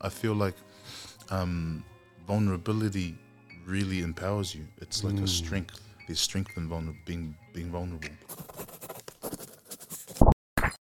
[0.00, 0.54] I feel like
[1.30, 1.82] um,
[2.26, 3.16] vulnerability
[3.66, 4.64] really empowers you.
[4.80, 5.80] It's like a strength.
[6.06, 8.08] There's strength in vulner- being being vulnerable.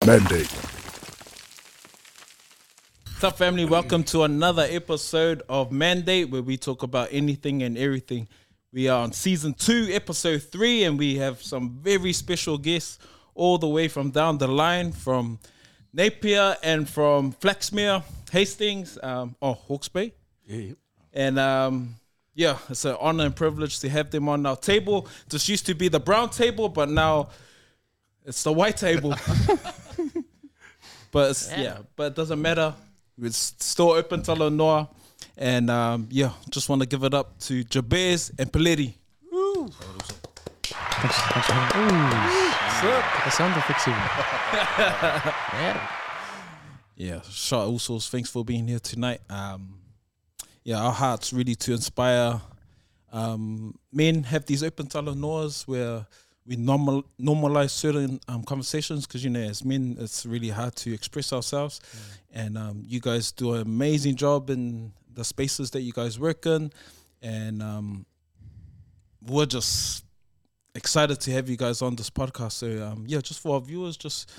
[0.05, 0.51] Mandate.
[3.05, 3.65] What's up, family?
[3.65, 8.27] Welcome to another episode of Mandate, where we talk about anything and everything.
[8.73, 12.97] We are on season two, episode three, and we have some very special guests
[13.35, 15.37] all the way from down the line from
[15.95, 20.13] Napier and from Flaxmere, Hastings, um, oh, Hawke's Bay.
[20.45, 20.73] Yeah,
[21.13, 21.95] And um,
[22.33, 25.07] yeah, it's an honor and privilege to have them on our table.
[25.29, 27.29] This used to be the brown table, but now
[28.25, 29.11] it's the white table.
[31.11, 31.77] but it's, yeah.
[31.95, 32.73] but it doesn't matter.
[33.21, 34.89] It's still open till Noah.
[35.37, 38.95] And um, yeah, just want to give it up to Jabez and Peleti.
[40.73, 42.54] Thanks, thanks
[42.85, 43.99] for having Ooh, the sound effects even.
[45.59, 45.89] yeah.
[46.97, 49.19] Yeah, shout out also thanks for being here tonight.
[49.29, 49.79] Um,
[50.63, 52.39] yeah, our hearts really to inspire
[53.11, 56.05] um, men have these open talanoas where
[56.47, 60.93] we normal normalize certain um, conversations because you know as men it's really hard to
[60.93, 61.81] express ourselves,
[62.33, 66.45] and um, you guys do an amazing job in the spaces that you guys work
[66.45, 66.71] in,
[67.21, 68.05] and um,
[69.21, 70.05] we're just
[70.75, 72.51] excited to have you guys on this podcast.
[72.51, 74.31] So um, yeah, just for our viewers, just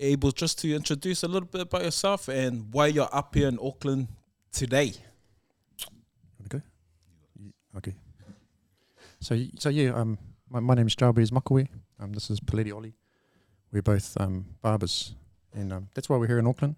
[0.00, 3.58] able just to introduce a little bit about yourself and why you're up here in
[3.62, 4.08] Auckland
[4.50, 4.94] today.
[6.46, 6.62] Okay.
[7.76, 7.94] Okay.
[9.20, 10.18] So, so yeah, um,
[10.50, 11.68] my, my name is Jabez Makawe.
[12.00, 12.94] Um, this is Peleti Oli.
[13.72, 15.14] We're both um, barbers,
[15.52, 16.76] and um, that's why we're here in Auckland.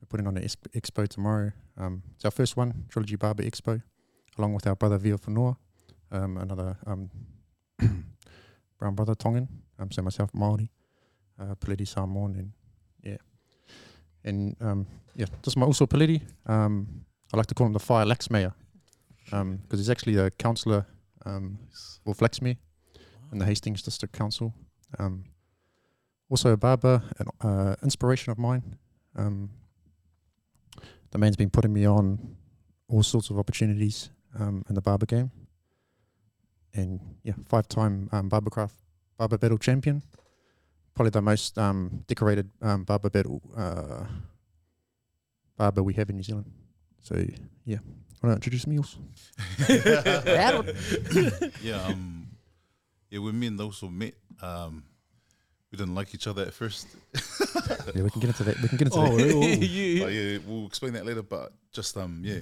[0.00, 1.52] We're putting on an exp- expo tomorrow.
[1.76, 3.82] Um, it's our first one, Trilogy Barber Expo,
[4.38, 5.56] along with our brother Vio Whanua,
[6.10, 7.10] um, another um,
[8.78, 10.68] brown brother Tongan, um, so myself Māori,
[11.40, 12.52] uh, Peleti Samoan, and
[13.02, 13.16] yeah,
[14.24, 16.22] and um, yeah, just my also Peleti.
[16.46, 18.54] Um, I like to call him the Fire Lax Mayor
[19.24, 20.86] because he's actually a councillor
[21.24, 21.58] um,
[22.04, 22.56] for Flaxmere
[23.32, 24.54] in the Hastings District Council.
[24.98, 25.24] Um,
[26.28, 28.76] also a barber, an uh, inspiration of mine.
[29.16, 29.50] Um,
[31.10, 32.36] the man's been putting me on
[32.88, 35.30] all sorts of opportunities um, in the barber game.
[36.76, 38.74] And yeah, five-time um, barbercraft
[39.16, 40.02] barber battle champion.
[40.94, 44.04] Probably the most um, decorated um, barber battle uh,
[45.56, 46.50] barber we have in New Zealand.
[47.02, 47.14] So
[47.64, 47.78] yeah,
[48.22, 48.98] want to introduce me also?
[51.62, 52.26] yeah, um,
[53.10, 54.14] yeah, we me and also met.
[54.42, 54.84] Um,
[55.70, 56.86] we didn't like each other at first.
[57.94, 58.60] Yeah, we can get into that.
[58.60, 59.32] We can get into Oh, that.
[59.34, 60.04] oh.
[60.04, 61.22] But yeah, we'll explain that later.
[61.22, 62.40] But just um, yeah,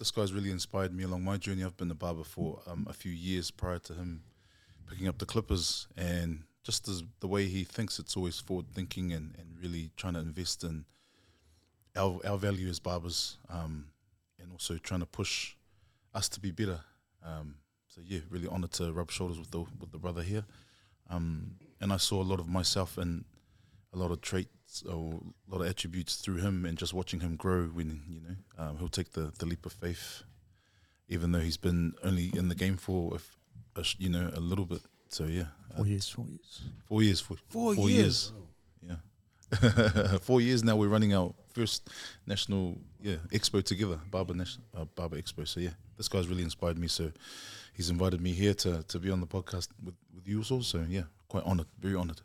[0.00, 1.62] this guy's really inspired me along my journey.
[1.62, 4.22] I've been a barber for um, a few years prior to him
[4.88, 9.12] picking up the clippers, and just as the way he thinks, it's always forward thinking
[9.12, 10.86] and, and really trying to invest in
[11.94, 13.88] our our value as barbers, um,
[14.40, 15.54] and also trying to push
[16.14, 16.80] us to be better.
[17.22, 17.56] Um,
[17.86, 20.46] so yeah, really honoured to rub shoulders with the with the brother here,
[21.10, 23.26] um, and I saw a lot of myself and
[23.92, 24.48] a lot of traits
[24.88, 27.64] or a lot of attributes through him, and just watching him grow.
[27.66, 30.22] When you know um, he'll take the the leap of faith,
[31.08, 33.36] even though he's been only in the game for a f-
[33.76, 34.82] a sh- you know a little bit.
[35.08, 36.62] So yeah, uh, Four years, four years.
[36.88, 38.32] four years, four, Four four years.
[38.82, 38.96] yeah.
[40.22, 40.76] four years now.
[40.76, 41.90] We're running our first
[42.26, 45.46] national yeah expo together, Barber National uh, Barber Expo.
[45.46, 46.86] So yeah, this guy's really inspired me.
[46.88, 47.10] So
[47.72, 50.60] he's invited me here to to be on the podcast with with you also.
[50.60, 52.20] So yeah, quite honoured, very honoured.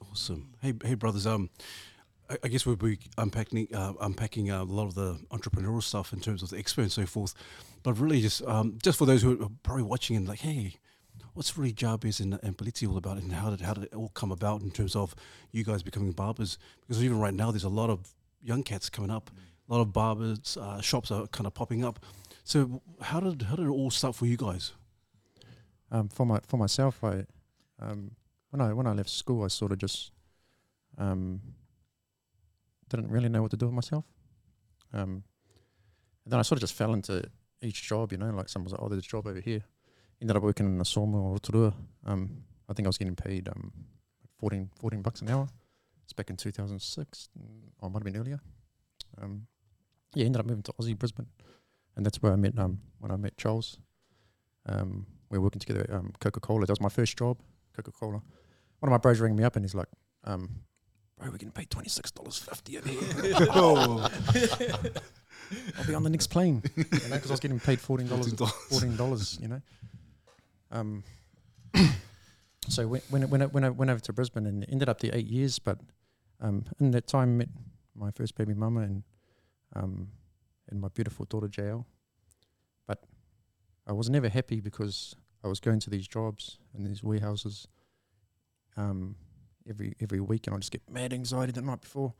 [0.00, 0.50] Awesome.
[0.60, 1.26] Hey, hey, brothers.
[1.26, 1.50] Um,
[2.28, 6.12] I, I guess we'll be unpacking uh, unpacking uh, a lot of the entrepreneurial stuff
[6.12, 7.34] in terms of the expo and so forth.
[7.82, 10.76] But really, just um, just for those who are probably watching and like, hey,
[11.34, 14.10] what's really Jabez and, and Peleti all about, and how did how did it all
[14.10, 15.14] come about in terms of
[15.52, 16.58] you guys becoming barbers?
[16.80, 19.30] Because even right now, there's a lot of young cats coming up.
[19.68, 21.98] A lot of barbers uh, shops are kind of popping up.
[22.42, 24.72] So how did how did it all start for you guys?
[25.90, 27.26] Um, for my for myself, I
[27.80, 28.12] um,
[28.54, 30.12] when I when I left school, I sort of just
[30.96, 31.40] um,
[32.88, 34.04] didn't really know what to do with myself.
[34.92, 35.24] Um,
[36.24, 37.24] and then I sort of just fell into
[37.60, 39.64] each job, you know, like someone was like, "Oh, there's a job over here."
[40.22, 41.74] Ended up working in a sawmill or Rotorua.
[42.06, 43.72] Um, I think I was getting paid um,
[44.38, 45.48] 14, 14 bucks an hour.
[46.04, 47.44] It's back in 2006, mm,
[47.80, 48.40] or it might have been earlier.
[49.20, 49.48] Um,
[50.14, 51.26] yeah, ended up moving to Aussie, Brisbane,
[51.96, 53.78] and that's where I met um, when I met Charles.
[54.66, 56.66] Um, we were working together at um, Coca Cola.
[56.66, 57.38] That was my first job,
[57.74, 58.22] Coca Cola.
[58.84, 59.88] One of my bros rang me up and he's like,
[60.24, 60.50] um,
[61.18, 63.00] "Bro, we're getting paid twenty six dollars fifty over here.
[65.78, 68.34] I'll be on the next plane, you know, because I was getting paid fourteen dollars,
[68.68, 69.62] fourteen dollars, you know."
[70.70, 71.02] Um,
[72.68, 75.00] so when when I, when I, when I went over to Brisbane and ended up
[75.00, 75.78] there eight years, but
[76.42, 77.48] um, in that time met
[77.94, 79.02] my first baby mama and
[79.74, 80.08] um,
[80.68, 81.86] and my beautiful daughter JL.
[82.86, 83.02] But
[83.86, 87.66] I was never happy because I was going to these jobs and these warehouses
[88.76, 89.16] um,
[89.68, 92.14] every every week, and I just get mad anxiety the night before.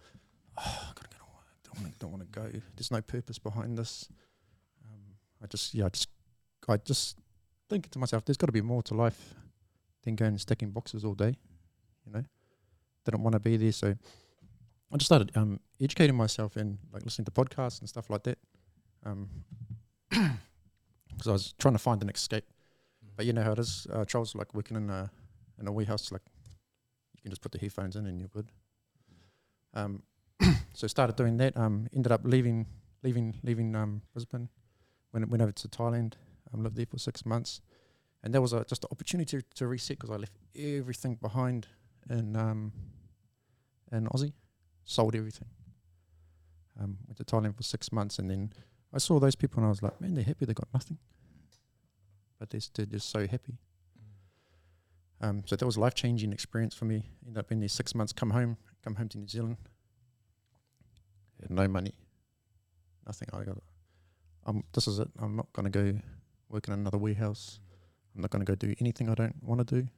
[0.58, 1.44] Oh, I gotta get to work.
[1.64, 2.60] Don't want don't want to go.
[2.76, 4.08] There's no purpose behind this.
[4.84, 5.00] Um,
[5.42, 6.08] I just yeah, I just
[6.68, 7.18] I just
[7.68, 9.34] think to myself, there's got to be more to life
[10.02, 11.36] than going and stacking boxes all day.
[12.06, 12.24] You know,
[13.04, 13.94] didn't want to be there, so
[14.92, 18.38] I just started um, educating myself and like listening to podcasts and stuff like that.
[19.04, 19.28] Um,
[20.10, 22.44] because I was trying to find an escape.
[23.16, 24.34] But you know how it is, uh, Charles.
[24.34, 25.10] Like working in a
[25.58, 26.22] in a warehouse, like
[27.25, 28.53] can just put the headphones in and you're good.
[29.73, 30.03] Um,
[30.75, 31.56] so started doing that.
[31.56, 32.67] Um, ended up leaving,
[33.03, 34.49] leaving, leaving um, Brisbane.
[35.12, 36.15] Went went over to Thailand.
[36.53, 37.61] Um, lived there for six months,
[38.23, 41.67] and that was a, just an opportunity to, to reset because I left everything behind
[42.11, 42.73] in um,
[43.91, 44.35] in Aussie,
[44.85, 45.49] sold everything.
[46.79, 48.53] Um, went to Thailand for six months, and then
[48.93, 50.44] I saw those people, and I was like, man, they're happy.
[50.44, 50.99] They got nothing,
[52.38, 53.56] but they're, they're just so happy.
[55.25, 57.09] Um, so that was a life changing experience for me.
[57.26, 58.12] Ended up being there six months.
[58.12, 59.56] Come home, come home to New Zealand.
[61.41, 61.94] Had no money,
[63.06, 63.29] nothing.
[63.32, 63.59] I got.
[64.44, 65.09] Um, this is it.
[65.19, 65.99] I'm not going to go
[66.50, 67.59] work in another warehouse.
[68.15, 69.88] I'm not going to go do anything I don't want to do.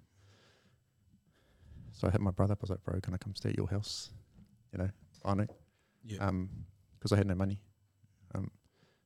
[1.93, 2.61] So I hit my brother up.
[2.61, 4.11] I was like, "Bro, can I come stay at your house?"
[4.73, 4.91] You know,
[5.25, 5.49] finally,
[6.05, 6.25] Yeah.
[6.25, 6.51] um,
[6.99, 7.61] because I had no money.
[8.33, 8.53] Um,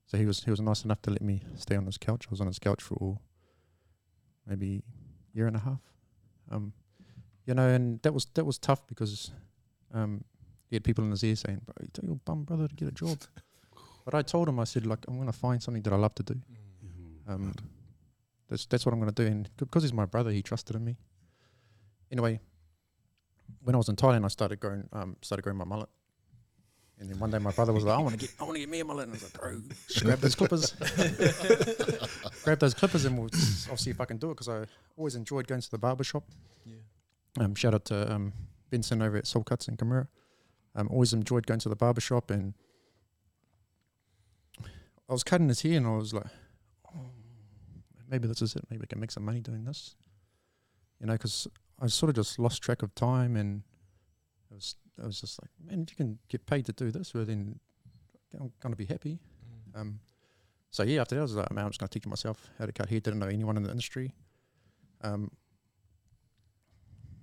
[0.07, 2.27] so he was he was nice enough to let me stay on his couch.
[2.29, 3.21] I was on his couch for
[4.47, 4.83] maybe
[5.33, 5.81] year and a half.
[6.51, 6.73] Um,
[7.47, 9.33] you know, and that was that was tough because
[9.93, 10.25] um,
[10.69, 12.89] he had people in his ear saying, "Bro, you tell your bum brother to get
[12.89, 13.19] a job."
[14.05, 16.15] but I told him, I said, like, I'm going to find something that I love
[16.17, 16.41] to do.
[17.29, 17.55] Um,
[18.49, 20.85] that's that's what I'm going to do, and because he's my brother, he trusted in
[20.85, 20.97] me.
[22.11, 22.41] Anyway,
[23.63, 25.89] when I was in Thailand, I started growing um, started growing my mullet.
[27.01, 28.61] And then one day my brother was like, I want to get, I want to
[28.61, 29.09] get me a mullet.
[29.09, 29.63] And I was like, bro,
[30.01, 30.73] grab those clippers.
[32.45, 33.31] grab those clippers and we'll,
[33.71, 34.67] I'll see if I can do it because I
[34.99, 36.25] always enjoyed going to the barber shop.
[36.67, 36.77] Yeah.
[37.39, 38.35] Um, shout out to um,
[38.69, 40.09] Benson over at Soul Cuts in Camera.
[40.75, 42.53] Um, always enjoyed going to the barber shop and
[45.09, 46.27] I was cutting his hair and I was like,
[46.95, 47.11] oh,
[48.11, 48.65] maybe this is it.
[48.71, 49.97] Maybe I can make some money doing this.
[51.01, 51.49] You know, because
[51.81, 53.63] I sort of just lost track of time and
[54.51, 57.15] it was I was just like, man, if you can get paid to do this,
[57.15, 57.59] well then
[58.39, 59.19] I'm gonna be happy.
[59.75, 60.01] Um,
[60.71, 62.73] so yeah, after that I was like, man, I'm just gonna teach myself how to
[62.73, 63.01] cut hair.
[63.01, 64.15] Didn't know anyone in the industry.
[65.03, 65.31] Um,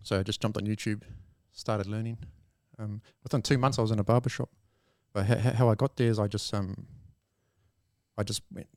[0.01, 1.03] so I just jumped on YouTube,
[1.51, 2.17] started learning.
[2.79, 4.49] Um, within two months, I was in a barber shop.
[5.13, 6.85] But ha- ha- how I got there is I just um,
[8.17, 8.67] I just went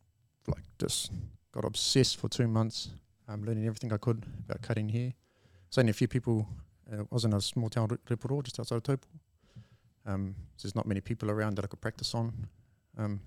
[0.47, 1.13] like just
[1.53, 2.91] got obsessed for two months,
[3.29, 5.13] um, learning everything I could about cutting hair.
[5.69, 6.49] There's only a few people.
[6.91, 9.07] Uh, it was in a small town, Riporo, just outside of Taupo.
[10.07, 12.33] Um, so there's not many people around that I could practice on.
[12.99, 13.21] Um,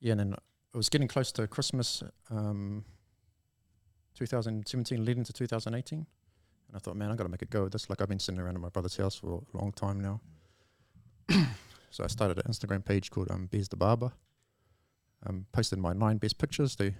[0.00, 2.84] yeah, and then it was getting close to Christmas, um,
[4.14, 5.98] 2017, leading to 2018.
[5.98, 6.06] And
[6.74, 7.88] I thought, man, I've got to make a go of this.
[7.88, 10.20] Like, I've been sitting around at my brother's house for a long time now.
[11.90, 14.12] so I started an Instagram page called um, Bears the Barber.
[15.26, 16.76] Um, posted my nine best pictures.
[16.76, 16.96] They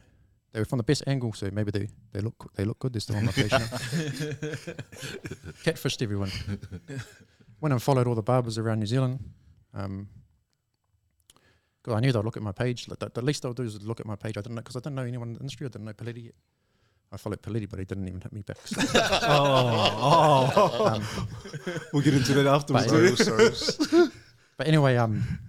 [0.54, 2.92] they were from the best angle, so maybe they, they look they look good.
[2.92, 3.50] They're still on my page.
[5.64, 6.30] Catfished everyone.
[7.60, 9.18] Went and followed all the barbers around New Zealand.
[9.74, 10.06] Um,
[11.82, 12.86] because I knew they'd look at my page.
[12.86, 14.38] Like the, the least they'll do is look at my page.
[14.38, 15.66] I didn't know because I didn't know anyone in the industry.
[15.66, 16.34] I didn't know Paleti yet.
[17.10, 18.58] I followed Paleti, but he didn't even hit me back.
[19.24, 20.86] oh, oh.
[20.86, 21.04] um,
[21.92, 22.86] we'll get into that afterwards.
[22.86, 24.06] But- eh?
[24.56, 25.40] but anyway, um,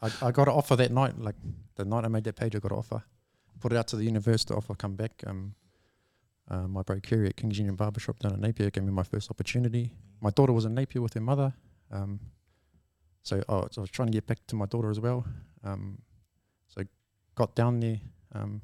[0.00, 1.18] I, I got an offer that night.
[1.18, 1.36] Like
[1.76, 3.04] the night I made that page, I got an offer.
[3.60, 4.44] Put it out to the universe.
[4.44, 5.22] The offer come back.
[5.26, 5.54] Um,
[6.48, 9.30] uh, my bro Kerry at King's Union Barbershop down in Napier gave me my first
[9.30, 9.92] opportunity.
[10.20, 11.52] My daughter was in Napier with her mother.
[11.90, 12.20] Um,
[13.22, 15.26] so, oh, so I was trying to get back to my daughter as well.
[15.62, 15.98] Um,
[16.68, 16.82] so
[17.34, 17.98] got down there.
[18.32, 18.62] Um,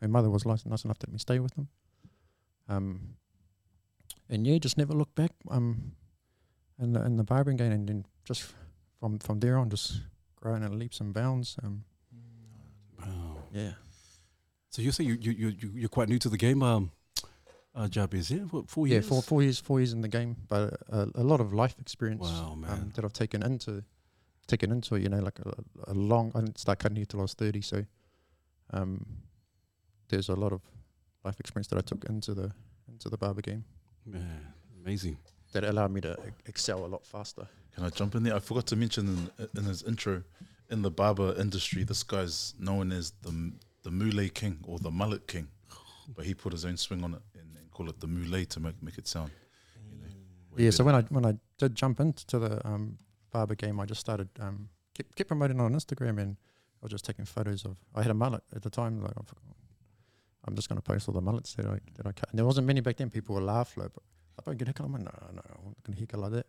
[0.00, 1.68] her mother was nice, nice enough to let me stay with them.
[2.68, 3.00] Um,
[4.28, 5.32] and yeah, just never looked back.
[5.50, 5.92] Um,
[6.80, 8.54] in the in the barbering game, and then just
[8.98, 10.00] from from there on, just
[10.36, 11.56] growing in leaps and bounds.
[11.62, 11.84] Um,
[12.98, 13.38] Wow.
[13.52, 13.72] yeah.
[14.70, 16.92] So you say you you you you- you're quite new to the game, um,
[17.74, 18.44] uh, Jabez, yeah?
[18.50, 19.08] What, four Yeah, years?
[19.08, 22.22] four four years, four years in the game, but a, a lot of life experience
[22.30, 22.70] Wow, man.
[22.70, 23.82] um, that I've taken into
[24.46, 25.02] taken into it.
[25.02, 25.52] You know, like a,
[25.88, 26.32] a long.
[26.34, 27.84] I didn't start cutting hair till I was thirty, so
[28.72, 29.04] um,
[30.08, 30.60] there's a lot of
[31.24, 32.52] life experience that I took into the
[32.88, 33.64] into the barber game
[34.06, 34.52] man,
[34.84, 35.16] amazing.
[35.52, 37.46] that allowed me to excel a lot faster.
[37.74, 38.34] Can I jump in there?
[38.34, 40.22] I forgot to mention in, in his intro,
[40.70, 45.26] in the barber industry, this guy's known as the the Muley King or the Mullet
[45.26, 45.48] King,
[46.14, 48.60] but he put his own swing on it and, and call it the Muley to
[48.60, 49.30] make make it sound.
[49.90, 52.98] You know, Yeah, so when I when I did jump into the um,
[53.30, 56.36] barber game, I just started um, kept, kept promoting on Instagram, and
[56.80, 57.76] I was just taking photos of.
[57.94, 59.02] I had a mullet at the time.
[59.02, 59.12] Like,
[60.46, 62.30] I'm just going to post all the mullets that I that I cut.
[62.30, 63.10] And there wasn't many back then.
[63.10, 63.90] People would laugh like,
[64.38, 66.32] "I don't get a haircut." I'm like, no, no, I'm not going to haircut like
[66.32, 66.46] that.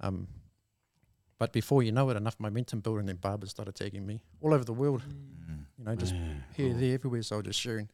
[0.00, 0.28] Um,
[1.40, 4.52] but before you know it, enough momentum built, and then barbers started tagging me all
[4.54, 5.02] over the world.
[5.02, 5.64] Mm.
[5.78, 6.20] You know, just Yeah,
[6.56, 6.78] here, cool.
[6.80, 7.22] there, everywhere.
[7.22, 7.88] So I was just sharing.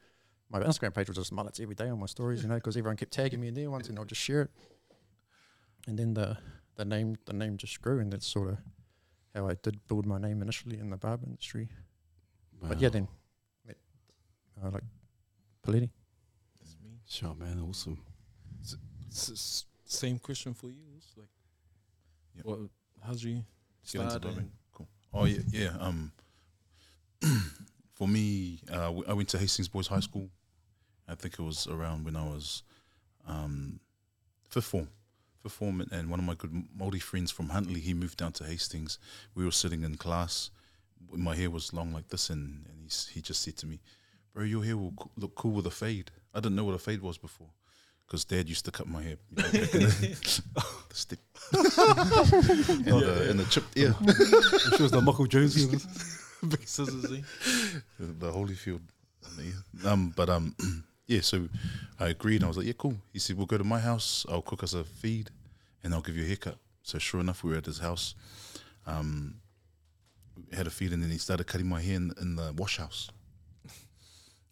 [0.51, 2.97] My Instagram page was just mullets every day on my stories, you know, because everyone
[2.97, 4.51] kept tagging me in there once, and I'll just share it.
[5.89, 6.37] And then the
[6.75, 8.59] the name the name just grew, and that's sort of
[9.35, 11.69] how I did build my name initially in the barber industry.
[12.61, 13.07] But yeah, then
[13.67, 13.77] met,
[14.63, 14.83] uh, like
[15.63, 15.91] Peleti.
[16.59, 16.91] That's me.
[17.07, 17.61] Sure, man.
[17.61, 17.99] Awesome.
[18.63, 18.77] S-
[19.31, 20.83] s- same question for you.
[20.97, 21.29] It's like,
[22.37, 22.45] Yep.
[22.47, 22.59] what?
[23.07, 23.43] How's you
[24.09, 24.23] start?
[24.41, 24.89] and- Cool.
[25.15, 25.77] Oh yeah, yeah.
[25.79, 26.13] Um,
[27.95, 30.29] for me, uh, I went to Hastings Boys High School.
[31.09, 32.63] I think it was around when I was
[33.27, 33.81] um,
[34.51, 34.89] fifth form.
[35.43, 38.45] Fifth form, and- one of my good Māori friends from Huntly, he moved down to
[38.45, 38.99] Hastings.
[39.35, 40.51] We were sitting in class.
[41.13, 43.81] My hair was long like this, and, and he's, he just said to me,
[44.35, 47.01] "Bro, your hair will look cool with a fade." I didn't know what a fade
[47.01, 47.49] was before,
[48.07, 49.17] because Dad used to cut my hair.
[49.31, 50.43] You know, back in the,
[50.89, 51.19] the step
[51.53, 53.93] and, the, and the chip, yeah.
[54.77, 55.55] She was the Michael Jones.
[56.49, 57.23] Big scissors, eh?
[57.99, 58.81] the, the Holyfield.
[59.85, 60.55] Um, but um,
[61.07, 61.21] yeah.
[61.21, 61.49] So
[61.99, 62.45] I agreed.
[62.45, 62.97] I was like, yeah, cool.
[63.13, 64.25] He said, we'll go to my house.
[64.29, 65.31] I'll cook us a feed,
[65.83, 66.57] and I'll give you a haircut.
[66.83, 68.15] So sure enough, we were at his house.
[68.87, 69.37] Um,
[70.53, 73.11] had a feed, and then he started cutting my hair in, in the wash house.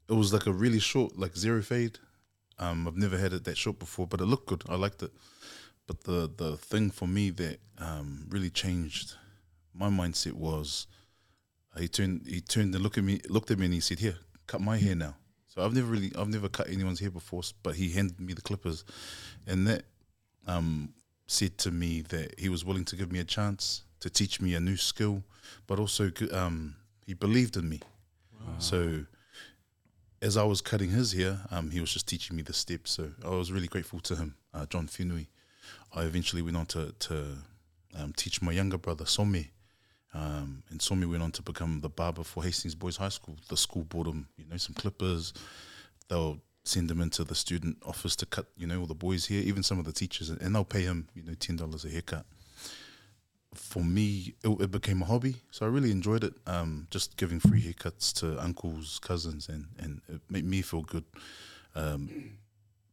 [0.08, 1.98] It was like a really short, like zero fade.
[2.58, 4.64] Um, I've never had it that short before, but it looked good.
[4.68, 5.12] I liked it.
[5.86, 9.14] But the the thing for me that um, really changed
[9.74, 10.86] my mindset was
[11.74, 13.98] uh, he turned he turned and looked at me looked at me and he said,
[13.98, 15.16] "Here, cut my hair now."
[15.48, 18.42] So I've never really I've never cut anyone's hair before, but he handed me the
[18.42, 18.84] clippers,
[19.46, 19.84] and that
[20.46, 20.94] um,
[21.26, 24.54] said to me that he was willing to give me a chance to teach me
[24.54, 25.22] a new skill,
[25.66, 27.80] but also um, he believed in me.
[28.58, 29.06] So
[30.24, 32.92] as I was cutting his hair, um, he was just teaching me the steps.
[32.92, 35.26] So I was really grateful to him, uh, John Finui.
[35.94, 37.36] I eventually went on to to
[37.96, 39.48] um, teach my younger brother Somi.
[40.14, 43.36] Um, and Somi went on to become the barber for Hastings Boys High School.
[43.48, 45.34] The school bought him, you know, some clippers.
[46.08, 49.42] They'll send him into the student office to cut, you know, all the boys here,
[49.42, 52.24] even some of the teachers, and they'll pay him, you know, ten dollars a haircut.
[53.54, 56.34] For me, it, it became a hobby, so I really enjoyed it.
[56.46, 61.04] Um, just giving free haircuts to uncles, cousins, and and it made me feel good.
[61.74, 62.38] Um,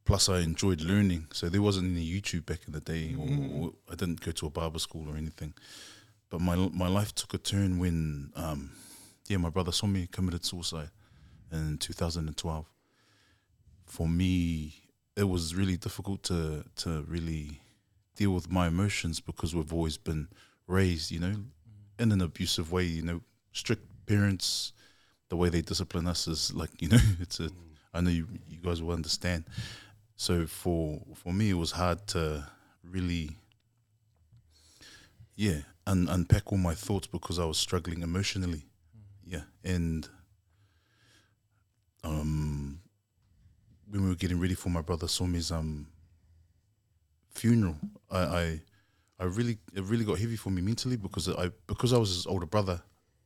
[0.05, 1.27] plus, I enjoyed learning.
[1.33, 4.45] So there wasn't any YouTube back in the day, or, or I didn't go to
[4.47, 5.53] a barber school or anything
[6.31, 8.71] but my my life took a turn when um,
[9.27, 10.89] yeah my brother saw me committed suicide
[11.51, 12.65] in 2012
[13.85, 14.73] for me
[15.15, 17.61] it was really difficult to to really
[18.15, 20.29] deal with my emotions because we've always been
[20.71, 21.35] raised you know
[21.99, 23.21] in an abusive way you know
[23.53, 24.73] strict parents
[25.29, 27.49] the way they discipline us is like you know it's a
[27.93, 29.45] I know you, you guys will understand
[30.17, 32.45] so for for me it was hard to
[32.83, 33.31] really
[35.35, 38.63] yeah un- unpack all my thoughts because I was struggling emotionally.
[39.25, 40.07] Yeah, and
[42.03, 42.81] um,
[43.89, 45.87] when we were getting ready for my brother Somi's um
[47.29, 47.77] funeral,
[48.09, 48.61] I, I
[49.21, 52.25] I really it really got heavy for me mentally because I because I was his
[52.25, 52.81] older brother.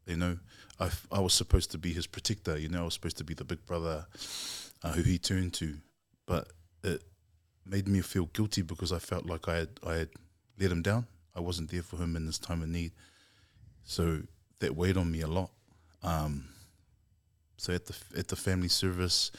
[0.05, 0.37] You know,
[0.79, 2.59] I, I was supposed to be his protector.
[2.59, 4.05] You know, I was supposed to be the big brother
[4.83, 5.77] uh, who he turned to,
[6.27, 6.49] but
[6.83, 7.01] it
[7.65, 10.09] made me feel guilty because I felt like I had I had
[10.59, 11.07] let him down.
[11.33, 12.91] I wasn't there for him in his time of need.
[13.83, 14.21] So
[14.59, 15.49] that weighed on me a lot.
[16.03, 16.49] Um,
[17.57, 19.31] so at the at the family service,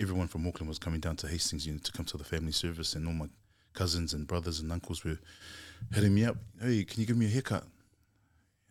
[0.00, 2.52] everyone from Auckland was coming down to Hastings, you know, to come to the family
[2.52, 3.28] service, and all my
[3.74, 5.18] cousins and brothers and uncles were
[5.92, 6.36] hitting me up.
[6.60, 7.64] Hey, can you give me a haircut?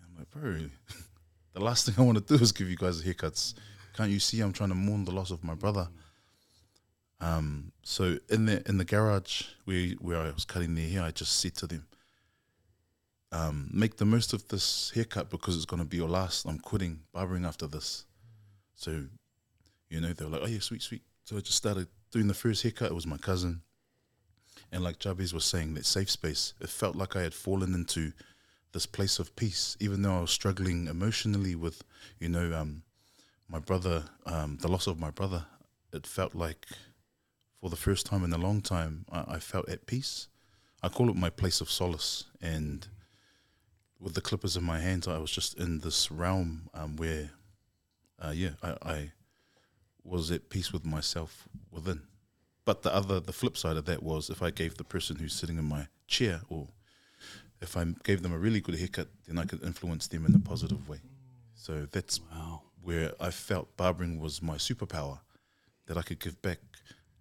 [0.01, 0.69] I'm like, bro,
[1.53, 3.53] the last thing I want to do is give you guys haircuts.
[3.95, 5.87] Can't you see I'm trying to mourn the loss of my brother?
[7.19, 11.11] Um, so in the in the garage where where I was cutting their hair, I
[11.11, 11.87] just said to them,
[13.31, 16.45] um, make the most of this haircut because it's going to be your last.
[16.45, 18.05] I'm quitting barbering after this.
[18.75, 19.05] So,
[19.89, 21.01] you know, they were like, oh, yeah, sweet, sweet.
[21.25, 22.91] So I just started doing the first haircut.
[22.91, 23.61] It was my cousin.
[24.71, 28.11] And like Jabez was saying, that safe space, it felt like I had fallen into
[28.73, 31.83] this place of peace, even though I was struggling emotionally with,
[32.19, 32.83] you know, um,
[33.49, 35.45] my brother, um, the loss of my brother.
[35.93, 36.67] It felt like
[37.61, 40.27] for the first time in a long time, I, I felt at peace.
[40.83, 42.25] I call it my place of solace.
[42.41, 42.87] And
[43.99, 47.31] with the clippers in my hands, I was just in this realm um, where,
[48.19, 49.11] uh, yeah, I, I
[50.03, 52.01] was at peace with myself within.
[52.67, 55.33] But the other, the flip side of that was if I gave the person who's
[55.33, 56.67] sitting in my chair or
[57.61, 60.39] if I gave them a really good haircut, then I could influence them in a
[60.39, 60.99] positive way.
[61.55, 62.63] So that's Wow.
[62.81, 65.21] where I felt barbering was my superpower
[65.85, 66.59] that I could give back.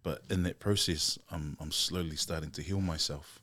[0.02, 3.40] But in that process, I'm I'm slowly starting to heal myself,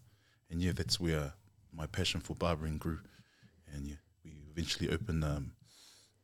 [0.49, 1.33] and yeah, that's where
[1.71, 2.99] my passion for barbering grew.
[3.73, 5.23] And yeah, we eventually opened.
[5.23, 5.53] Um,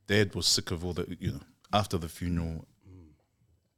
[0.07, 2.65] Dad was sick of all the you know after the funeral.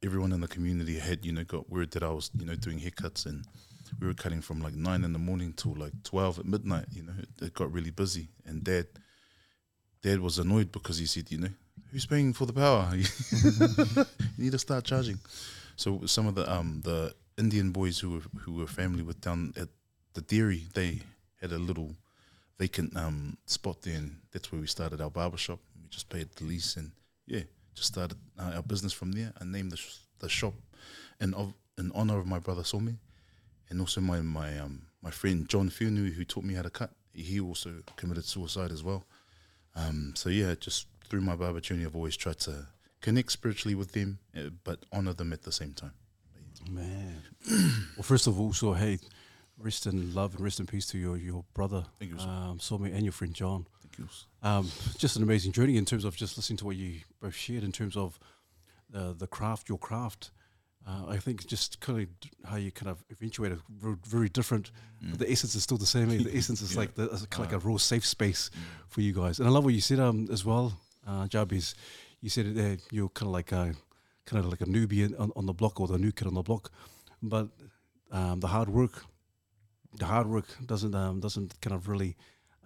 [0.04, 2.80] Everyone in the community had you know got word that I was you know doing
[2.80, 3.44] haircuts and
[4.00, 6.86] we were cutting from like nine in the morning till like twelve at midnight.
[6.92, 8.86] You know, it, it got really busy, and Dad,
[10.02, 11.50] Dad was annoyed because he said, you know,
[11.90, 12.90] who's paying for the power?
[12.94, 15.18] you need to start charging.
[15.76, 19.52] So some of the um the Indian boys who were who were family with down
[19.56, 19.68] at
[20.14, 21.00] the dairy, they
[21.40, 21.94] had a little
[22.58, 25.60] vacant um spot there, and that's where we started our barber shop.
[25.80, 26.92] We just paid the lease, and
[27.26, 27.42] yeah,
[27.74, 29.32] just started uh, our business from there.
[29.40, 30.54] I named the sh- the shop
[31.20, 32.96] in of in honor of my brother Somi,
[33.68, 36.90] and also my my um my friend John Fionu who taught me how to cut.
[37.14, 39.04] He also committed suicide as well.
[39.74, 42.66] Um, so yeah, just through my barber journey, I've always tried to
[43.00, 45.92] connect spiritually with them, uh, but honor them at the same time.
[46.70, 47.22] Man.
[47.50, 48.98] well, first of all, so hey,
[49.58, 52.94] rest in love and rest in peace to your your brother, Thank you, um, Somi,
[52.94, 53.66] and your friend John.
[54.42, 54.68] Um,
[54.98, 57.72] just an amazing journey in terms of just listening to what you both shared in
[57.72, 58.18] terms of
[58.94, 60.30] uh, the craft, your craft.
[60.86, 64.72] Uh, I think just kind of how you kind of eventuated very, very different.
[65.00, 66.10] But the essence is still the same.
[66.10, 66.18] eh?
[66.24, 66.80] The essence is Yeah.
[66.80, 68.50] like the, kind of like a raw safe space
[68.88, 69.38] for you guys.
[69.38, 70.72] And I love what you said um, as well,
[71.06, 71.74] uh, Jab, is
[72.20, 73.74] you said uh, you're kind of like a
[74.26, 76.42] kind of like a newbie on, on the block or the new kid on the
[76.42, 76.70] block,
[77.22, 77.48] but
[78.10, 79.04] um, the hard work,
[79.98, 82.16] the hard work doesn't um, doesn't kind of really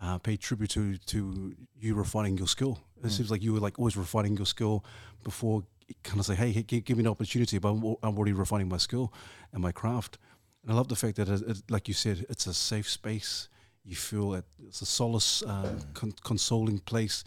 [0.02, 2.78] uh, pay tribute to to you refining your skill.
[3.02, 3.10] It Mm.
[3.10, 4.84] seems like you were like always refining your skill
[5.24, 5.62] before
[6.02, 8.68] kind of say, hey, hey gi- give me an opportunity, but I'm, I'm already refining
[8.68, 9.12] my skill
[9.52, 10.18] and my craft.
[10.62, 13.48] And I love the fact that, it, it, like you said, it's a safe space.
[13.84, 17.22] You feel it, it's a solace, um, con- consoling place.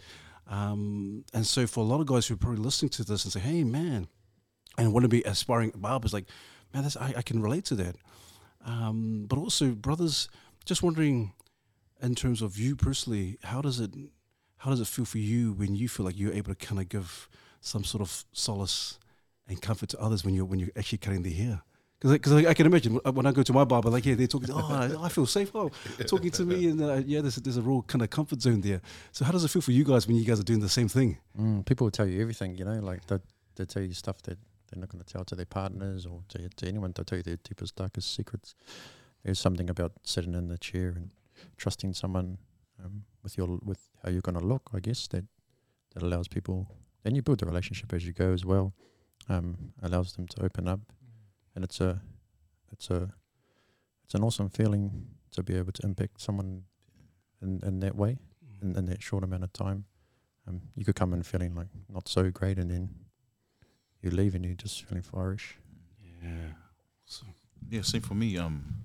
[0.46, 3.32] Um, and so for a lot of guys who are probably listening to this and
[3.32, 4.08] say, hey, man,
[4.76, 6.26] and want to be aspiring barbers, like,
[6.74, 7.96] man, that's, I, I can relate to that.
[8.64, 10.28] Um, but also, brothers,
[10.66, 11.32] just wondering,
[12.02, 13.90] in terms of you personally, how does it,
[14.58, 16.88] how does it feel for you when you feel like you're able to kind of
[16.88, 17.28] give
[17.60, 18.98] some sort of solace
[19.48, 21.62] and comfort to others when you're when you're actually cutting their hair?
[22.00, 24.50] Because I, I can imagine when I go to my barber, like yeah, they're talking.
[24.50, 25.50] Oh, I, I feel safe.
[25.54, 25.70] Oh,
[26.06, 28.62] talking to me, and uh, yeah, there's a, there's a real kind of comfort zone
[28.62, 28.80] there.
[29.12, 30.88] So how does it feel for you guys when you guys are doing the same
[30.88, 31.18] thing?
[31.38, 33.18] Mm, people will tell you everything, you know, like they
[33.56, 34.38] they tell you stuff that
[34.70, 36.92] they're not going to tell to their partners or to, to anyone.
[36.94, 38.54] They'll tell you their deepest, darkest secrets.
[39.24, 41.10] There's something about sitting in the chair and
[41.56, 42.38] trusting someone
[42.84, 44.70] um, with your with how you're going to look.
[44.74, 45.24] I guess that
[45.94, 46.68] that allows people,
[47.04, 48.74] and you build the relationship as you go as well.
[49.28, 50.80] Um, allows them to open up,
[51.54, 52.00] and it's a
[52.72, 53.12] it's a
[54.04, 56.64] it's an awesome feeling to be able to impact someone
[57.40, 58.18] in, in that way
[58.62, 59.84] in, in that short amount of time.
[60.46, 62.90] Um, you could come in feeling like not so great, and then
[64.02, 65.56] you leave and you're just feeling firish.
[66.22, 66.52] Yeah.
[67.68, 68.36] Yeah, same for me.
[68.38, 68.84] Um,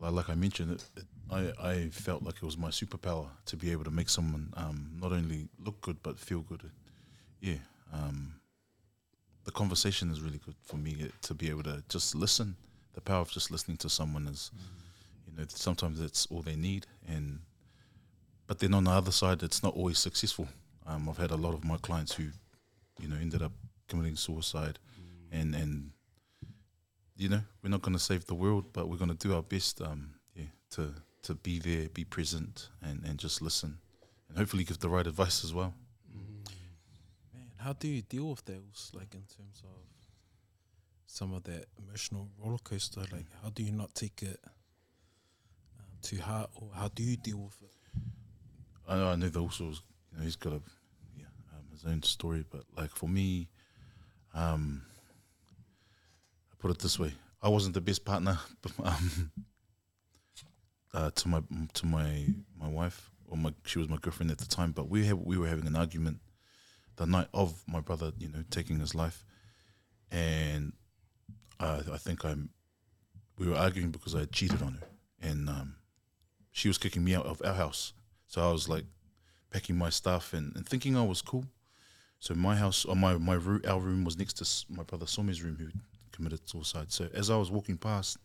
[0.00, 3.72] like I mentioned, it, it, I I felt like it was my superpower to be
[3.72, 6.62] able to make someone um not only look good but feel good.
[7.40, 7.58] Yeah.
[7.92, 8.34] Um,
[9.44, 12.56] the conversation is really good for me uh, to be able to just listen.
[12.94, 14.50] The power of just listening to someone is,
[15.26, 17.40] you know, sometimes it's all they need, and
[18.46, 20.46] but then on the other side, it's not always successful.
[20.86, 22.24] Um, I've had a lot of my clients who,
[23.00, 23.52] you know, ended up
[23.88, 24.78] committing suicide,
[25.30, 25.90] and and
[27.16, 29.42] you know, we're not going to save the world, but we're going to do our
[29.42, 33.78] best, um, yeah, to to be there, be present, and and just listen,
[34.28, 35.74] and hopefully give the right advice as well.
[37.34, 38.90] Man, how do you deal with those?
[38.94, 39.82] Like in terms of
[41.12, 43.00] some of that emotional roller coaster.
[43.00, 44.40] Like, how do you not take it
[45.78, 47.74] um, too hard, or how do you deal with it?
[48.88, 50.60] I know, I know that also, you know, he's got a
[51.18, 53.48] yeah um, his own story, but like for me,
[54.34, 54.82] um,
[56.50, 59.32] I put it this way: I wasn't the best partner, But, um,
[60.94, 61.42] uh, to my
[61.74, 62.26] to my
[62.58, 65.48] my wife, or my she was my girlfriend at the time, but we we were
[65.48, 66.20] having an argument
[66.96, 69.24] the night of my brother, you know, taking his life,
[70.10, 70.72] and
[71.58, 72.50] I I think I'm
[73.38, 74.86] we were arguing because I cheated on her,
[75.20, 75.76] and um,
[76.50, 77.92] she was kicking me out of our house.
[78.26, 78.84] So I was like
[79.50, 81.44] packing my stuff and, and thinking I was cool.
[82.20, 85.42] So my house, or my my room, our room was next to my brother Somi's
[85.42, 85.68] room, who
[86.12, 86.92] committed suicide.
[86.92, 88.18] So as I was walking past,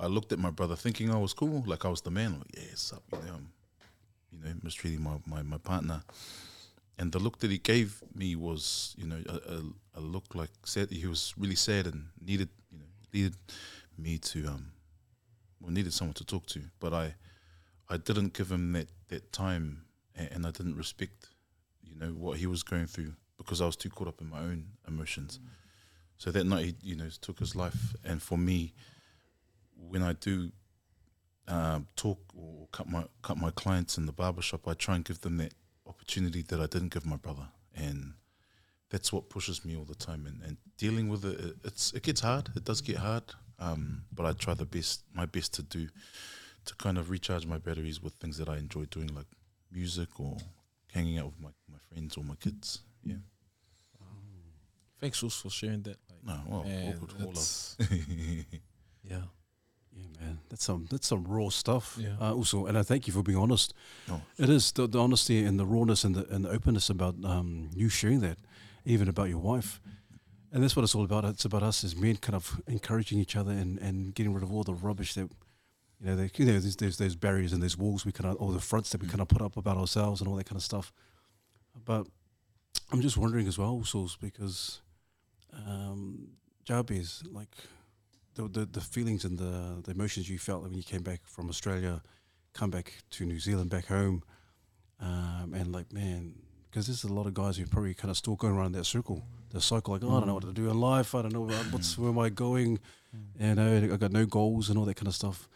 [0.00, 2.38] I looked at my brother, thinking I was cool, like I was the man.
[2.38, 3.02] Like, yeah, what's up?
[3.12, 3.52] You know, I'm,
[4.32, 6.02] you know, mistreating my, my, my partner.
[6.98, 9.62] And the look that he gave me was, you know, a, a,
[9.96, 10.90] a look like sad.
[10.90, 13.36] He was really sad and needed, you know, needed
[13.98, 14.72] me to, um,
[15.60, 16.62] well, needed someone to talk to.
[16.78, 17.14] But I,
[17.88, 19.82] I didn't give him that that time,
[20.14, 21.26] and, and I didn't respect,
[21.82, 24.38] you know, what he was going through because I was too caught up in my
[24.38, 25.40] own emotions.
[26.18, 28.72] So that night, he, you know, took his life, and for me,
[29.88, 30.50] when I do
[31.48, 35.20] um, talk or cut my cut my clients in the barbershop, I try and give
[35.20, 35.54] them that
[35.86, 38.14] opportunity that I didn't give my brother, and
[38.90, 40.26] that's what pushes me all the time.
[40.26, 42.50] And, and dealing with it, it, it's it gets hard.
[42.56, 43.24] It does get hard,
[43.58, 45.88] um, but I try the best, my best to do,
[46.64, 49.26] to kind of recharge my batteries with things that I enjoy doing, like
[49.72, 50.36] music or
[50.92, 52.80] hanging out with my, my friends or my kids.
[53.04, 53.16] Yeah.
[55.00, 55.96] Thanks also for sharing that.
[56.10, 57.76] Like, No, well, all good, all love.
[59.02, 59.22] yeah.
[59.92, 61.98] Yeah, man, that's some that's some raw stuff.
[62.00, 62.16] Yeah.
[62.20, 63.74] Uh, also, and I thank you for being honest.
[64.08, 64.22] No.
[64.38, 67.70] It is the, the honesty and the rawness and the and the openness about um,
[67.74, 68.38] you sharing that,
[68.84, 69.80] even about your wife,
[70.52, 71.24] and that's what it's all about.
[71.24, 74.52] It's about us as men, kind of encouraging each other and, and getting rid of
[74.52, 75.30] all the rubbish that,
[76.00, 78.40] you know, they, you know, there's, there's those barriers and those walls we kind of,
[78.40, 80.56] or the fronts that we kind of put up about ourselves and all that kind
[80.56, 80.92] of stuff.
[81.84, 82.06] But
[82.90, 84.80] I'm just wondering as well, Sauce, because
[85.52, 86.30] um,
[86.64, 87.54] Jabez, like
[88.34, 91.48] the, the the feelings and the the emotions you felt when you came back from
[91.48, 92.02] Australia,
[92.54, 94.22] come back to New Zealand, back home,
[95.00, 96.34] um, and like man,
[96.70, 99.24] because there's a lot of guys who probably kind of still going around that circle,
[99.50, 101.42] the cycle, like oh, I don't know what to do in life, I don't know
[101.42, 102.78] what- what's where am I going,
[103.38, 105.48] you know, I got no goals and all that kind of stuff.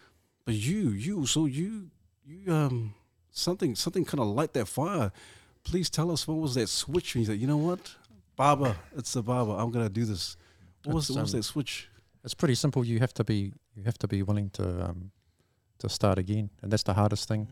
[0.44, 1.90] But you, you, so you,
[2.26, 2.94] you, um,
[3.30, 5.10] something, something kind of light that fire.
[5.62, 7.94] Please tell us what was that switch when you said, you know what,
[8.36, 10.36] Barber, it's the barber, I'm gonna do this.
[10.84, 11.88] What was, what was um, that switch?
[12.24, 12.84] It's pretty simple.
[12.84, 15.10] You have to be you have to be willing to um,
[15.78, 17.48] to start again, and that's the hardest thing,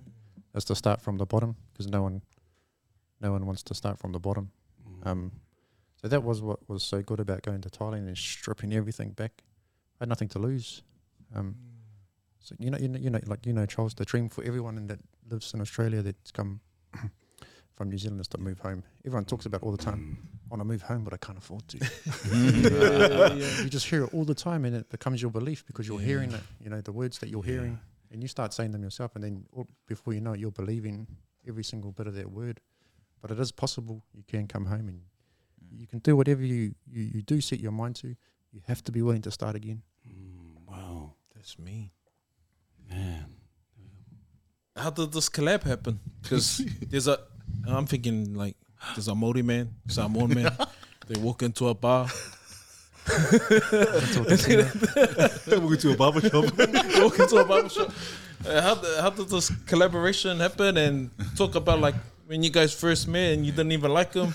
[0.54, 2.22] is to start from the bottom because no one
[3.20, 4.50] no one wants to start from the bottom.
[5.04, 5.32] Um,
[6.00, 9.42] so that was what was so good about going to Thailand and stripping everything back.
[10.00, 10.82] I had nothing to lose.
[11.34, 11.54] Um,
[12.40, 14.76] so you know, you know, you know, like you know, Charles, the dream for everyone
[14.76, 14.98] in that
[15.30, 16.60] lives in Australia that's come
[17.76, 18.82] from New Zealand is to move home.
[19.06, 20.18] Everyone talks about it all the time.
[20.52, 21.78] I want to move home, but I can't afford to.
[23.64, 26.30] you just hear it all the time, and it becomes your belief because you're hearing
[26.32, 26.42] it.
[26.60, 27.52] You know the words that you're Yeah.
[27.52, 30.50] hearing, and you start saying them yourself, and then all- before you know it, you're
[30.50, 31.06] believing
[31.48, 32.60] every single bit of that word.
[33.22, 34.04] But it is possible.
[34.12, 35.00] You can come home, and
[35.70, 38.08] you can do whatever you, you, you do set your mind to.
[38.52, 39.80] You have to be willing to start again.
[40.06, 41.92] Mm, wow, That's me.
[42.90, 43.24] man.
[44.76, 45.98] How did this collab happen?
[46.20, 46.60] Because
[46.90, 47.18] there's a,
[47.66, 48.56] I'm thinking like,
[48.94, 50.56] there's a Maori man, Samoan man.
[51.08, 52.06] They walk into a bar.
[53.08, 54.36] Welcome
[55.78, 56.44] to a barber shop.
[56.44, 57.92] walk into a barber shop.
[58.46, 60.76] Uh, how, did, how did this collaboration happen?
[60.76, 64.32] And talk about like when you guys first met and you didn't even like him.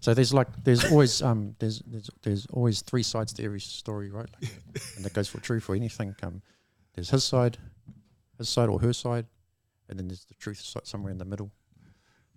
[0.00, 4.10] So there's like there's always um there's there's, there's always three sides to every story,
[4.10, 4.28] right?
[4.42, 4.52] Like,
[4.96, 6.14] and that goes for true for anything.
[6.22, 6.42] Um,
[6.94, 7.56] there's his side,
[8.36, 9.26] his side or her side,
[9.88, 11.50] and then there's the truth side somewhere in the middle.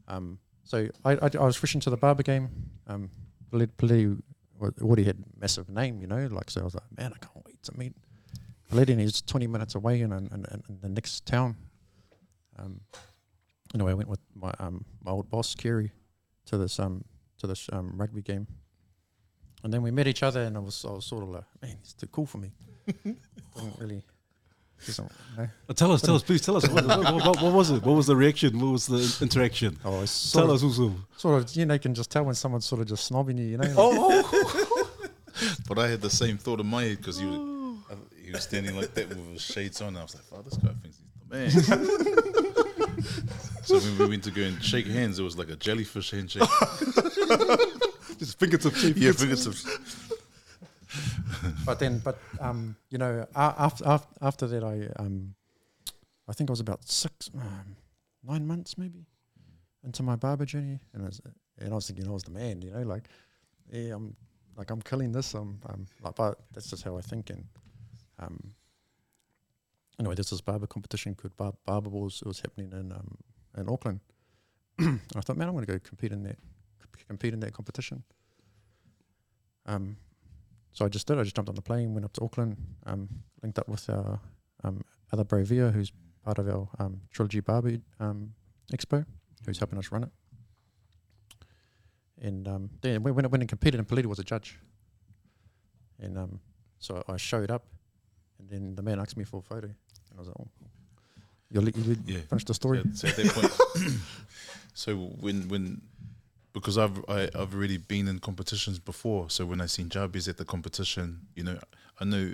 [0.07, 2.49] Um, so I, I, I was fresh into the barber game.
[2.87, 3.09] Um,
[3.51, 4.21] Peleti
[4.81, 7.61] already had massive name, you know, like so I was like, man, I can't wait
[7.63, 7.93] to meet
[8.71, 11.55] and he's 20 minutes away in, in, in, in the next town.
[12.59, 12.81] Um,
[13.73, 15.91] anyway, I went with my um my old boss Kerry
[16.45, 17.03] to this um
[17.37, 18.47] to this um, rugby game,
[19.63, 21.77] and then we met each other, and I was I was sort of like, man,
[21.81, 22.51] it's too cool for me.
[22.87, 23.19] Didn't
[23.79, 24.03] really,
[24.85, 25.49] doesn't, you know.
[25.69, 26.67] Uh, tell us, tell us, please tell us.
[26.69, 27.83] What, what, what, what was it?
[27.83, 28.59] What was the reaction?
[28.59, 29.77] What was the interaction?
[29.83, 30.93] Oh, it's Tell of, us also.
[31.17, 33.45] sort of, you know, you can just tell when someone's sort of just snobbing you,
[33.45, 33.63] you know.
[33.67, 34.89] like- Oh,
[35.67, 38.75] But I had the same thought in my head because you, uh, he was standing
[38.75, 39.89] like that with his shades on.
[39.89, 41.51] And I was like, "Oh, this guy thinks he's the man."
[43.63, 46.41] so when we went to go and shake hands, it was like a jellyfish handshake.
[48.17, 48.83] just fingertips.
[48.95, 49.63] yeah, fingertips.
[51.65, 55.35] But then, but um, you know, after after after that, I um,
[56.27, 57.75] I think I was about six, um,
[58.23, 59.05] nine months maybe
[59.83, 61.21] into my barber journey, and I was,
[61.59, 63.07] and I was thinking I was the man, you know, like,
[63.71, 64.15] yeah, I'm
[64.57, 65.33] like I'm killing this.
[65.33, 67.29] I'm, I'm like, but that's just how I think.
[67.29, 67.45] And
[68.19, 68.53] um,
[69.99, 72.21] anyway, there's this barber competition called Bar- Barber Wars.
[72.25, 73.17] It was happening in um
[73.57, 73.99] in Auckland.
[74.79, 76.37] and I thought, man, I'm going to go compete in that
[77.07, 78.03] compete in that competition.
[79.65, 79.97] Um,
[80.77, 81.17] so I just did.
[81.17, 83.09] I just jumped on the plane, went up to Auckland, um,
[83.41, 84.19] linked up with our
[84.63, 85.91] um, other Bravia, who's
[86.23, 88.33] part of our um, Trilogy Barber um,
[88.71, 89.03] Expo,
[89.43, 90.09] who's helping us run it.
[92.21, 94.59] And um, then we went, went and competed, and Peleti was a judge.
[95.99, 96.39] And um,
[96.77, 97.63] so I showed up,
[98.37, 100.47] and then the man asked me for a photo, and I was like, "Oh,
[101.49, 102.19] you you, you Yeah.
[102.29, 103.91] finish the story." So, so at that point,
[104.75, 105.81] so when when
[106.59, 110.37] because I've I, I've already been in competitions before, so when I seen Jabez at
[110.37, 111.59] the competition, you know,
[111.99, 112.33] I know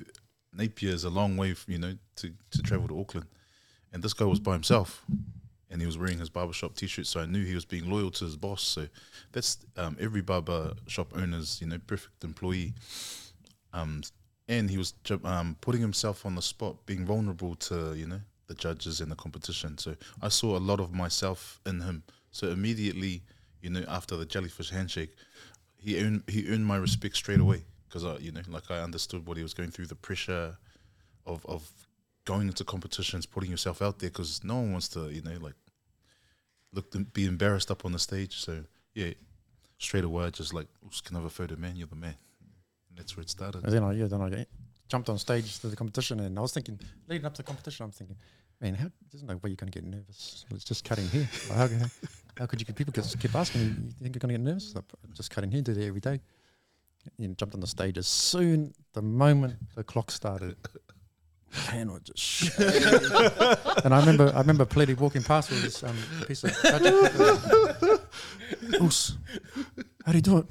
[0.53, 3.27] Napier is a long way, f- you know, to to travel to Auckland,
[3.91, 5.05] and this guy was by himself,
[5.69, 8.25] and he was wearing his barbershop t-shirt, so I knew he was being loyal to
[8.25, 8.62] his boss.
[8.62, 8.88] So
[9.31, 12.73] that's um, every barber shop owner's you know perfect employee.
[13.73, 14.03] Um,
[14.47, 18.53] and he was um, putting himself on the spot, being vulnerable to you know the
[18.53, 19.77] judges and the competition.
[19.77, 22.03] So I saw a lot of myself in him.
[22.31, 23.23] So immediately,
[23.63, 25.15] you know, after the jellyfish handshake,
[25.78, 29.26] he earned he earned my respect straight away because I you know like I understood
[29.26, 30.58] what he was going through, the pressure
[31.26, 31.71] of of
[32.26, 35.56] going into competitions, putting yourself out there because no one wants to you know like
[36.73, 38.36] look be embarrassed up on the stage.
[38.41, 39.12] So yeah,
[39.78, 41.78] straight away just like "Oops, can I have a photo, man?
[41.78, 42.15] You're the man.
[42.89, 43.63] And that's where it started.
[43.63, 44.45] And then I yeah, then I
[44.89, 47.86] jumped on stage to the competition, and I was thinking, leading up to the competition,
[47.86, 48.17] I'm thinking,
[48.63, 50.45] man, how there's no way you're going to get nervous.
[50.52, 51.28] It's just cutting hair.
[51.49, 51.88] Like, how,
[52.39, 52.65] how, could you?
[52.65, 53.67] Get people just keep asking you
[54.02, 54.73] think you're going to get nervous?
[55.13, 56.21] Just cutting hair, do that every day.
[57.17, 60.56] You know, jumped on the stage as soon the moment the clock started.
[61.71, 62.58] Man, just
[63.86, 65.95] and I remember, I remember Peleti walking past with this um,
[66.26, 66.52] piece of.
[68.82, 69.17] Oos,
[70.04, 70.47] how do you do it?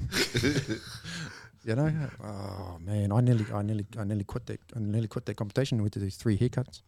[1.65, 1.91] You know,
[2.23, 4.61] oh man, I nearly, I nearly, I nearly quit that.
[4.75, 5.83] I nearly quit that competition.
[5.83, 6.83] We did these three haircuts.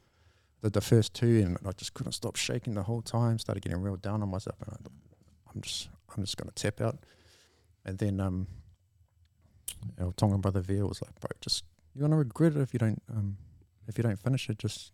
[0.65, 3.37] Did the first two, and I just couldn't stop shaking the whole time.
[3.37, 4.77] Started getting real down on myself, and I,
[5.53, 6.97] I'm just, I'm just gonna tap out.
[7.85, 8.47] And then, um,
[10.01, 12.99] our Tongan brother Veer was like, bro, just you're gonna regret it if you don't,
[13.11, 13.37] um,
[13.87, 14.57] if you don't finish it.
[14.57, 14.91] Just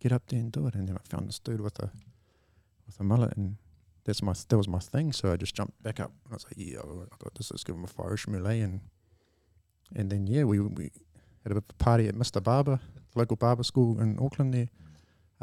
[0.00, 0.74] get up there and do it.
[0.74, 1.90] And then I found this dude with a,
[2.86, 3.56] with a mullet, and
[4.06, 5.12] that's my, that was my thing.
[5.12, 6.12] So I just jumped back up.
[6.30, 7.50] I was like, yeah, I got this.
[7.50, 8.80] Let's give him a Irish Malay, and
[9.94, 10.92] and then yeah, we we
[11.42, 12.42] had a party at Mr.
[12.42, 12.80] Barber,
[13.14, 14.70] local barber school in Auckland there,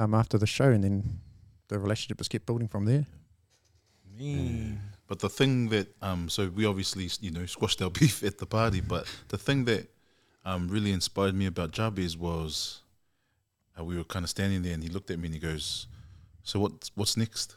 [0.01, 1.19] um, after the show, and then
[1.67, 3.05] the relationship just kept building from there.
[4.17, 4.77] Me.
[5.07, 8.45] But the thing that um, so we obviously you know squashed our beef at the
[8.45, 9.89] party, but the thing that
[10.43, 12.81] um, really inspired me about Jabez was
[13.79, 15.87] uh, we were kind of standing there, and he looked at me and he goes,
[16.43, 17.55] "So what's what's next?"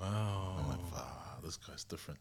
[0.00, 0.56] Wow.
[0.58, 2.20] I'm like, "Ah, this guy's different."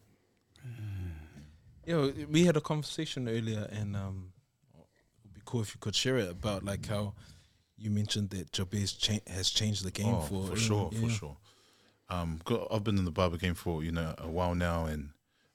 [1.86, 4.32] Yeah, we had a conversation earlier, and um,
[5.24, 7.14] it'd be cool if you could share it about like how
[7.84, 11.38] you mentioned that Jabez cha- has changed the game Oh, for for sure, for sure.
[12.10, 15.10] Um, go- I've been in the barber game for you know a while now, and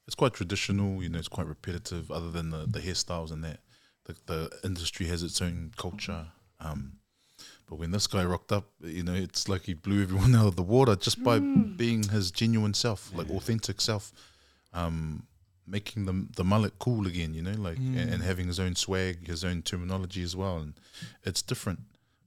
[0.06, 1.02] it's quite traditional.
[1.02, 2.10] You know, it's quite repetitive.
[2.10, 3.60] Other than the the hairstyles and that,
[4.04, 6.26] the the industry has its own culture.
[6.60, 6.98] Um,
[7.68, 10.56] but when this guy rocked up, you know, it's like he blew everyone out of
[10.56, 14.12] the water just by being his genuine self, like authentic self.
[14.72, 15.24] Um,
[15.66, 19.26] making the the mullet cool again, you know, like and, and having his own swag,
[19.26, 20.72] his own terminology as well, and
[21.24, 21.80] it's different.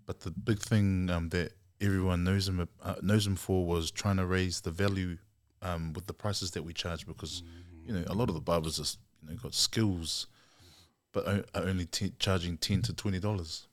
[0.06, 4.18] But the big thing um, that everyone knows him uh, knows him for was trying
[4.18, 5.18] to raise the value
[5.62, 7.44] um, with the prices that we charge because
[7.86, 10.28] you know a lot of the barbers just you know got skills,
[11.14, 13.68] but o- are only t- charging ten to twenty dollars.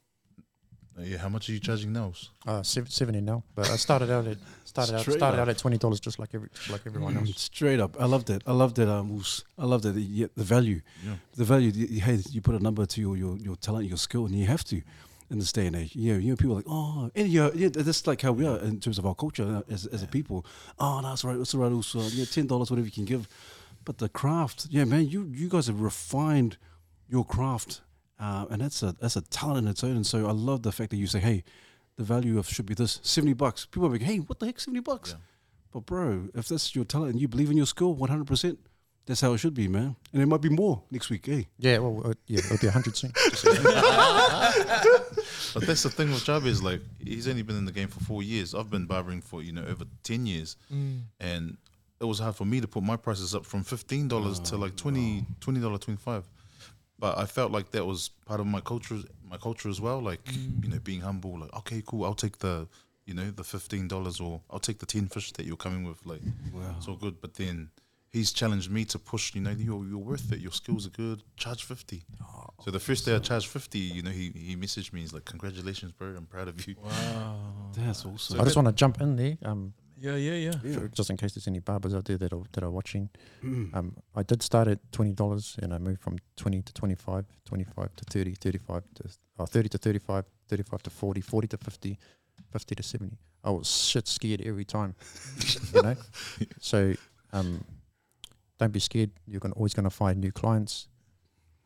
[0.99, 2.13] Uh, yeah, how much are you charging now?
[2.47, 5.43] Uh, sev- seventy now, but I started out at started out started up.
[5.43, 7.41] out at twenty dollars, just like every just like everyone Mm, else.
[7.41, 8.43] Straight up, I loved it.
[8.47, 8.89] I loved it.
[8.89, 9.45] Um, Oos.
[9.59, 9.97] I loved it.
[9.97, 11.15] Yeah, the value, Yeah.
[11.37, 11.71] the value.
[11.71, 14.35] you- you- Hey, you put a number to your, your your talent, your skill, and
[14.35, 14.83] you have to
[15.31, 15.95] in this day and age.
[15.95, 18.59] Yeah, you know, people are like, oh, and yeah, yeah, that's like how we are
[18.59, 20.47] in terms of our culture uh, as, as a people.
[20.79, 21.73] Oh, no, that's right, that's right.
[21.73, 23.29] Also, yeah, ten dollars, whatever you can give.
[23.85, 26.57] But the craft, yeah, man, you you guys have refined
[27.09, 27.81] your craft,
[28.19, 29.97] uh, and that's a that's a talent in its own.
[29.97, 31.45] And so I love the fact that you say, hey,
[31.97, 33.67] the value of should be this seventy bucks.
[33.67, 35.11] People are like, hey, what the heck, seventy bucks?
[35.11, 35.17] Yeah.
[35.73, 38.59] But bro, if that's your talent and you believe in your skill, one hundred percent,
[39.09, 39.97] that's how it should be, man.
[40.13, 41.43] And it might be more next week, eh?
[41.59, 43.11] Yeah, well, uh, yeah, it'll be a hundred soon.
[45.55, 48.23] But that's the thing with Jabez, like he's only been in the game for four
[48.23, 48.55] years.
[48.55, 50.57] I've been barbering for you know over ten years,
[51.21, 51.57] and
[52.01, 54.77] it was hard for me to put my prices up from fifteen dollars to like
[54.77, 55.25] 20
[55.61, 56.25] dollar twenty five.
[56.99, 60.01] But I felt like that was part of my culture, my culture as well.
[60.01, 60.21] Like
[60.63, 61.39] you know, being humble.
[61.41, 62.69] Like okay, cool, I'll take the
[63.07, 66.05] you know the fifteen dollars, or I'll take the ten fish that you're coming with.
[66.05, 66.21] Like
[66.53, 66.75] Wow.
[66.77, 67.21] it's all good.
[67.21, 67.71] But then
[68.11, 69.35] he's challenged me to push.
[69.35, 70.41] You know, you're, you're worth it.
[70.41, 71.23] Your skills are good.
[71.37, 72.03] Charge fifty.
[72.65, 75.01] so the first day I charged fifty, you know, he he messaged me.
[75.01, 76.09] He's like, "Congratulations, bro.
[76.17, 77.37] I'm proud of you." Wow.
[77.77, 78.41] That's awesome.
[78.41, 80.75] I just want to jump in there, um, Yeah, yeah, yeah.
[80.75, 83.11] for- just in case there's any barbers out there that are that are watching.
[83.45, 83.75] Mm.
[83.77, 87.97] Um, I did start at twenty dollars, and I moved from twenty to 25, 25
[87.97, 89.05] to 30, 35 to
[89.39, 91.99] uh, thirty to 35, 35 to 40, 40 to 50,
[92.53, 93.19] 50 to seventy.
[93.45, 94.95] I was shit scared every time,
[95.75, 95.97] you know.
[96.61, 96.95] So,
[97.33, 97.65] um,
[98.59, 99.11] don't be scared.
[99.27, 100.89] You're gonna always gonna find new clients.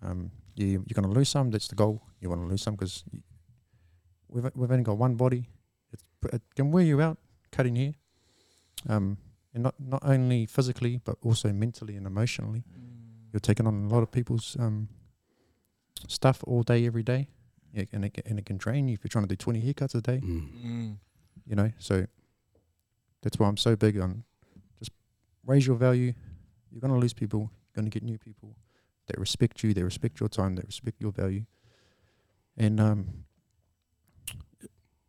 [0.03, 1.51] Um, you you're gonna lose some.
[1.51, 2.03] That's the goal.
[2.21, 3.05] You want to lose some because
[4.29, 5.49] we've we've only got one body.
[5.93, 7.19] It's, it can wear you out
[7.51, 7.95] cutting hair.
[8.89, 9.19] Um,
[9.55, 12.65] and not not only physically but also mentally and emotionally.
[13.33, 14.89] You're taking on a lot of people's um,
[16.07, 17.29] stuff all day, every day,
[17.73, 19.95] yeah, and it and it can drain you if you're trying to do 20 haircuts
[19.95, 20.21] a day.
[20.23, 20.49] Mm.
[20.65, 20.97] Mm.
[21.47, 21.73] you know.
[21.79, 22.07] So
[23.23, 24.25] that's why I'm so big on
[24.79, 24.91] just
[25.47, 26.13] raise your value.
[26.73, 27.41] You're gonna lose people.
[27.41, 28.57] You're gonna get new people
[29.07, 29.75] that respect you.
[29.75, 30.57] They respect your time.
[30.57, 31.45] They respect your value.
[32.57, 33.25] And um,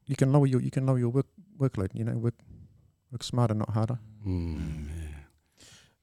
[0.05, 1.89] you can lower your you can lower your work workload.
[1.93, 2.35] You know, work
[3.11, 3.99] work smarter, not harder.
[4.27, 5.07] Mm, yeah.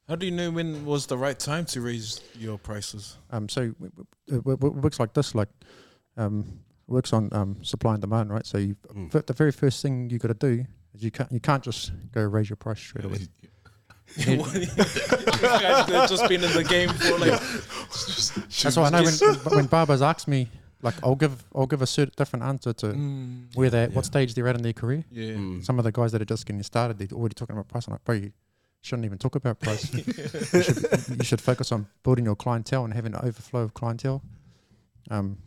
[0.09, 3.16] How do you know when was the right time to raise your prices?
[3.31, 5.49] Um, so w- w- it w- works like this, like
[6.16, 8.44] um, works on um, supply and demand, right?
[8.46, 9.11] So you, Mm.
[9.27, 12.23] the very first thing you got to do is you can't you can't just go
[12.23, 13.29] raise your price straight away.
[14.27, 17.40] you guys have just been in the game for like
[18.62, 20.49] That's why I know when when barbers ask me,
[20.83, 23.88] like I'll give I'll give a certain different answer to Mm, where they yeah.
[23.88, 25.05] what stage they're at in their career.
[25.11, 25.35] yeah.
[25.35, 25.64] Mm.
[25.64, 27.87] Some of the guys that are just getting started, they're already talking about price.
[27.87, 28.33] I'm like, bro, you
[28.83, 29.92] shouldn't even talk about price.
[29.94, 30.03] you,
[30.62, 34.23] should, you should focus on building your clientele and having an overflow of clientele.
[35.11, 35.38] Um,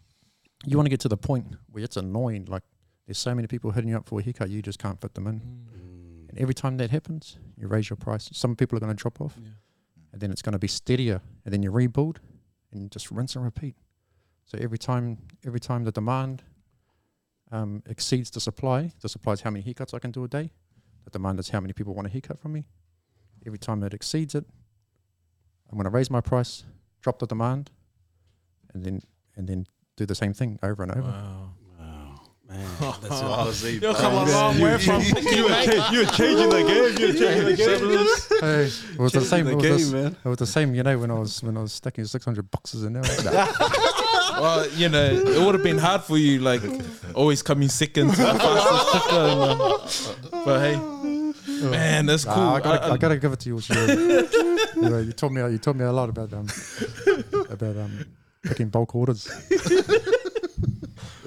[0.66, 2.46] you want to get to the point where it's annoying.
[2.46, 2.64] Like
[3.08, 5.28] there's so many people hitting you up for a haircut, you just can't fit them
[5.28, 5.40] in.
[5.42, 5.83] Mm.
[6.34, 8.28] And every time that happens, you raise your price.
[8.34, 9.50] Some people are going to drop off, Yeah.
[10.12, 12.22] and then it's going to be steadier, and then you rebuild,
[12.72, 13.76] and just rinse and repeat.
[14.46, 16.42] So every time, every time the demand
[17.52, 20.50] um, exceeds the supply, the supply is how many haircuts I can do a day.
[21.04, 22.66] The demand is how many people want a haircut from me.
[23.46, 24.46] Every time it exceeds it,
[25.70, 26.64] I'm going to raise my price,
[27.02, 27.70] drop the demand,
[28.74, 29.02] and then
[29.36, 29.68] and then
[29.98, 31.02] do the same thing over and over.
[31.12, 31.54] Wow.
[32.54, 33.02] Wow, man.
[33.02, 33.82] That's Oh, it.
[33.82, 35.20] You'll come a long way from you, were
[35.92, 36.98] you were changing the game.
[37.00, 38.40] You were changing the game.
[38.40, 39.46] Hey, it was the Changing same.
[39.46, 40.16] the It was, game, the, man.
[40.24, 42.84] it was the same, you know, when I was when I was stacking 600 boxes
[42.84, 43.04] in there.
[43.24, 46.62] well, you know, it would have been hard for you, like
[47.16, 50.44] always coming second to the fastest sticker.
[50.46, 50.76] But hey,
[51.70, 52.36] man, that's cool.
[52.36, 53.60] Nah, I, gotta, I- I, I- gotta give it to you.
[53.60, 53.82] You,
[54.76, 56.48] you, know, you told me you told me a lot about um
[57.50, 58.06] about um
[58.44, 59.30] picking bulk orders.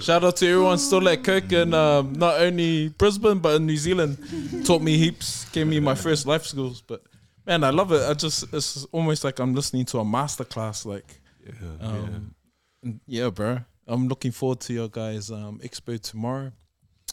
[0.00, 3.76] Shout out to everyone still at Kirk and um, not only Brisbane but in New
[3.76, 4.18] Zealand.
[4.66, 6.82] Taught me heaps, gave me my first life skills.
[6.82, 7.02] But
[7.46, 8.02] man, I love it.
[8.02, 10.84] I just it's almost like I'm listening to a masterclass.
[10.84, 12.34] Like, Yeah, um,
[12.82, 13.60] and yeah, bro.
[13.86, 16.52] I'm looking forward to your guys' um, expo tomorrow.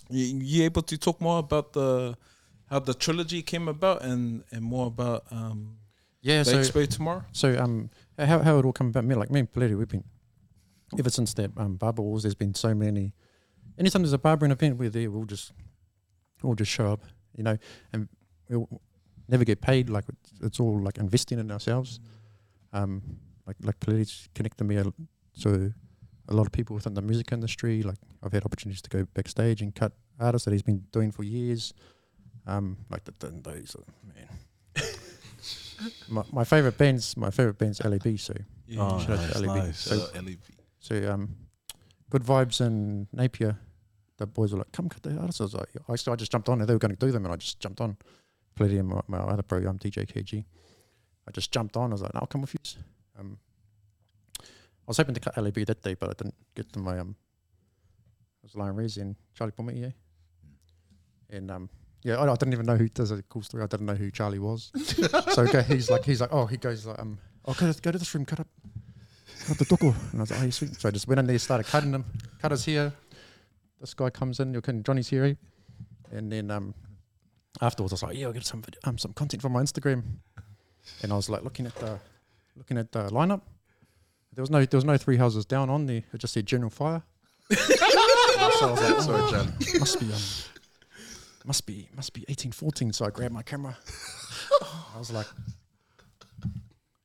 [0.10, 2.18] You, you able to talk more about the
[2.70, 5.78] how the trilogy came about and and more about um,
[6.22, 6.44] Yeah.
[6.44, 7.24] the So expo tomorrow?
[7.32, 9.06] so um how how it all come about?
[9.06, 10.04] Me like me and Peleti, we've been
[11.00, 12.24] ever since that um barber wars.
[12.24, 13.14] There's been so many.
[13.78, 15.10] Anytime there's a barbering event, we're there.
[15.10, 15.52] We'll just
[16.42, 17.04] we'll just show up,
[17.36, 17.58] you know,
[17.92, 18.08] and
[18.50, 18.82] we'll
[19.28, 19.90] never get paid.
[19.90, 22.00] Like it's, it's all like investing in ourselves.
[22.74, 23.02] um,
[23.48, 24.86] like like Peleti's connected me a,
[25.42, 25.74] to
[26.30, 27.84] a lot of people within the music industry.
[27.84, 31.24] Like I've had opportunities to go backstage and cut artists that he's been doing for
[31.24, 31.74] years.
[32.46, 34.28] Um, like the Dindos, uh, man.
[36.10, 38.20] my my favorite bands, my favorite band's LAB.
[38.20, 38.34] So
[38.78, 39.58] Oh, shout out nice, to LAB.
[39.58, 39.80] nice.
[39.80, 40.38] So, Uh, LAB.
[40.84, 41.34] So um,
[42.10, 43.58] good vibes in Napier.
[44.18, 46.32] The boys were like, "Come cut the artists." I was like, I, so I just
[46.32, 47.96] jumped on, and they were going to do them, and I just jumped on.
[48.60, 50.44] And my, my other pro, I'm DJ KG.
[51.26, 51.92] I just jumped on.
[51.92, 52.60] I was like, "No, I'll come with you."
[53.18, 53.38] Um,
[54.42, 54.46] I
[54.88, 57.16] was hoping to cut LAB that day, but I didn't get to my um.
[58.44, 59.92] It was Lion Rez and Charlie Pommet, yeah.
[61.30, 61.70] And um,
[62.04, 62.90] yeah, I, I didn't even know who.
[62.94, 63.64] There's a cool story.
[63.64, 64.70] I didn't know who Charlie was.
[65.32, 67.92] so okay, he's like, he's like, oh, he goes like, um, oh, go to, go
[67.92, 68.48] to this room, cut up,
[69.44, 69.94] cut the doko.
[70.12, 70.76] And I was like, oh, yeah, sweet.
[70.80, 72.06] So I just went in there, started cutting them.
[72.42, 72.94] Cutters here.
[73.80, 74.54] This guy comes in.
[74.54, 75.34] You're cutting Johnny's here, eh?
[76.14, 76.74] and then um,
[77.62, 80.04] afterwards I was like, yeah, I'll get some video, um, some content from my Instagram.
[81.02, 82.00] And I was like looking at the
[82.56, 83.42] looking at the lineup.
[84.34, 86.04] There was no there was no three houses down on there.
[86.14, 87.04] It just said General Fire.
[87.52, 89.54] so I was like, Sorry, Jan.
[89.80, 90.22] must be um,
[91.46, 92.94] must be must be 1814.
[92.94, 93.78] So I grabbed my camera.
[94.96, 95.28] I was like,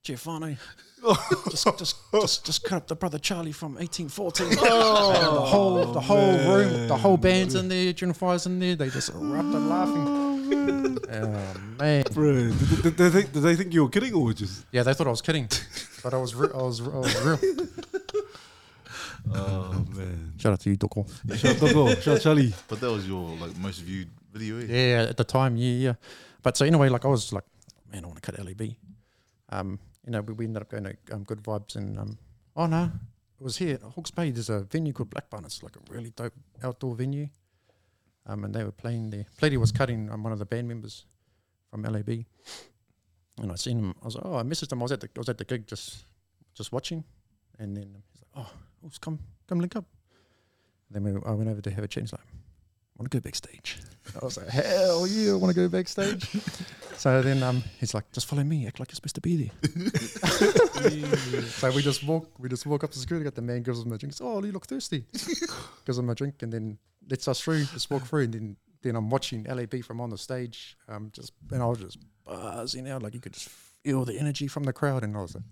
[0.09, 0.57] Giovanni,
[1.51, 4.47] just just just just cut up the brother Charlie from 1814.
[4.47, 8.75] And the whole the whole room, the whole band's in there, General Fire's in there.
[8.75, 10.99] They just erupted laughing.
[11.11, 14.33] Oh man, Bro, did, did, did they think, did they think you were kidding or
[14.33, 14.65] just?
[14.73, 15.47] yeah, they thought I was kidding,
[16.03, 17.39] but I was re- I was I was real.
[19.35, 20.33] Oh man!
[20.39, 21.07] Shout out to you, Doko.
[21.37, 22.55] Shout out Dogo, shout out Charlie.
[22.67, 24.59] But that was your like most viewed video.
[24.59, 24.65] Eh?
[24.69, 25.93] Yeah, at the time, yeah, yeah.
[26.43, 27.45] But so anyway, like I was like,
[27.93, 28.71] man, I want to cut LAB.
[29.51, 32.19] Um, you know, we, we ended up going to um, Good Vibes and um,
[32.57, 32.91] oh no,
[33.41, 34.31] it was here Hawke's Bay.
[34.31, 35.47] There's a venue called Black Blackburn.
[35.47, 37.29] It's like a really dope outdoor venue.
[38.27, 39.25] Um, and they were playing there.
[39.41, 41.07] Peleti was cutting um, one of the band members
[41.71, 42.09] from LAB,
[43.41, 43.95] and I seen him.
[44.03, 44.81] I was like, oh, I messaged him.
[44.81, 46.05] I was at the I was at the gig just
[46.55, 47.05] just watching,
[47.59, 49.19] and then he's like, oh, let's come
[49.49, 49.87] come link up.
[50.91, 52.03] then we, I went over to have a chat.
[52.03, 52.21] He's like,
[52.99, 53.79] want to go backstage?
[54.21, 56.29] I was like, hell yeah, I want to go backstage.
[56.97, 59.53] so then um, he's like, just follow me, act like you're supposed to be there.
[61.47, 63.25] so we just walk, we just walk up to security.
[63.25, 64.15] Got the man gives him a drink.
[64.15, 65.05] Says, oh, you look thirsty.
[65.85, 66.79] gives him a drink and then
[67.09, 67.65] lets us through.
[67.67, 71.33] Just walk through and then then I'm watching LAB from on the stage, um, just
[71.51, 74.73] and I was just buzzing out, like you could just feel the energy from the
[74.73, 75.45] crowd, and I was like,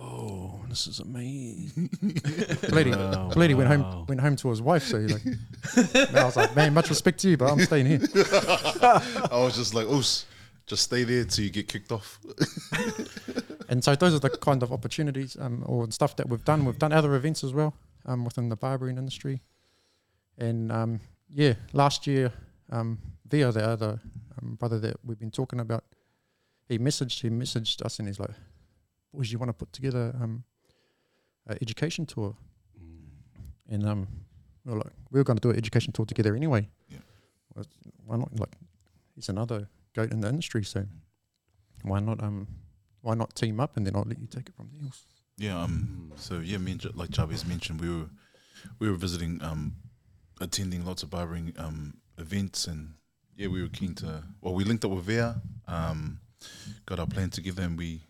[0.00, 1.90] "Oh, this is amazing."
[2.70, 3.76] Lady, Wow, Lady went wow.
[3.90, 7.20] home went home to his wife, so like, and I was like, "Man, much respect
[7.20, 8.00] to you, but I'm staying here."
[9.30, 10.26] I was just like, "Oos,
[10.66, 12.18] just stay there till you get kicked off."
[13.68, 16.66] And so those are the kind of opportunities um, or stuff that we've done.
[16.66, 17.72] We've done other events as well
[18.04, 19.40] um, within the barbering industry.
[20.36, 22.32] And um, yeah, last year,
[22.70, 23.98] um, Via, the other
[24.42, 25.84] um, brother that we've been talking about,
[26.68, 28.34] he messaged he messaged us and he's like,
[29.12, 30.44] "Boys, you want to put together um,
[31.46, 32.36] an education tour?"
[33.68, 34.06] And um,
[34.64, 36.68] we were like, "We were going to do an education tour together anyway.
[36.88, 36.98] Yeah.
[37.54, 37.64] Well,
[38.04, 38.38] Why not?
[38.38, 38.54] Like,
[39.14, 40.86] he's another goat in the industry, so
[41.82, 42.22] why not?
[42.22, 42.46] Um,
[43.00, 44.90] why not team up and then I'll let you take it from there."
[45.38, 45.60] Yeah.
[45.62, 46.12] Um.
[46.16, 48.08] So yeah, me and J- like Javi's mentioned, we were
[48.78, 49.74] we were visiting, um,
[50.40, 52.94] attending lots of barbering um events, and
[53.36, 54.22] yeah, we were keen to.
[54.40, 55.34] Well, we linked up with Vea,
[55.66, 56.20] um,
[56.86, 58.02] got our plan together, and we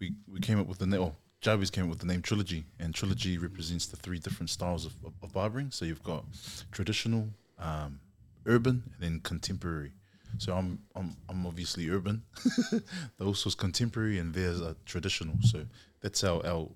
[0.00, 1.00] we we came up with the name.
[1.00, 4.84] Well, Javi's came up with the name Trilogy, and Trilogy represents the three different styles
[4.84, 5.70] of, of, of barbering.
[5.70, 6.24] So you've got
[6.72, 7.28] traditional,
[7.58, 8.00] um,
[8.46, 9.92] urban, and then contemporary.
[10.38, 12.22] So I'm I'm I'm obviously urban.
[12.70, 15.34] the also contemporary and there's a traditional.
[15.42, 15.64] So
[16.00, 16.68] that's our our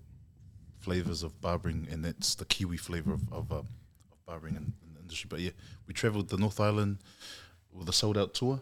[0.81, 3.67] flavors of barbering, and that's the Kiwi flavor of of, uh, of
[4.27, 5.29] barbering in, in the industry.
[5.29, 5.51] But yeah,
[5.87, 6.99] we travelled the North Island
[7.73, 8.61] with a sold out tour,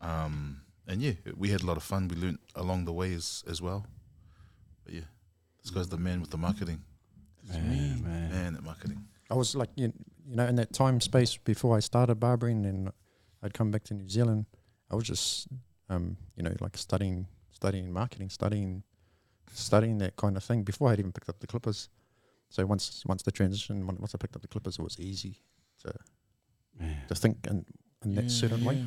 [0.00, 2.08] um, and yeah, we had a lot of fun.
[2.08, 3.86] We learnt along the way as as well.
[4.84, 5.08] But yeah,
[5.62, 6.82] this guy's the man with the marketing.
[7.48, 8.30] Man, man.
[8.30, 9.04] Man at marketing.
[9.30, 9.92] I was like, you,
[10.28, 12.92] you know, in that time space before I started barbering and
[13.42, 14.46] I'd come back to New Zealand,
[14.90, 15.48] I was just,
[15.88, 18.82] um, you know, like studying, studying marketing, studying,
[19.52, 21.88] studying that kind of thing before I'd even picked up the Clippers.
[22.50, 25.38] So once, once the transition, once I picked up the Clippers, it was easy
[25.82, 25.94] to
[26.78, 26.98] man.
[27.08, 27.64] to think in,
[28.04, 28.84] in that certain way.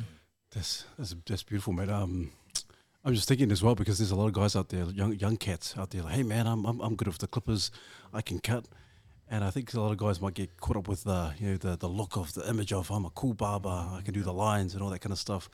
[0.54, 1.90] That's that's that's beautiful, mate.
[1.90, 2.30] Um,
[3.06, 5.36] I'm just thinking as well because there's a lot of guys out there, young young
[5.36, 6.02] cats out there.
[6.02, 7.70] Like, hey, man, I'm I'm, I'm good with the clippers.
[8.12, 8.66] I can cut,
[9.28, 11.56] and I think a lot of guys might get caught up with the you know
[11.56, 13.68] the the look of the image of I'm a cool barber.
[13.68, 15.48] I can do the lines and all that kind of stuff.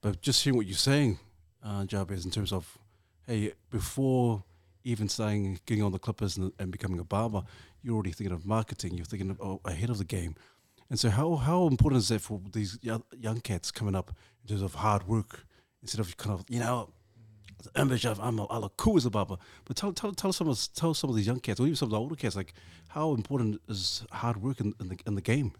[0.00, 1.18] But just hearing what you're saying,
[1.62, 2.78] uh, Jabez, in terms of
[3.26, 4.44] hey, before
[4.82, 7.42] even saying getting on the clippers and, and becoming a barber,
[7.82, 8.94] you're already thinking of marketing.
[8.94, 10.36] You're thinking of, oh, ahead of the game.
[10.88, 14.48] And so, how how important is that for these young, young cats coming up in
[14.48, 15.44] terms of hard work
[15.82, 16.90] instead of kind of you know
[17.62, 19.36] the image of I'm a, look cool as a barber.
[19.64, 21.86] But tell tell tell some of tell some of these young cats or even some
[21.86, 22.54] of the older cats like
[22.88, 25.52] how important is hard work in, in the in the game.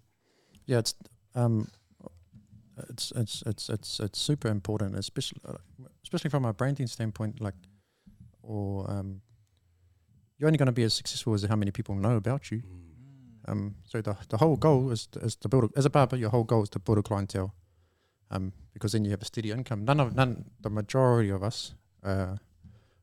[0.66, 0.95] Yeah, it's
[1.35, 1.69] um,
[2.91, 5.55] it's it's it's it's it's super important, especially uh,
[6.03, 7.41] especially from a branding standpoint.
[7.41, 7.55] Like,
[8.43, 9.21] or um,
[10.39, 12.62] you're only going to be as successful as how many people know about you.
[13.47, 16.16] Um, so the the whole goal is to, is to build a, as a barber.
[16.16, 17.55] Your whole goal is to build a clientele,
[18.31, 19.85] um, because then you have a steady income.
[19.85, 21.74] None of none the majority of us
[22.05, 22.37] uh,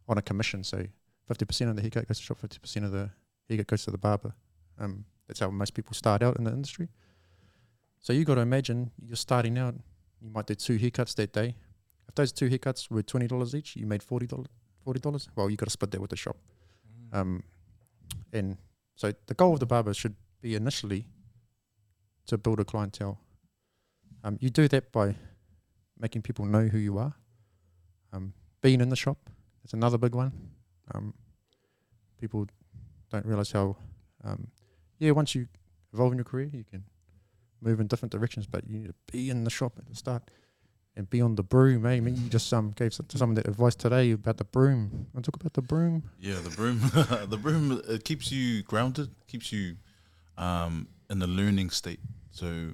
[0.07, 0.63] on a commission.
[0.63, 0.85] So
[1.27, 3.09] fifty percent of the haircut goes to shop, fifty percent of the
[3.49, 4.33] haircut goes to the barber.
[4.79, 6.89] Um, that's how most people start out in the industry.
[7.99, 9.75] So you got to imagine you're starting out.
[10.21, 11.55] You might do two haircuts that day.
[12.07, 14.47] If those two haircuts were twenty dollars each, you made forty dollars.
[14.83, 15.27] Forty dollars.
[15.35, 16.37] Well, you got to split that with the shop.
[17.11, 17.43] Um,
[18.31, 18.57] and
[18.95, 21.07] so the goal of the barber should be initially
[22.27, 23.19] to build a clientele.
[24.25, 25.15] Um, you do that by
[25.99, 27.13] making people know who you are.
[28.11, 29.29] Um, being in the shop,
[29.63, 30.31] is another big one.
[30.93, 31.13] Um,
[32.19, 32.47] people
[33.11, 33.77] don't realize how,
[34.23, 34.47] um,
[34.97, 35.47] yeah, once you
[35.93, 36.83] evolve in your career, you can
[37.61, 40.31] move in different directions, but you need to be in the shop at the start
[40.95, 41.85] and be on the broom.
[41.85, 41.91] Eh?
[41.91, 45.05] I mean, you just um, gave some, someone that advice today about the broom.
[45.15, 46.03] To talk about the broom?
[46.19, 46.79] Yeah, the broom.
[47.29, 49.75] the broom it keeps you grounded, keeps you
[50.35, 51.99] um, in the learning state.
[52.31, 52.71] So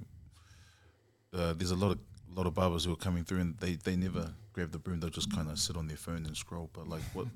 [1.34, 2.00] uh, there's a lot of
[2.34, 5.00] lot of barbers who are coming through and they, they never grab the broom.
[5.00, 6.70] They'll just kind of sit on their phone and scroll.
[6.74, 7.28] But like what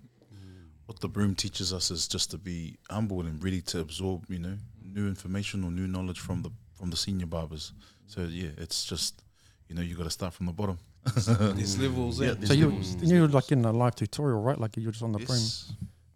[0.85, 4.39] what the broom teaches us is just to be humble and ready to absorb, you
[4.39, 7.73] know, new information or new knowledge from the from the senior barbers.
[8.07, 9.23] So yeah, it's just
[9.67, 10.77] you know you got to start from the bottom.
[11.15, 12.19] There's levels.
[12.19, 14.59] Yeah, Yeah, there's So you levels, there's you're like in a live tutorial, right?
[14.59, 15.41] Like you're just on the broom.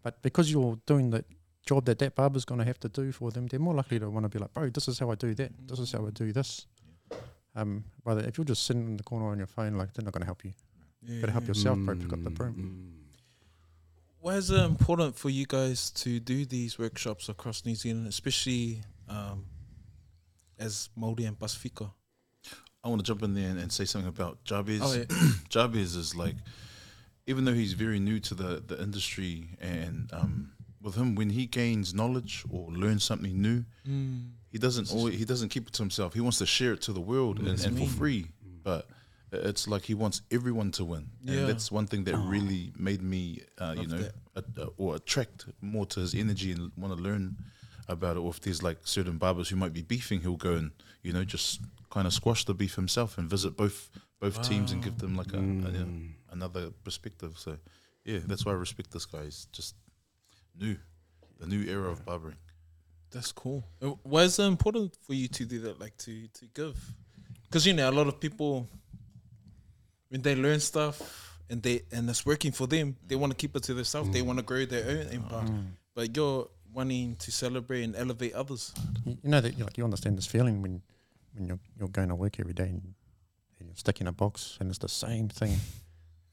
[0.01, 1.23] But because you're doing the
[1.65, 4.09] job that that barber's going to have to do for them, they're more likely to
[4.09, 5.51] want to be like, bro, this is how I do that.
[5.67, 6.65] This is how I do this.
[7.55, 10.13] Um, rather, if you're just sitting in the corner on your phone, like they're not
[10.13, 10.53] going to help you.
[11.03, 11.49] yeah, Better help yeah.
[11.49, 11.95] yourself, bro.
[11.95, 12.55] Pick up the broom.
[12.55, 12.95] Mm.
[14.21, 18.81] Why is it important for you guys to do these workshops across New Zealand, especially
[19.07, 19.45] um,
[20.57, 21.91] as Māori and Pasifika?
[22.83, 24.81] I want to jump in there and, and say something about Jabez.
[24.83, 25.05] Oh, yeah.
[25.49, 26.35] Jabez is like,
[27.27, 31.45] even though he's very new to the, the industry and um, with him when he
[31.45, 34.31] gains knowledge or learns something new, Mm.
[34.51, 36.13] He doesn't always, he doesn't keep it to himself.
[36.13, 38.27] He wants to share it to the world and, and for free.
[38.63, 38.87] But
[39.31, 41.39] it's like he wants everyone to win, Yeah.
[41.41, 45.45] and that's one thing that really made me, uh, you know, a, a- or attract
[45.61, 47.35] more to his energy and want to learn
[47.87, 48.19] about it.
[48.19, 50.71] Or if there's like certain barbers who might be beefing, he'll go and
[51.03, 53.89] you know just kind of squash the beef himself and visit both
[54.19, 56.09] both teams and give them like a, a, you Mm.
[56.31, 57.33] another perspective.
[57.37, 57.57] So
[58.05, 59.23] yeah, that's why I respect this guy.
[59.25, 59.75] He's just
[60.59, 60.75] new,
[61.39, 62.37] the new era of barbering.
[63.11, 63.63] That's cool.
[63.81, 65.79] Uh, Why is it important for you to do that?
[65.79, 66.77] Like to to give?
[67.43, 68.67] Because you know a lot of people
[70.09, 70.97] when they learn stuff
[71.49, 74.09] and they and it's working for them, they want to keep it to themselves.
[74.11, 75.47] They want to grow their own empire.
[75.95, 78.73] But you're wanting to celebrate and elevate others.
[79.05, 80.81] You, you know that you like you understand this feeling when
[81.33, 82.93] when you're you're going to work every day and,
[83.59, 85.57] and you're stuck in a box and it's the same thing,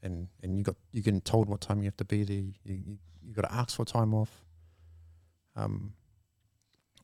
[0.03, 2.37] and and you got you getting told what time you have to be there.
[2.37, 4.29] You you, you got to ask for time off.
[5.55, 5.93] Um,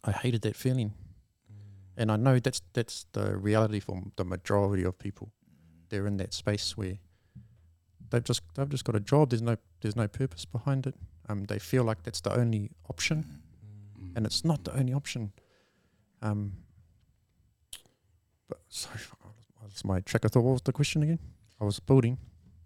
[0.03, 0.93] I hated that feeling,
[1.97, 5.31] and I know that's that's the reality for the majority of people.
[5.89, 6.97] They're in that space where
[8.09, 9.29] they've just they've just got a job.
[9.29, 10.95] There's no there's no purpose behind it.
[11.29, 13.25] Um, they feel like that's the only option
[14.15, 15.31] and it's not the only option.
[16.21, 16.53] Um,
[18.49, 18.99] but sorry,
[19.61, 20.43] lost my track of thought.
[20.43, 21.19] What was the question again?
[21.61, 22.17] I was building.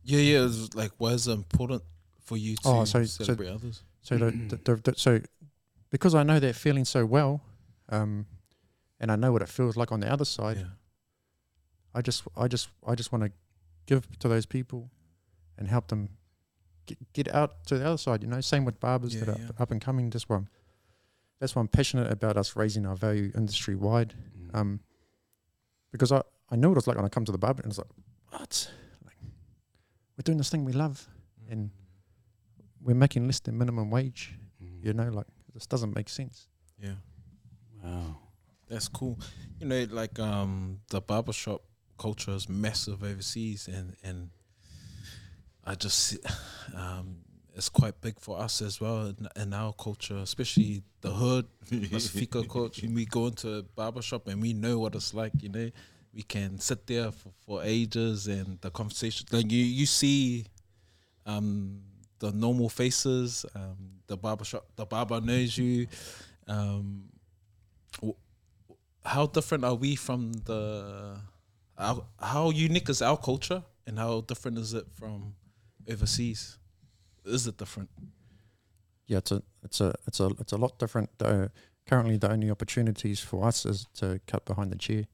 [0.03, 0.45] Yeah, yeah.
[0.45, 1.83] It's like why is it important
[2.23, 3.83] for you to Oh, so- so- celebrate others?
[4.01, 5.19] So the, the, the, the so
[5.89, 7.41] because I know that feeling so well,
[7.89, 8.25] um,
[8.99, 10.57] and I know what it feels like on the other side.
[10.57, 10.65] Yeah.
[11.93, 13.31] I just I just I just want to
[13.85, 14.91] give to those people
[15.57, 16.09] and help them
[16.85, 18.21] get, get out to the other side.
[18.21, 19.49] You know, same with barbers Yeah, that are yeah.
[19.59, 20.11] up and coming.
[20.27, 20.47] Why I'm,
[21.39, 24.13] that's why I'm passionate about us raising our value industry wide.
[24.53, 24.79] um,
[25.91, 27.77] because I, I know what it's like when I come to the barber and it's
[27.77, 27.87] like,
[28.29, 28.69] what?
[29.05, 29.15] Like,
[30.17, 31.07] we're doing this thing we love
[31.49, 31.71] and
[32.83, 34.37] we're making less than minimum wage.
[34.83, 35.25] You know, like
[35.57, 36.47] this doesn't make sense.
[36.79, 36.99] Yeah.
[37.83, 38.15] Wow.
[38.69, 39.17] That's cool.
[39.59, 41.63] You know, like um the barbershop
[41.97, 44.29] culture is massive overseas and and
[45.65, 46.19] I just see-
[46.75, 47.17] um
[47.55, 51.47] it's quite big for us as well in, in our culture, especially the hood,
[51.91, 52.85] Pacifico culture.
[52.87, 55.71] We go into a barbershop and we know what it's like, you know.
[56.13, 60.45] We can sit there for, for ages and the conversation like you you see
[61.25, 61.81] um
[62.19, 65.87] the normal faces, um the barbershop the barber knows you.
[66.47, 67.09] Um
[69.05, 71.17] how different are we from the
[71.77, 75.33] our, how unique is our culture and how different is it from
[75.89, 76.57] overseas
[77.25, 77.89] is it different
[79.07, 81.09] Yeah, it's a it's a it's a it's a lot different.
[81.89, 85.05] Currently, the only opportunities for us is to cut behind the chair.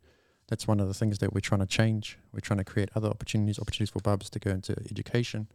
[0.48, 2.18] That's one of the things that we're trying to change.
[2.34, 5.48] We're trying to create other opportunities, opportunities for barbers to go into education,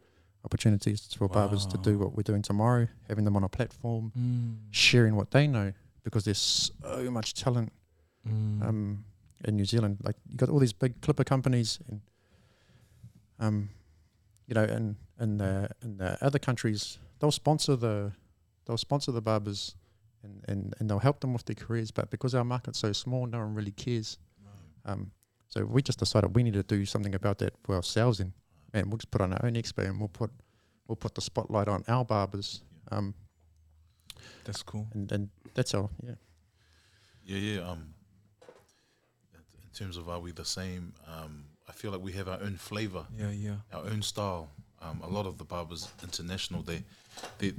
[0.45, 4.11] opportunities for barbers to do what we're doing tomorrow, having them on a platform,
[4.71, 5.73] sharing what they know,
[6.03, 7.71] because there's so much talent
[8.27, 8.61] Mm.
[8.67, 9.05] um,
[9.45, 9.97] in New Zealand.
[10.03, 12.01] Like you got all these big clipper companies, and
[13.39, 13.69] um,
[14.47, 18.11] you know, and and the in the other countries, they'll sponsor the
[18.65, 19.75] they'll sponsor the barbers,
[20.23, 21.91] and, and, and they'll help them with their careers.
[21.91, 24.17] But because our market's so small, no one really cares.
[24.85, 25.11] Um,
[25.47, 28.33] so we just decided we need to do something about that for ourselves, and
[28.73, 30.31] and we'll just put on our own expo, and we'll put
[30.87, 32.61] we'll put the spotlight on our barbers.
[32.91, 33.13] Um,
[34.43, 35.91] that's cool and and that's all.
[36.03, 36.15] Yeah.
[37.25, 37.69] Yeah, yeah.
[37.69, 37.93] Um,
[39.63, 40.93] in terms of are we the same?
[41.07, 44.49] Um, I feel like we have our own flavor, yeah yeah our own style.
[44.81, 46.83] Um, a lot of the barbers international, they
[47.37, 47.53] they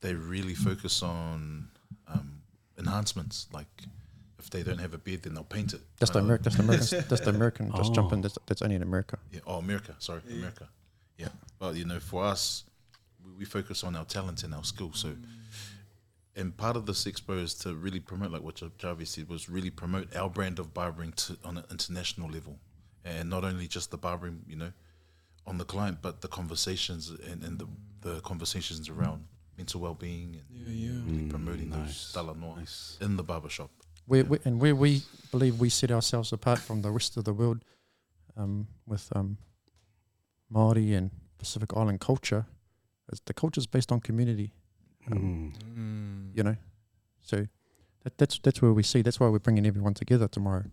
[0.00, 1.68] they really focus on
[2.08, 2.42] um,
[2.78, 3.46] enhancements.
[3.52, 3.66] Like
[4.40, 5.80] if they don't have a beard, then they'll paint it.
[5.98, 6.44] That's the American.
[6.52, 7.08] That's the American.
[7.08, 7.72] that's the American.
[7.76, 8.14] Just jump Oh.
[8.14, 8.20] in.
[8.22, 9.18] That's, that's only in America.
[9.32, 9.94] Yeah, oh, America.
[9.98, 10.68] Sorry, America.
[11.18, 11.28] Yeah,
[11.58, 12.64] but you know, for us,
[13.24, 14.90] we, we focus on our talent and our skill.
[14.94, 15.24] So, mm.
[16.36, 19.48] and part of this expo is to really promote, like what Ja- Jarvis said, was
[19.48, 22.58] really promote our brand of barbering to on an international level,
[23.04, 24.72] and not only just the barbering, you know,
[25.46, 27.66] on the client, but the conversations and, and the,
[28.00, 29.24] the conversations around
[29.58, 31.78] mental well-being and yeah yeah really mm, promoting nice.
[31.78, 32.96] those style Nice.
[33.02, 33.70] in the barbershop.
[34.06, 37.32] Where, we and where we believe we set ourselves apart from the rest of the
[37.32, 37.64] world,
[38.36, 39.38] um, with um,
[40.48, 42.46] Maori and Pacific Island culture,
[43.12, 44.52] is the culture is based on community.
[45.10, 46.36] Um, Mm.
[46.36, 46.56] You know,
[47.22, 47.46] so
[48.04, 49.02] that, that's that's where we see.
[49.02, 50.64] That's why we're bringing everyone together tomorrow.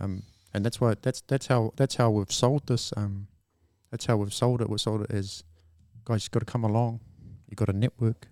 [0.00, 0.22] Um,
[0.54, 2.92] and that's why that's that's how that's how we've sold this.
[2.96, 3.26] Um,
[3.90, 4.68] that's how we've sold it.
[4.68, 5.42] We've sold it as
[6.04, 6.24] guys.
[6.24, 7.00] You got to come along.
[7.48, 8.28] You got to network.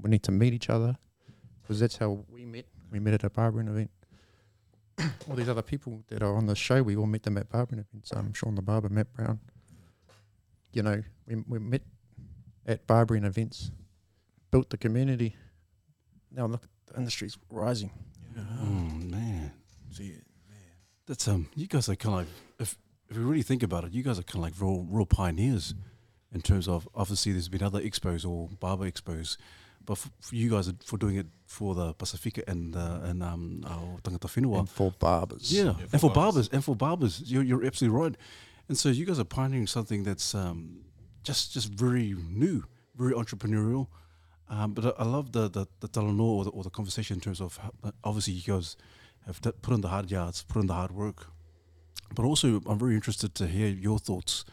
[0.00, 0.96] We need to meet each other
[1.62, 2.66] because that's how we met.
[2.90, 3.90] We met at a barbering event.
[5.28, 7.84] all these other people that are on the show, we all met them at barbering
[7.88, 8.12] events.
[8.14, 9.40] Um, Sean the barber, Matt Brown.
[10.72, 11.82] You know, we we met
[12.66, 13.70] at barbering events,
[14.50, 15.36] built the community.
[16.30, 17.90] Now look, the industry's rising.
[18.36, 19.52] Mm, man,
[19.90, 20.10] See,
[20.48, 20.58] man,
[21.06, 21.48] that's um.
[21.54, 22.28] You guys are kind of like
[22.60, 22.78] if
[23.08, 25.74] if you really think about it, you guys are kind of like real real pioneers
[26.32, 29.36] in terms of obviously there's been other expos or barber expos,
[29.88, 33.22] but for, for you guys are for doing it for the Pacifica and uh, and
[33.22, 34.58] um our tangata whenua.
[34.58, 35.50] And for barbers.
[35.50, 36.14] Yeah, for and for barbers.
[36.14, 38.14] barbers, and for barbers, you're, you're absolutely right.
[38.68, 40.82] And so you guys are pioneering something that's um,
[41.24, 42.64] just just very new,
[42.94, 43.86] very entrepreneurial.
[44.50, 47.20] Um, but I, I love the the, the talanoa or the, or the conversation in
[47.22, 48.76] terms of how, uh, obviously you guys
[49.24, 51.28] have put in the hard yards, put in the hard work.
[52.14, 54.44] But also, I'm very interested to hear your thoughts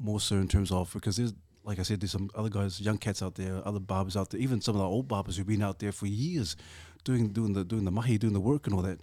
[0.00, 1.34] more so in terms of because there's
[1.64, 4.40] like I said, there's some other guys, young cats out there, other barbers out there,
[4.40, 6.56] even some of the old barbers who've been out there for years,
[7.04, 9.00] doing doing the doing the mahi, doing the work and all that.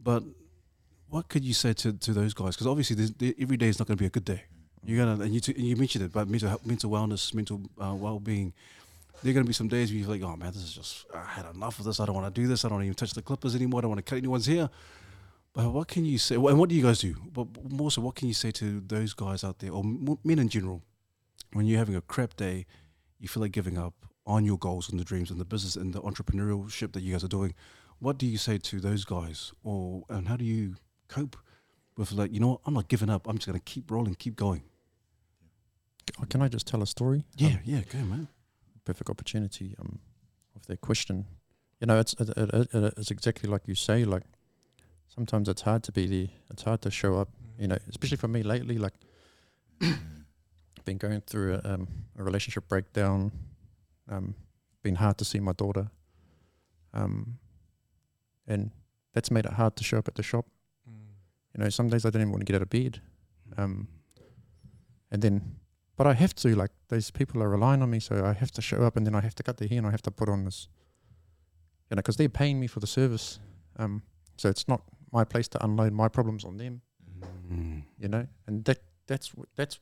[0.00, 0.24] But
[1.08, 2.54] what could you say to, to those guys?
[2.54, 4.42] Because obviously, there, every day is not going to be a good day.
[4.84, 7.94] You're gonna and you t- and you mentioned it, but mental mental wellness, mental uh,
[7.94, 8.52] well being.
[9.22, 11.06] There are going to be some days where you're like, oh man, this is just
[11.12, 11.98] I had enough of this.
[11.98, 12.64] I don't want to do this.
[12.64, 13.78] I don't even touch the clippers anymore.
[13.78, 14.70] I don't want to cut anyone's hair.
[15.52, 16.36] But what can you say?
[16.36, 17.16] And what do you guys do?
[17.32, 20.48] But more so, what can you say to those guys out there, or men in
[20.48, 20.82] general,
[21.52, 22.66] when you're having a crap day,
[23.18, 23.94] you feel like giving up
[24.26, 27.24] on your goals and the dreams and the business and the entrepreneurship that you guys
[27.24, 27.54] are doing?
[27.98, 30.76] What do you say to those guys, or and how do you
[31.08, 31.36] cope
[31.96, 33.26] with like, you know, what, I'm not giving up.
[33.26, 34.62] I'm just going to keep rolling, keep going.
[36.20, 37.24] Oh, Can I just tell a story?
[37.36, 38.28] Yeah, Um, yeah, go man.
[38.84, 39.98] perfect opportunity um,
[40.54, 41.26] of their question.
[41.80, 44.04] You know, it's it, it, it, it's exactly like you say.
[44.04, 44.22] Like
[45.08, 46.28] sometimes it's hard to be there.
[46.50, 47.28] It's hard to show up.
[47.58, 48.78] You know, especially for me lately.
[48.78, 48.94] Like
[50.88, 51.86] been going through a, um,
[52.18, 53.30] a relationship breakdown.
[54.10, 54.34] Um,
[54.82, 55.90] been hard to see my daughter.
[56.94, 57.38] Um,
[58.46, 58.70] and
[59.12, 60.46] that's made it hard to show up at the shop.
[61.54, 63.02] You know, some days I don't even want to get out of bed.
[63.58, 63.88] Um,
[65.10, 65.56] and then,
[65.96, 68.62] but I have to, like, these people are relying on me, so I have to
[68.62, 70.28] show up and then I have to cut their hair and I have to put
[70.28, 70.68] on this,
[71.90, 73.40] you know, because they're paying me for the service.
[73.76, 74.02] Um,
[74.36, 74.82] so it's not
[75.12, 76.80] my place to unload my problems on them,
[77.52, 77.82] Mm.
[77.98, 79.80] you know, and that that's that's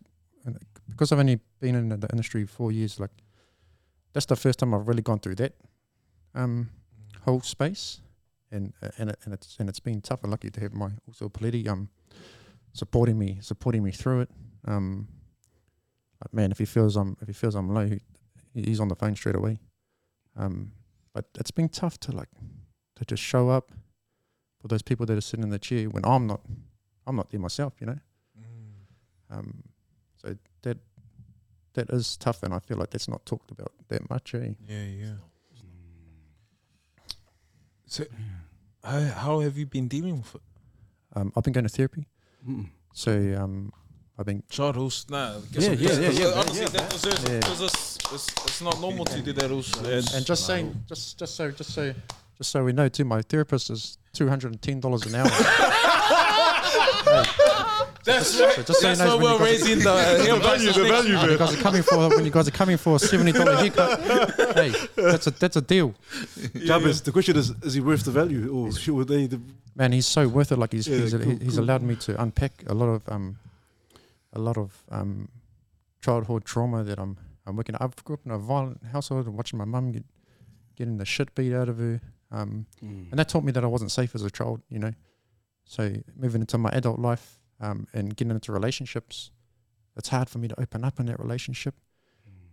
[0.88, 3.01] because I've only been in the industry four years.
[3.01, 3.11] Like,
[4.12, 5.55] that's the first time I've really gone through that
[6.34, 6.70] um,
[7.24, 8.01] whole space,
[8.51, 10.20] and uh, and it, and it's and it's been tough.
[10.22, 11.88] I'm lucky to have my also Peleti um
[12.72, 14.30] supporting me supporting me through it.
[14.66, 15.09] Um,
[16.22, 18.01] like, man, if he feels I'm if he feels I'm low, he,
[18.55, 19.59] he's on the phone straight away.
[20.36, 20.72] Um,
[21.12, 22.28] but it's been tough to like
[22.97, 23.72] to just show up
[24.61, 26.40] for those people that are sitting in the chair when I'm not
[27.07, 27.99] I'm not there myself, you know.
[29.30, 29.62] Um,
[30.27, 30.79] so that
[31.74, 34.35] that is tough, and I feel like that's not talked about that much.
[34.35, 34.53] Eh?
[34.66, 35.12] Yeah, yeah.
[37.87, 38.05] So,
[38.83, 40.41] how, how have you been dealing with it?
[41.14, 42.07] Um, I've been going to therapy,
[42.49, 42.68] Mm.
[42.93, 43.72] so um,
[44.18, 45.39] I've been Childhood, nah.
[45.53, 47.39] Yeah, yeah, yeah, yeah, Honestly, yeah, that deserves Yeah.
[47.41, 49.51] because it's, it's, it's not normal to do that.
[49.51, 51.95] Also, and, and just saying, just just so just so
[52.39, 55.31] just so we know too, my therapist is two hundred and ten dollars an hour.
[58.07, 60.76] that's so just so you that's know why we're you guys- raising the value, prices
[60.76, 63.32] next when you guys are coming for when you guys are coming for a seventy
[63.32, 64.00] dollar haircut,
[64.57, 65.94] hey, that's a that's a deal,
[66.64, 69.26] Jabez, the question is, is he worth the value or should they?
[69.26, 69.40] The,
[69.74, 69.92] man.
[69.92, 70.59] He's so worth it.
[70.59, 71.64] Like he's Yeah, he's, cool, he's cool.
[71.64, 73.38] allowed me to unpack a lot of um
[74.32, 75.28] a lot of um
[76.02, 77.74] childhood trauma that I'm I'm working.
[77.80, 80.04] I've grew up in a violent household and watching my mum get
[80.76, 82.00] getting the shit beat out of her.
[82.30, 83.11] Um, Mm.
[83.11, 84.92] and that taught me that I wasn't safe as a child, you know.
[85.64, 89.30] So moving into my adult life um, and getting into relationships,
[89.96, 91.74] it's hard for me to open up in that relationship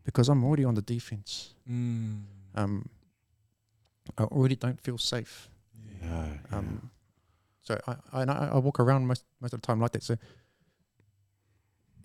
[0.03, 1.53] because I'm already on the defense.
[1.69, 2.23] Mm.
[2.55, 2.89] Um,
[4.17, 5.49] I already don't feel safe.
[6.01, 6.91] Yeah, Um,
[7.61, 10.03] so I, I, I I walk around most most of the time like that.
[10.03, 10.17] So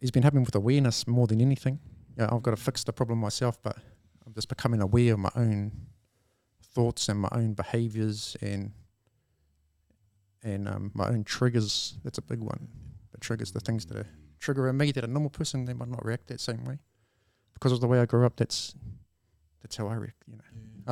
[0.01, 1.81] it's been happening with awareness more than anything.
[2.17, 3.77] Yeah, I've got to fix the problem myself, but
[4.25, 5.73] I'm just becoming aware of my own
[6.63, 8.73] thoughts and my own behaviors and
[10.43, 11.99] and um, my own triggers.
[12.05, 12.69] That's a big one.
[13.19, 14.07] The triggers, the things that are
[14.39, 16.79] trigger in me that a normal person they might not react that same way
[17.55, 18.37] because of the way I grew up.
[18.37, 18.75] That's
[19.63, 20.23] that's how I react.
[20.29, 20.43] You know,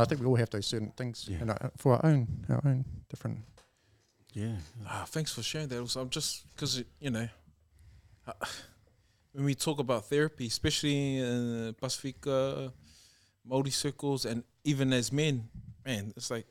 [0.03, 1.39] I think we all have those certain things Yeah.
[1.41, 3.39] and uh, for our own our own different
[4.33, 4.57] yeah.
[4.87, 5.79] Ah, thanks for sharing that.
[5.81, 7.29] Also, I'm just because you know,
[8.27, 8.33] uh,
[9.33, 12.73] when we talk about therapy, especially in Pacifica,
[13.45, 15.49] Maori circles, and even as men,
[15.87, 16.47] man, it's like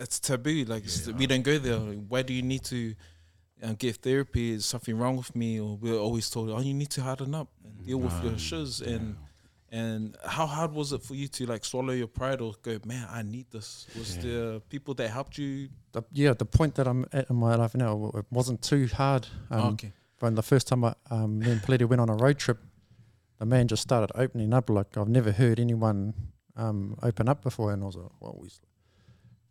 [0.00, 0.64] it's taboo.
[0.64, 1.76] Like it's, we don't go there.
[1.76, 2.94] Like, why do you need to
[3.62, 4.52] uh, get therapy?
[4.52, 5.60] Is something wrong with me?
[5.60, 8.80] Or we're always told, oh, you need to harden up and deal with your shiz.
[8.80, 9.16] And
[9.72, 13.06] and how hard was it for you to like swallow your pride or go, man,
[13.08, 13.86] I need this?
[13.96, 14.22] Was Yeah.
[14.22, 15.68] there people that helped you?
[15.92, 19.28] the, yeah, the point that I'm at in my life now, it wasn't too hard.
[19.50, 19.92] Um, okay.
[20.18, 22.58] When the first time I, um, me and Peleti went on a road trip,
[23.38, 26.14] the man just started opening up like I've never heard anyone
[26.56, 28.60] um, open up before, and I was like, well, he's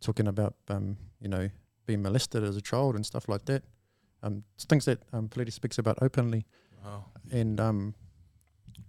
[0.00, 1.48] talking about um, you know
[1.86, 3.62] being molested as a child and stuff like that.
[4.22, 6.44] Um, things that um, Peleti speaks about openly,
[6.84, 7.06] Wow.
[7.30, 7.94] and um,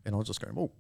[0.05, 0.71] and I was just going, oh,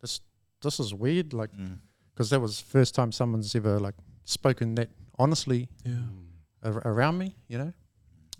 [0.00, 0.20] this
[0.62, 1.78] this is weird, like Mm.
[2.12, 3.94] because that was the first time someone's ever like
[4.24, 5.92] spoken that honestly Yeah.
[5.92, 6.26] Mm.
[6.62, 7.72] ar- around me, you know,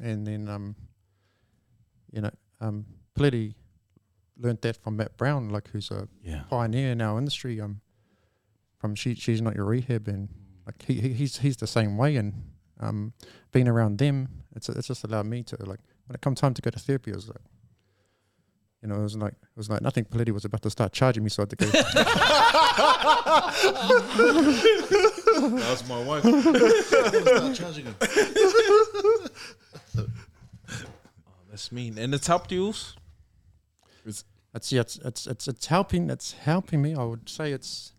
[0.00, 0.76] and then um,
[2.12, 2.30] you know,
[2.60, 3.54] um, Peleti
[4.38, 6.42] learned that from Matt Brown, like who's a Yeah.
[6.50, 7.60] pioneer in our industry.
[7.60, 7.80] Um,
[8.78, 10.28] from she she's not your rehab, and
[10.66, 12.34] like he, he he's he's the same way, and
[12.78, 13.14] um,
[13.56, 16.62] being around them, it's it's just allowed me to like when it come time to
[16.62, 17.38] go to therapy, it was like.
[18.82, 20.04] You know, it was like it was like nothing.
[20.04, 21.66] Peleti was about to start charging me, so I had to go.
[25.58, 26.22] That's my wife.
[26.22, 27.96] Start charging him.
[29.98, 30.06] Oh,
[31.50, 31.98] that's mean.
[31.98, 32.66] And it's helped you.
[32.66, 32.96] also?
[34.56, 36.08] It's yeah, it's it's it's it's helping.
[36.08, 36.94] It's helping me.
[36.94, 37.92] I would say it's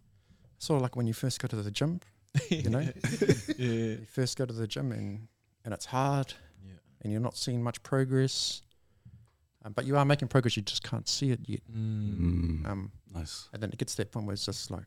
[0.58, 2.01] sort of like when you first go to the gym.
[2.49, 2.80] You know,
[3.58, 3.58] yeah.
[3.58, 5.28] you first go to the gym and
[5.68, 6.34] and it's hard,
[6.65, 6.76] Yeah.
[7.01, 8.61] and you're not seeing much progress.
[9.65, 10.55] Um, but you are making progress.
[10.55, 11.59] You just can't see it yet.
[11.70, 12.65] Mm.
[12.65, 13.49] Um, Nice.
[13.51, 14.86] and then it gets to that point where it's just like,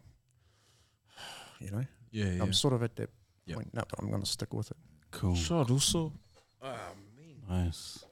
[1.60, 2.30] you know, Yeah.
[2.32, 2.42] yeah.
[2.42, 3.10] I'm sort of at that
[3.44, 3.56] Yeah.
[3.56, 4.76] point now, but I'm gonna stick with it.
[5.10, 5.34] Cool.
[5.34, 6.14] Shot also.
[6.62, 6.92] Ah,
[7.48, 8.04] Nice.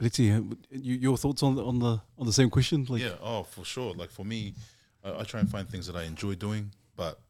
[0.00, 2.84] Blitzy, you, your thoughts on the on the on the same question?
[2.88, 3.94] Like, yeah, oh, for sure.
[3.94, 4.54] Like for me,
[5.04, 7.20] I, I try and find things that I enjoy doing, but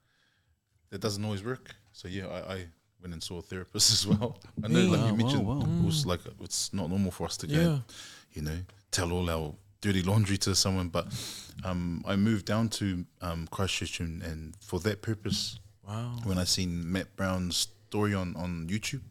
[0.88, 1.74] that doesn't always work.
[1.92, 2.66] So yeah, I, I
[3.02, 4.38] went and saw a therapist as well.
[4.64, 5.60] I know, like you mentioned, wow.
[5.60, 7.78] it was like it's not normal for us to go, Yeah.
[8.32, 8.58] you know,
[8.90, 10.88] tell all our dirty laundry to someone.
[10.88, 11.06] But
[11.64, 16.16] um, I moved down to um, Christchurch, and, and for that purpose, Wow.
[16.24, 19.02] when I seen Matt Brown's story on, on YouTube.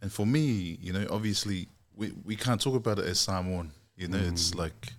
[0.00, 3.72] And for me, you know, obviously we, we can't talk about it as Samoan.
[3.96, 4.92] You know, it's like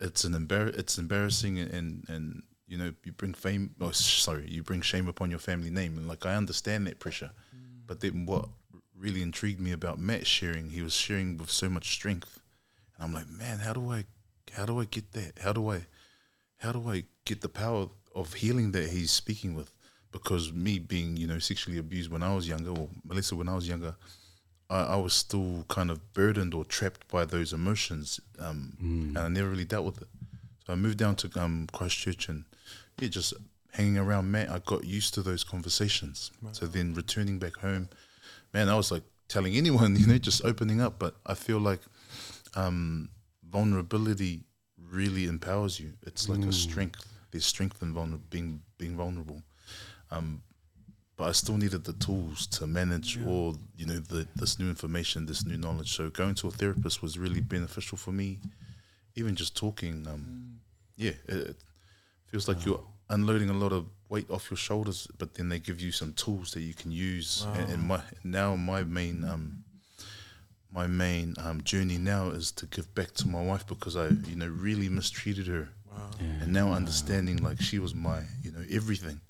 [0.00, 3.74] it's an embar- it's embarrassing and and you know you bring fame.
[3.80, 5.98] Oh, sorry, you bring shame upon your family name.
[5.98, 7.30] And like I understand that pressure,
[7.86, 8.48] but then what
[8.96, 12.40] really intrigued me about Matt sharing, he was sharing with so much strength,
[12.96, 14.04] and I'm like, man, how do I,
[14.52, 15.40] how do I get that?
[15.40, 15.86] How do I,
[16.58, 19.72] how do I get the power of healing that he's speaking with?
[20.12, 23.54] Because me being, you know, sexually abused when I was younger, or Melissa when I
[23.56, 23.96] was younger,
[24.70, 29.28] I, I was still kind of burdened or trapped by those emotions, um, and I
[29.28, 30.08] never really dealt with it.
[30.64, 32.44] So I moved down to um, Christchurch, and
[32.98, 33.34] yeah, just
[33.72, 36.30] hanging around Matt, I got used to those conversations.
[36.52, 37.88] So then returning back home,
[38.52, 40.98] man, I was like telling anyone, you know, just opening up.
[40.98, 41.80] But I feel like
[42.54, 43.08] um,
[43.48, 44.44] vulnerability
[44.90, 45.92] really empowers you.
[46.06, 47.04] It's like a strength.
[47.30, 49.42] There's strength in vulner- being being vulnerable.
[50.10, 50.42] Um,
[51.16, 55.26] but I still needed the tools to manage all you know the this new information,
[55.26, 55.94] this new knowledge.
[55.96, 58.38] So going to a therapist was really beneficial for me.
[59.16, 60.58] Even just talking, um,
[60.96, 61.56] yeah, it, it
[62.34, 65.06] feels like you're unloading a lot of weight off your shoulders.
[65.18, 67.46] But then they give you some tools that you can use.
[67.54, 69.62] And, and my now my main um,
[70.72, 74.34] my main um, journey now is to give back to my wife because I you
[74.34, 75.68] know really mistreated her.
[76.40, 79.20] And now understanding like she was my you know everything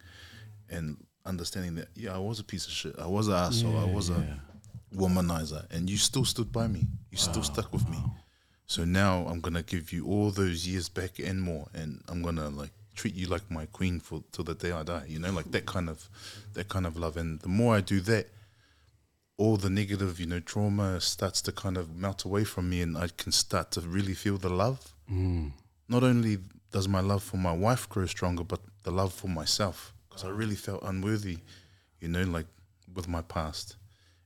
[0.70, 0.96] and
[1.26, 2.94] understanding that yeah I was a piece of shit.
[2.98, 3.76] I was an asshole.
[3.76, 4.38] I was a
[4.96, 6.84] womanizer and you still stood by me.
[7.10, 7.98] You still stuck with me.
[8.66, 12.48] So now I'm gonna give you all those years back and more and I'm gonna
[12.48, 15.50] like treat you like my queen for till the day I die you know like
[15.52, 16.08] that kind of
[16.54, 18.28] that kind of love and the more I do that
[19.36, 22.96] all the negative you know trauma starts to kind of melt away from me and
[22.96, 25.50] I can start to really feel the love mm.
[25.88, 26.38] not only
[26.74, 30.28] does my love for my wife grow stronger, but the love for myself because I
[30.30, 31.38] really felt unworthy,
[32.00, 32.46] you know, like
[32.92, 33.76] with my past,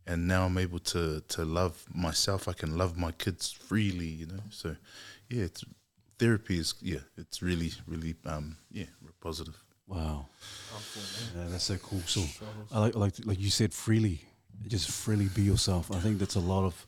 [0.07, 2.49] and now I'm able to to love myself.
[2.49, 4.43] I can love my kids freely, you know.
[4.49, 4.77] So,
[5.29, 5.63] yeah, it's
[6.19, 8.87] therapy is yeah, it's really really um yeah
[9.21, 9.57] positive.
[9.87, 10.27] Wow.
[11.35, 12.01] Yeah, that's so cool.
[12.07, 12.23] So,
[12.71, 14.21] I like like like you said, freely,
[14.67, 15.91] just freely be yourself.
[15.91, 16.87] I think that's a lot of,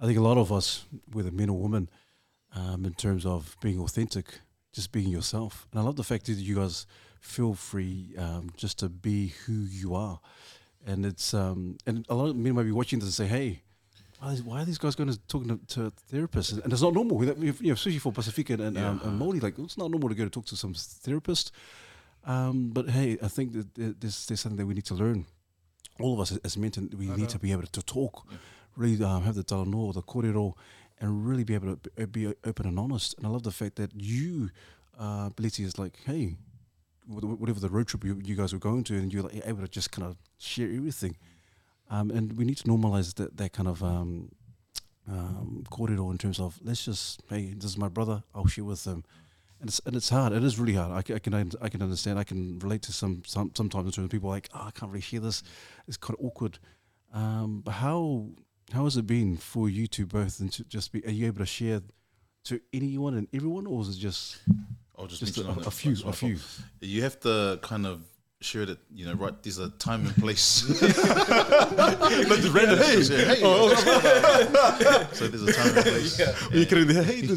[0.00, 1.90] I think a lot of us, whether men or women,
[2.56, 4.40] um, in terms of being authentic,
[4.72, 5.66] just being yourself.
[5.70, 6.86] And I love the fact that you guys
[7.20, 10.18] feel free um, just to be who you are.
[10.86, 13.62] And it's um, and a lot of men might be watching this and say, hey.
[14.20, 16.62] Why are these- why are these guys going to talk to, to therapists?
[16.62, 19.42] And it's not normal, you know, especially for Pacifica and, um, and Māori.
[19.42, 21.52] Like it's not normal to go to talk to some therapist.
[22.24, 25.24] Um, but hey, I think that there- there's, there's something that we need to learn.
[25.98, 28.26] All of us as men, we need to be able to talk,
[28.76, 30.54] really um, have the talanoa, the kōrero,
[31.00, 33.14] and really be able to be open and honest.
[33.16, 34.50] And I love the fact that you,
[34.98, 36.36] uh, is like, hey,
[37.06, 39.68] whatever the road trip you, you guys were going to, and you're like able to
[39.68, 41.16] just kind of share everything.
[41.90, 44.30] Um, and we need to normalize that, that kind of um,
[45.08, 48.84] um, kōrero in terms of let's just, hey, this is my brother, I'll share with
[48.86, 49.04] him.
[49.60, 50.32] and it's and it's hard.
[50.32, 50.90] It is really hard.
[50.90, 52.18] I, I can I can understand.
[52.18, 54.90] I can relate to some some sometimes in terms of people like, oh, I can't
[54.90, 55.42] really share this.
[55.86, 56.58] It's kind of awkward.
[57.12, 58.28] Um, but how
[58.72, 60.40] how has it been for you two both?
[60.40, 61.82] And to just be, are you able to share
[62.44, 64.38] to anyone and everyone, or is it just
[64.98, 66.38] I'll just, just a, mention a few a few?
[66.80, 68.02] You have to kind of
[68.40, 69.34] share that, you know, right?
[69.42, 70.68] There's a time and place.
[70.82, 70.88] Not
[72.38, 72.78] just random.
[72.78, 73.40] Hey, hey.
[73.42, 73.74] Oh,
[75.12, 76.18] so there's a time and place.
[76.52, 77.20] You can hey,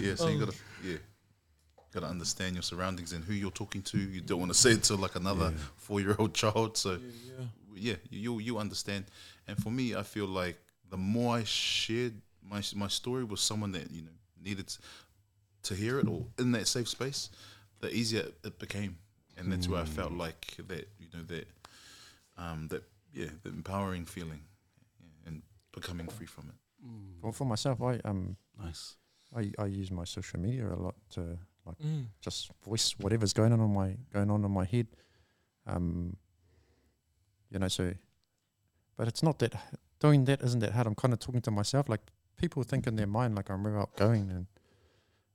[0.00, 0.96] Yeah, so you gotta yeah.
[1.92, 3.98] Gotta understand your surroundings and who you're talking to.
[3.98, 6.76] You don't want to say it to like another four year old child.
[6.76, 6.98] So
[7.74, 9.04] yeah, you you understand.
[9.46, 10.58] And for me, I feel like
[10.90, 14.10] the more I shared my my story with someone that you know
[14.42, 14.76] needed
[15.62, 17.30] to hear it or in that safe space,
[17.80, 18.98] the easier it became.
[19.38, 21.46] And that's where I felt like that you know that
[22.38, 24.40] um that yeah the empowering feeling
[25.00, 26.54] yeah, and becoming free from it.
[27.20, 28.96] For, for myself, I um nice.
[29.36, 31.20] I, I use my social media a lot to
[31.66, 32.06] like Mm.
[32.20, 34.86] just voice whatever's going on in my going on in my head.
[35.66, 36.16] Um,
[37.50, 37.92] you know, so,
[38.96, 39.54] but it's not that
[40.00, 40.86] doing that isn't that hard.
[40.86, 41.88] I'm kind of talking to myself.
[41.88, 42.02] Like
[42.36, 44.46] people think in their mind like I'm real outgoing and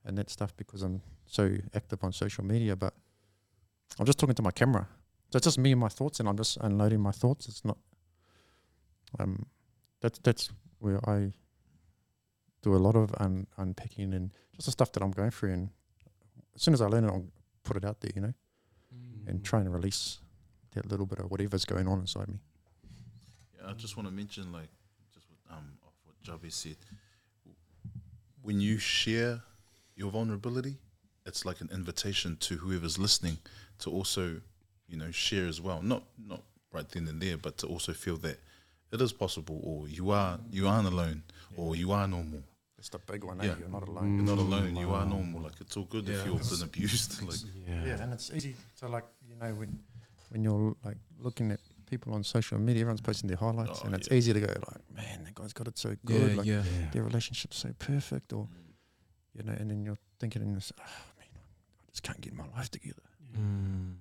[0.04, 2.76] and that stuff because I'm so active on social media.
[2.76, 2.94] But
[3.98, 4.86] I'm just talking to my camera.
[5.30, 7.48] So it's just me and my thoughts, and I'm just unloading my thoughts.
[7.48, 7.78] It's not.
[9.18, 9.46] Um,
[10.00, 11.32] that's that's where I
[12.62, 15.52] do a lot of un- unpacking and just the stuff that I'm going through.
[15.52, 15.70] And
[16.54, 17.26] as soon as I learn it, I'll
[17.64, 18.34] put it out there, you know,
[18.94, 19.26] Mm.
[19.28, 20.20] and try and release
[20.72, 22.40] that little bit of whatever's going on inside me.
[23.56, 24.68] Yeah, I just want to mention, like,
[25.14, 26.76] just what, um, off what Javi said.
[28.42, 29.42] When you share
[29.94, 30.76] your vulnerability,
[31.26, 33.38] it's like an invitation to whoever's listening
[33.80, 34.40] to also,
[34.88, 35.82] you know, share as well.
[35.82, 36.42] Not not
[36.72, 38.38] right then and there, but to also feel that
[38.92, 41.22] it is possible, or you are you aren't alone,
[41.56, 42.42] or you are normal.
[42.78, 43.52] It's the big one, Yeah.
[43.52, 43.54] eh?
[43.60, 44.16] You're not alone.
[44.16, 44.74] You're not alone.
[44.76, 45.42] You are normal.
[45.42, 47.22] Like it's all good if you've been abused.
[47.28, 47.84] Like Yeah.
[47.86, 49.78] Yeah, and it's easy to like you know when
[50.30, 53.94] when you're like looking at people on social media, everyone's posting their highlights, Oh, and
[53.94, 54.16] it's yeah.
[54.16, 56.62] easy to go like, man, that guy's got it so good, Yeah, like yeah.
[56.80, 56.90] Yeah.
[56.92, 58.48] their relationship's so perfect, or
[59.34, 61.11] you know, and then you're thinking in this, oh, man, I
[61.92, 63.02] just can't get my life together.
[63.36, 63.38] Mm.
[63.38, 63.96] Um,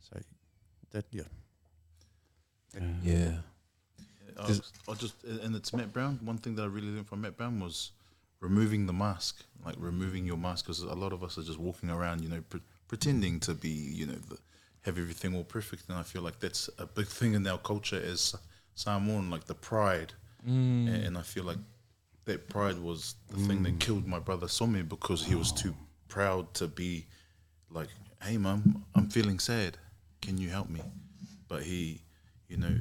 [0.00, 0.18] so
[0.92, 1.22] that yeah,
[3.02, 3.38] Yeah.
[4.38, 6.18] I, was, I just and it's Matt Brown.
[6.22, 7.92] One thing that I really learned from Matt Brown was
[8.40, 11.90] removing the mask, like removing your mask, because a lot of us are just walking
[11.90, 14.38] around, you know, pre- pretending to be, you know, the,
[14.82, 15.84] have everything all perfect.
[15.88, 18.34] And I feel like that's a big thing in our culture as
[18.74, 20.12] Samoan, like the pride.
[20.46, 20.86] Mm.
[20.86, 21.58] And, and I feel like
[22.26, 25.74] that pride was the thing that killed my brother Somi because he was too
[26.08, 27.06] proud to be
[27.70, 27.88] like,
[28.22, 29.78] "Hey, mum, I'm feeling sad.
[30.22, 30.82] Can you help me?"
[31.48, 32.02] But he,
[32.48, 32.76] you know,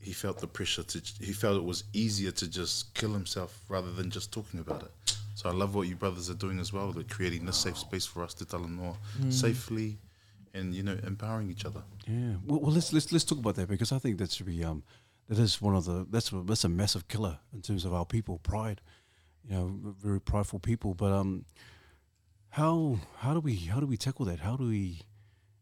[0.00, 1.02] he felt the pressure to.
[1.20, 5.16] He felt it was easier to just kill himself rather than just talking about it.
[5.34, 6.94] So I love what you brothers are doing as well.
[7.08, 8.96] Creating this safe space for us to tell them more
[9.30, 9.98] safely,
[10.54, 11.82] and you know, empowering each other.
[12.06, 12.34] Yeah.
[12.44, 14.82] Well, well, let's let's let's talk about that because I think that should be um
[15.28, 18.38] that is one of the that's that's a massive killer in terms of our people
[18.38, 18.80] pride.
[19.48, 20.94] You know, very prideful people.
[20.94, 21.44] But um,
[22.50, 24.40] how how do we how do we tackle that?
[24.40, 25.02] How do we,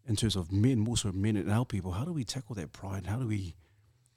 [0.06, 2.72] in terms of men, more so men and our people, how do we tackle that
[2.72, 3.06] pride?
[3.06, 3.54] How do we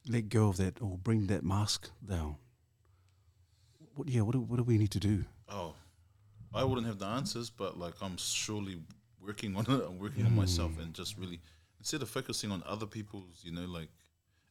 [0.07, 2.37] let go of that or bring that mask down?
[3.95, 4.21] What yeah?
[4.21, 5.25] What do, what do we need to do?
[5.49, 5.75] Oh,
[6.53, 8.77] I wouldn't have the answers, but like I'm surely
[9.21, 9.85] working on it.
[9.85, 11.39] I'm working on myself and just really
[11.79, 13.89] instead of focusing on other people's, you know, like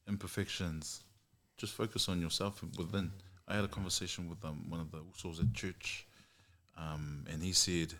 [0.07, 1.03] imperfections,
[1.57, 3.11] just focus on yourself within.
[3.47, 6.07] I had a conversation with um, one of the usos at church,
[6.77, 7.93] um, and he said,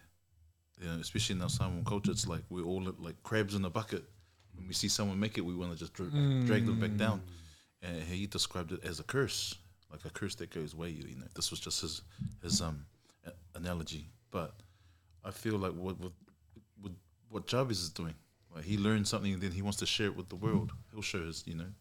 [0.80, 3.70] you know, especially in our Samoan culture, it's like we're all like crabs in a
[3.70, 4.04] bucket.
[4.56, 6.08] When we see someone make it, we want to just dra-
[6.46, 7.22] drag them back down.
[7.82, 9.56] And he described it as a curse,
[9.92, 12.02] like a curse that goes way You know, this was just his
[12.42, 12.86] his um
[13.56, 14.08] analogy.
[14.32, 14.54] But
[15.24, 16.12] I feel like what what
[16.82, 16.92] what,
[17.30, 18.16] what Jarvis is doing,
[18.54, 20.72] like he learned something, and then he wants to share it with the world.
[20.92, 21.72] He'll show his, you know,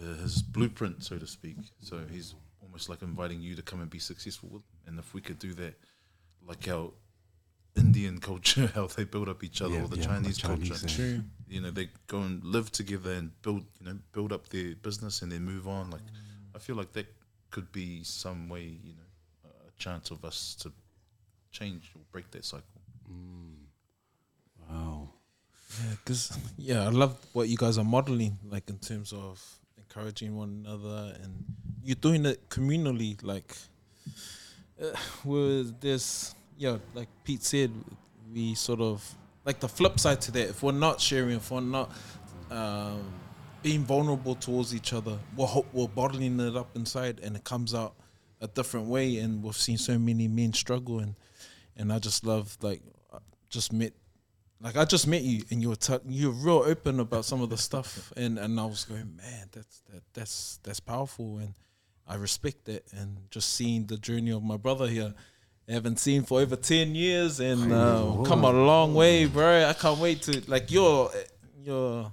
[0.00, 1.56] uh, his blueprint, so to speak.
[1.80, 4.62] So he's almost like inviting you to come and be successful with.
[4.62, 4.78] Him.
[4.86, 5.74] And if we could do that,
[6.46, 6.90] like our
[7.76, 10.86] Indian culture, how they build up each other, Yeah, or the yeah, Chinese, Chinese, culture,
[10.86, 10.96] yeah.
[10.96, 11.22] True.
[11.48, 15.22] you know, they go and live together and build, you know, build up their business
[15.22, 15.90] and then move on.
[15.90, 16.02] Like,
[16.54, 17.06] I feel like that
[17.50, 20.72] could be some way, you know, a chance of us to
[21.52, 22.80] change or break that cycle.
[24.68, 25.08] Wow.
[25.82, 29.42] Yeah, because yeah, I love what you guys are modeling, like in terms of
[29.78, 31.44] encouraging one another, and
[31.82, 33.22] you're doing it communally.
[33.22, 33.54] Like,
[34.80, 37.70] uh, with this, yeah, like Pete said,
[38.32, 40.50] we sort of like the flip side to that.
[40.50, 41.90] If we're not sharing, if we're not
[42.50, 43.04] um,
[43.62, 47.94] being vulnerable towards each other, we're we're bottling it up inside, and it comes out
[48.40, 51.14] a different way, and we've seen so many men struggle, and
[51.76, 52.82] and I just love like
[53.12, 53.18] I
[53.50, 53.92] just met.
[54.60, 57.42] Like I just met you, and you were t- you were real open about some
[57.42, 61.52] of the stuff, and, and I was going, man, that's that, that's that's powerful, and
[62.08, 65.12] I respect that, and just seeing the journey of my brother here,
[65.74, 69.66] haven't seen for over ten years, and uh, come a long way, bro.
[69.68, 71.10] I can't wait to like you're
[71.62, 72.12] you're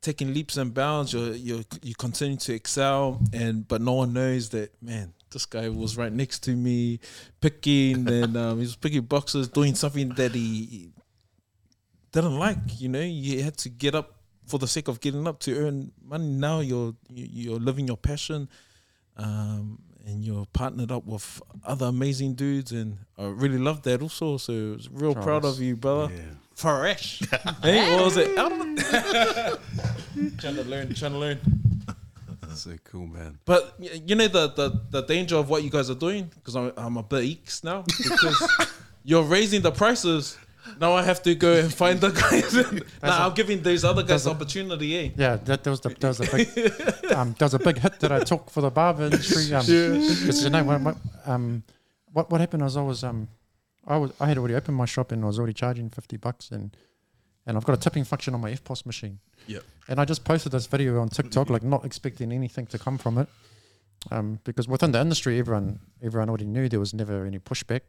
[0.00, 1.12] taking leaps and bounds.
[1.12, 5.12] You're you're, you continue to excel, and but no one knows that man.
[5.30, 7.00] This guy was right next to me,
[7.40, 10.90] picking, and um, he was picking boxes, doing something that he
[12.12, 12.58] didn't like.
[12.80, 14.16] You know, you had to get up
[14.46, 16.26] for the sake of getting up to earn money.
[16.26, 18.48] Now you're you- you're living your passion,
[19.16, 24.36] um, and you're partnered up with other amazing dudes, and I really love that also.
[24.36, 26.12] So I was real Oh, proud of you, brother.
[26.14, 26.20] Yeah.
[26.54, 27.22] Fresh.
[27.62, 28.34] hey, what was it?
[30.38, 31.38] trying to learn, trying to learn.
[32.42, 33.38] That's so cool, man.
[33.44, 36.72] But you know the the, the danger of what you guys are doing because I'm,
[36.76, 38.68] I'm a bit eeks now because
[39.04, 40.36] you're raising the prices.
[40.80, 42.54] Now I have to go and find the guys.
[43.02, 44.96] now I'm giving these other guys opportunity.
[44.96, 45.10] Eh?
[45.16, 46.48] Yeah, that, that was the that was a big
[47.12, 49.52] um, that was a big hit that I took for the barber industry.
[49.54, 50.96] Um, because you know what, what,
[51.26, 51.62] um,
[52.12, 53.28] what what happened was I was um
[53.86, 56.50] I was I had already opened my shop and I was already charging fifty bucks
[56.50, 56.76] and
[57.46, 59.18] and I've got a tipping function on my EFTPOS machine.
[59.48, 59.64] Yep.
[59.88, 63.18] And I just posted this video on TikTok, like not expecting anything to come from
[63.18, 63.28] it,
[64.12, 67.80] um, because within the industry, everyone everyone already knew there was never any pushback.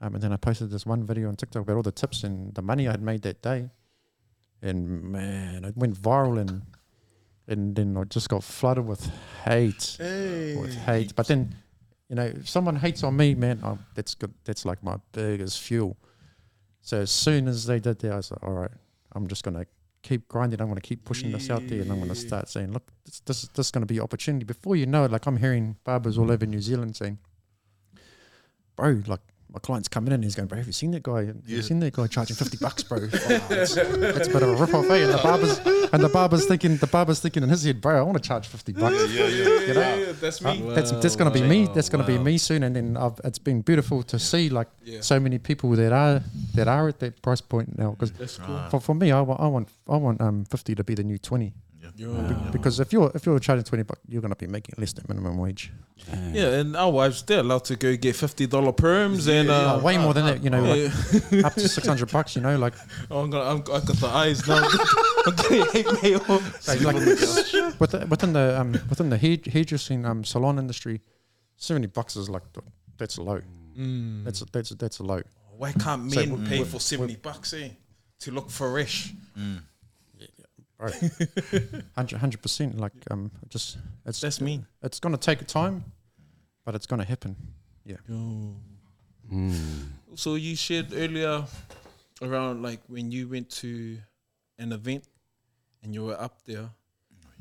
[0.00, 2.54] Um, and then I posted this one video on TikTok about all the tips and
[2.54, 3.70] the money I had made that day,
[4.60, 6.62] and man, it went viral and
[7.48, 9.08] and then I just got flooded with
[9.44, 9.96] hate,
[10.60, 11.14] with hate.
[11.14, 11.54] But then,
[12.08, 14.34] you know, if someone hates on me, man, oh, that's good.
[14.44, 15.96] That's like my biggest fuel.
[16.82, 18.70] So as soon as they did that, I was like, all right,
[19.12, 19.64] I'm just gonna
[20.02, 20.60] keep grinding.
[20.60, 23.48] I'm gonna keep pushing this out there, and I'm gonna start saying, look, this this,
[23.48, 24.44] this is gonna be opportunity.
[24.44, 27.18] Before you know it, like I'm hearing barbers all over New Zealand saying,
[28.76, 29.20] bro, like.
[29.52, 31.24] My client's coming in, and he's going, bro, have you seen that guy?
[31.26, 31.62] Have you Yeah.
[31.62, 32.98] seen that guy charging 50 bucks, bro?
[33.02, 35.04] Oh, that's, that's a bit of a rip off, eh?
[35.04, 35.58] And the barber's,
[35.92, 38.46] and the barber's thinking, the barber's thinking in his head, bro, I want to charge
[38.48, 38.96] 50 bucks.
[39.14, 39.60] Yeah, yeah.
[39.60, 40.12] You know?
[40.20, 41.68] that's Uh, that's that's gonna be me.
[41.74, 42.62] That's gonna be me soon.
[42.64, 45.00] And then I've, it's been beautiful to see like Yeah.
[45.00, 46.22] so many people that are
[46.54, 47.90] that are at that price point now.
[47.98, 48.60] Because cool.
[48.70, 51.18] for, for me, I want I want I want um fifty to be the new
[51.18, 51.52] twenty.
[51.96, 52.12] Yo.
[52.52, 55.38] Because if you're if you're charging twenty bucks, you're gonna be making less than minimum
[55.38, 55.72] wage.
[56.32, 59.82] Yeah, and our wives they're allowed to go get fifty dollar perms and uh, Oh,
[59.82, 60.44] way more than that.
[60.44, 60.92] You know, like
[61.30, 61.46] yeah.
[61.46, 62.36] up to six hundred bucks.
[62.36, 62.74] You know, like
[63.10, 64.68] oh, I'm gonna, I'm, I got the eyes now.
[65.26, 66.20] I'm getting hate mail.
[66.68, 71.00] like, like within, within the um within the hair, hairdressing um salon industry,
[71.56, 72.60] seventy bucks is like the,
[72.98, 73.40] that's low.
[73.78, 74.24] Mm.
[74.24, 75.22] That's that's that's low.
[75.56, 77.70] Why can't men w- pay w- for seventy bucks eh,
[78.20, 79.14] to look fresh?
[81.96, 82.78] Hundred percent.
[82.78, 84.66] Like um, just it's That's mean.
[84.82, 85.84] it's gonna take time,
[86.64, 87.36] but it's gonna happen.
[87.84, 87.96] Yo.
[89.32, 89.54] Mm.
[90.14, 91.44] So you shared earlier
[92.22, 93.98] around like when you went to
[94.58, 95.04] an event
[95.82, 96.68] and you were up there,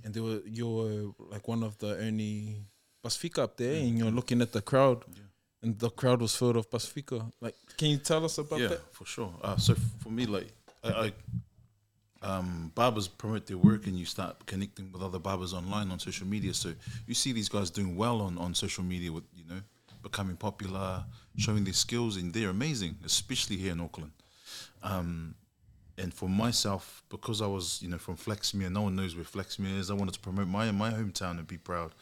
[0.04, 2.66] and there were you were like one of the only
[3.04, 5.22] Pacifica up there, and you're looking at the crowd, Yeah.
[5.62, 7.32] and the crowd was filled of Pacifica.
[7.40, 8.94] Like, can you tell us about yeah, that?
[8.94, 9.32] for sure.
[9.44, 10.48] Uh, so f- for me, like,
[10.84, 11.12] I, I
[12.26, 16.28] um, barbers promote their work, and you start connecting with other barbers online on social
[16.28, 16.54] media.
[16.54, 16.74] So
[17.08, 19.62] you see these guys doing well on, on social media, with you know,
[20.02, 21.06] becoming popular,
[21.38, 24.12] showing their skills, and they're amazing, especially here in Auckland.
[24.82, 25.36] Um,
[25.98, 29.80] and for myself, because I was, you know, from Flaxmere, no one knows where Flaxmere
[29.80, 29.90] is.
[29.90, 31.94] I wanted to promote my my hometown and be proud.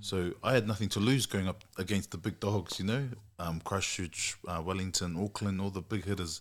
[0.00, 3.08] So I had nothing to lose going up against the big dogs, you know,
[3.38, 6.40] um, Christchurch, uh, Wellington, Auckland, all the big hitters.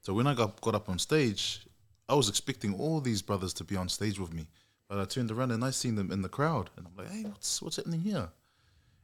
[0.00, 1.65] So when I got got up on stage,
[2.08, 4.48] I was expecting all these brothers to be on stage with me,
[4.88, 7.22] but I turned around and I seen them in the crowd, and I'm like, hey,
[7.22, 8.28] what's what's happening here?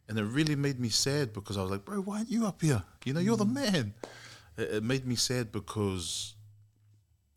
[0.09, 2.61] And it really made me sad because I was like, bro, why aren't you up
[2.61, 2.83] here?
[3.05, 3.95] You know, you're the man.
[4.57, 6.35] It, it made me sad because,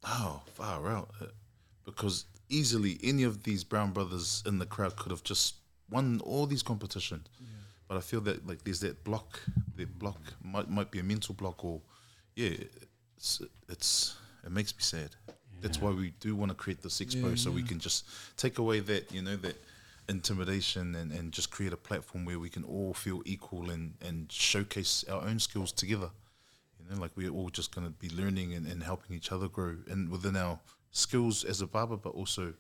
[0.04, 1.10] oh, far out.
[1.22, 1.28] Uh,
[1.86, 5.56] Because easily any of these brown brothers in the crowd could have just
[5.90, 7.28] won all these competitions.
[7.88, 9.40] But I feel that like there's that block,
[9.76, 11.82] that block might might be a mental block or,
[12.36, 12.58] yeah,
[13.16, 15.16] it's it's it makes me sad.
[15.66, 18.06] That's why we do want to create this expo so we can just
[18.38, 19.58] take away that you know that
[20.08, 24.32] intimidation and, and just create a platform where we can all feel equal and, and
[24.32, 26.10] showcase our own skills together.
[26.80, 29.48] You know, like we're all just going to be learning and, and helping each other
[29.48, 30.60] grow and within our
[30.92, 32.54] skills as a barber, but also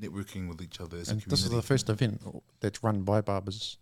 [0.00, 2.20] networking with each other as And a this is the first event
[2.60, 3.78] that's run by barbers,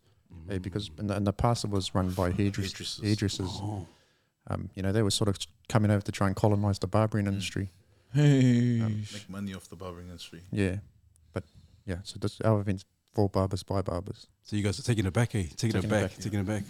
[0.50, 3.00] eh, because in the, in the past it was run by hairdressers.
[3.02, 3.58] Hairdressers.
[3.60, 3.60] hairdressers.
[4.50, 7.26] Um, you know, they were sort of coming over to try and colonize the barbering
[7.26, 7.70] industry.
[8.14, 10.40] Hey, um, make money off the barbering industry.
[10.50, 10.76] Yeah,
[11.32, 11.44] but
[11.86, 12.84] yeah, so this our event's
[13.14, 14.26] for barbers by barbers.
[14.42, 15.42] So you guys are taking it back, eh?
[15.42, 16.62] Taking, Taking it it back, back, taking it back.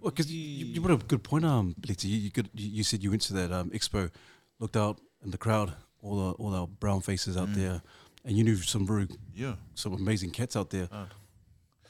[0.00, 2.04] Well, because you, you brought up a good point, um, Blitzy.
[2.04, 4.10] You, you, could, you, you said you went to that um, expo,
[4.58, 7.54] looked out in the crowd, all the all our brown faces out Mm.
[7.56, 7.82] there,
[8.24, 9.54] and you knew some very Yeah.
[9.74, 10.88] some amazing cats out there.
[10.92, 11.08] Ah.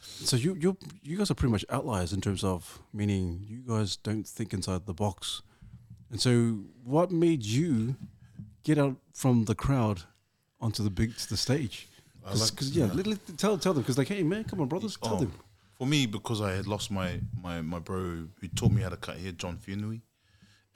[0.00, 3.96] So you you you guys are pretty much outliers in terms of meaning you guys
[3.96, 5.42] don't think inside the box.
[6.10, 7.94] And so, what made you
[8.70, 9.98] get out from the crowd
[10.60, 11.76] onto the big to the stage?
[12.24, 14.96] I Cause, like yeah, let- tell tell them because like, hey man, come on, brothers,
[14.96, 15.32] tell Oh, them.
[15.78, 17.10] For me, because I had lost my,
[17.42, 18.00] my, my bro
[18.38, 20.02] who taught me how to cut hair, John Fianui,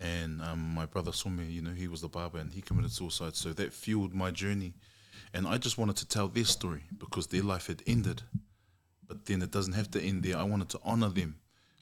[0.00, 2.90] and um, my brother saw me, you know, he was the barber and he committed
[2.90, 3.34] suicide.
[3.36, 4.72] So that fueled my journey.
[5.34, 8.22] And I just wanted to tell their story because their life had ended.
[9.06, 10.38] But then it doesn't have to end there.
[10.38, 11.36] I wanted to honor them.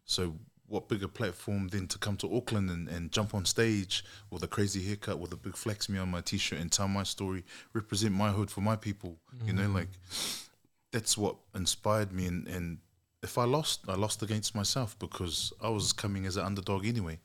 [0.05, 0.35] So
[0.73, 4.49] what bigger platform than to come to Auckland and, and jump on stage with a
[4.49, 7.45] crazy haircut with a big Flaxmere on my t-shirt and tell my story,
[7.75, 9.19] represent my hood for my people.
[9.45, 9.75] You know, mm.
[9.75, 9.89] like
[10.91, 12.25] that's what inspired me.
[12.25, 12.79] And, and
[13.23, 17.21] if I lost, I lost against myself because I was coming as an underdog anyway.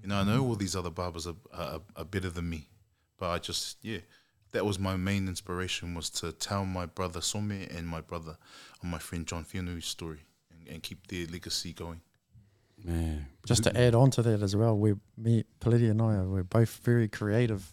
[0.00, 2.68] You know, I know all these other barbers are, are, are better than me,
[3.18, 3.98] but I just, yeah,
[4.52, 8.36] that was my main inspiration was to tell my brother Some and my brother
[8.80, 10.20] and my friend John Fianui's story
[10.52, 12.00] and, and keep their legacy going.
[12.84, 16.24] Man, Just to add on to that as well, we, me, Peleti and I, are,
[16.24, 17.72] we're both very creative.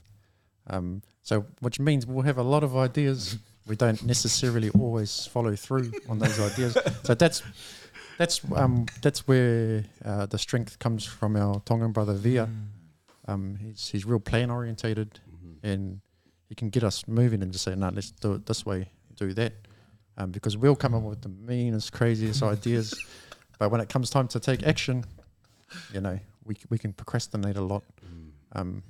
[0.67, 3.37] Um, so, which means we'll have a lot of ideas.
[3.67, 6.75] We don't necessarily always follow through on those ideas.
[7.03, 7.43] So that's
[8.17, 12.49] that's um, that's where uh, the strength comes from our Tongan brother Via.
[13.27, 15.19] Um, he's he's real plan orientated,
[15.61, 16.01] and
[16.47, 19.33] he can get us moving and just say, "No, let's do it this way, do
[19.33, 19.53] that,"
[20.17, 22.93] um, because we'll come up with the meanest, craziest ideas,
[23.59, 25.05] but when it comes time to take action,
[25.93, 27.83] you know, we we can procrastinate a lot.
[28.53, 28.81] Um,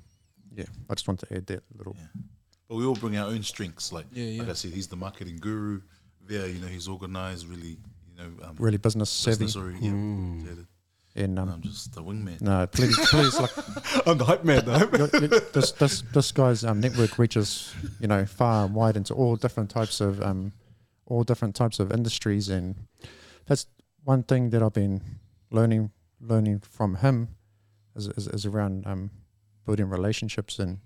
[0.56, 1.96] yeah, I just want to add that little.
[2.00, 2.22] Yeah.
[2.70, 3.92] But we all bring our own strengths.
[3.92, 4.40] Like, Yeah, yeah.
[4.42, 5.82] like I said, he's the marketing guru.
[6.28, 9.90] There, you know, he's organized, really, you know, um, Really business savvy, business ori- yeah,
[9.92, 10.28] Mm.
[10.30, 10.68] orientated.
[11.16, 12.40] and And um, I'm just the wingman.
[12.42, 13.52] no, please, please, like
[14.08, 14.64] I'm the hype man.
[14.66, 15.10] The hype man.
[15.14, 19.14] you- you- this this this guy's um, network reaches you know far and wide into
[19.16, 20.54] all different types of um,
[21.08, 22.76] all different types of industries, and
[23.48, 23.66] that's
[24.04, 25.02] one thing that I've been
[25.52, 27.30] learning learning from him
[27.96, 29.12] is is, is around um,
[29.66, 30.80] building relationships and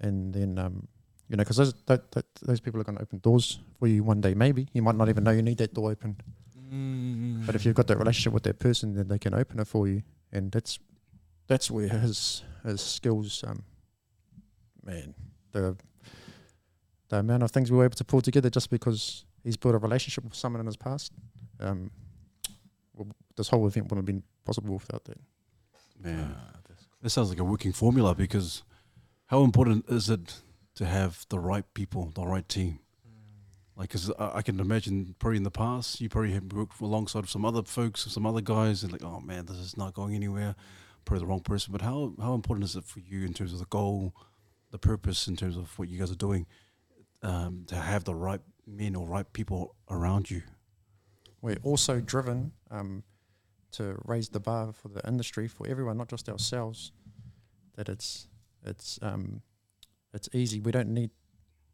[0.00, 0.88] and then um,
[1.28, 4.02] you know because those that, that, those people are going to open doors for you
[4.02, 6.22] one day maybe you might not even know you need that door opened
[6.72, 7.44] Mm.
[7.44, 9.86] but if you've got that relationship with that person, then they can open it for
[9.86, 10.78] you, and that's
[11.46, 13.62] that's where his his skills, um,
[14.82, 15.14] man,
[15.50, 15.76] the
[17.10, 19.78] the amount of things we were able to pull together just because he's built a
[19.78, 21.12] relationship with someone in his past.
[21.62, 21.90] Um,
[22.94, 25.18] well, this whole event wouldn't have been possible without that.
[25.98, 26.34] Man,
[27.00, 28.64] this sounds like a working formula because
[29.26, 30.40] how important is it
[30.74, 32.80] to have the right people, the right team?
[33.76, 37.28] Like, because I, I can imagine probably in the past, you probably have worked alongside
[37.28, 40.54] some other folks, some other guys, and like, oh man, this is not going anywhere.
[41.04, 41.72] Probably the wrong person.
[41.72, 44.14] But how how important is it for you in terms of the goal,
[44.70, 46.46] the purpose, in terms of what you guys are doing,
[47.22, 50.42] um, to have the right men or right people around you?
[51.42, 53.02] We're also driven um,
[53.72, 56.92] to raise the bar for the industry for everyone, not just ourselves.
[57.76, 58.28] That it's
[58.64, 59.42] it's um,
[60.14, 60.60] it's easy.
[60.60, 61.10] We don't need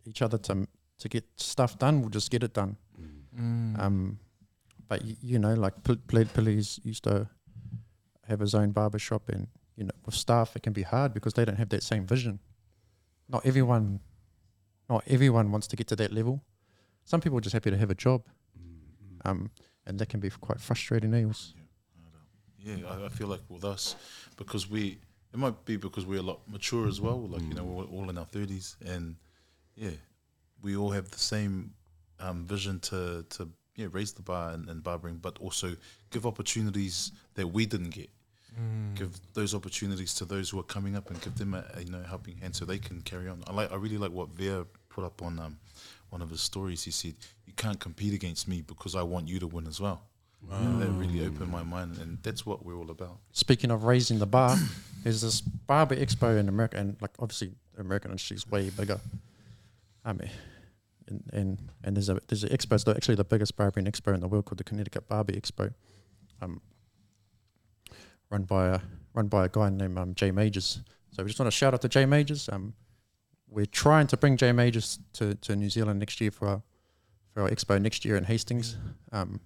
[0.07, 0.67] each other to
[0.99, 2.01] to get stuff done.
[2.01, 2.77] We'll just get it done.
[3.39, 3.79] Mm.
[3.79, 4.19] Um,
[4.89, 7.29] but y- you know, like Pil- Pil- used to
[8.27, 11.35] have his own barber shop, and you know, with staff it can be hard because
[11.35, 12.41] they don't have that same vision.
[13.29, 14.01] Not everyone,
[14.89, 16.43] not everyone wants to get to that level.
[17.05, 18.23] Some people are just happy to have a job,
[19.25, 19.51] um,
[19.87, 21.15] and that can be quite frustrating.
[21.15, 21.55] Eels.
[22.59, 23.97] Yeah, I, I feel like with us,
[24.37, 24.99] because we,
[25.33, 27.21] it might be because we're a lot mature as well.
[27.21, 29.17] Like you know, we're all in our thirties, and
[29.77, 29.91] yeah,
[30.63, 31.73] we all have the same
[32.21, 35.77] um, vision to to yeah raise the bar and, and barbering, but also
[36.11, 38.11] give opportunities that we didn't get.
[38.97, 41.93] Give those opportunities to those who are coming up and give them a, a you
[41.93, 43.45] know helping hand so they can carry on.
[43.47, 45.59] I like I really like what Ver put up on um,
[46.11, 46.85] one of his stories.
[46.85, 47.15] He said,
[47.47, 50.03] "You can't compete against me because I want you to win as well."
[50.51, 53.19] And that really opened my mind, and that's what we're all about.
[53.33, 54.57] Speaking of raising the bar,
[55.03, 59.01] there's this barber expo in America, and like obviously the American industry is way bigger.
[60.05, 60.31] I mean,
[61.09, 62.75] and and, and there's a there's an expo.
[62.75, 65.75] It's actually the biggest barbering expo in the world called the Connecticut Barber Expo,
[66.41, 66.61] um,
[68.31, 68.81] run by a
[69.15, 70.81] run by a guy named um, Jay Majors.
[71.11, 72.49] So we just want to shout out to Jay Majors.
[72.51, 72.75] Um,
[73.51, 76.63] we're trying to bring Jay Majors to, to New Zealand next year for our
[77.35, 78.77] for our expo next year in Hastings.
[79.13, 79.41] Um,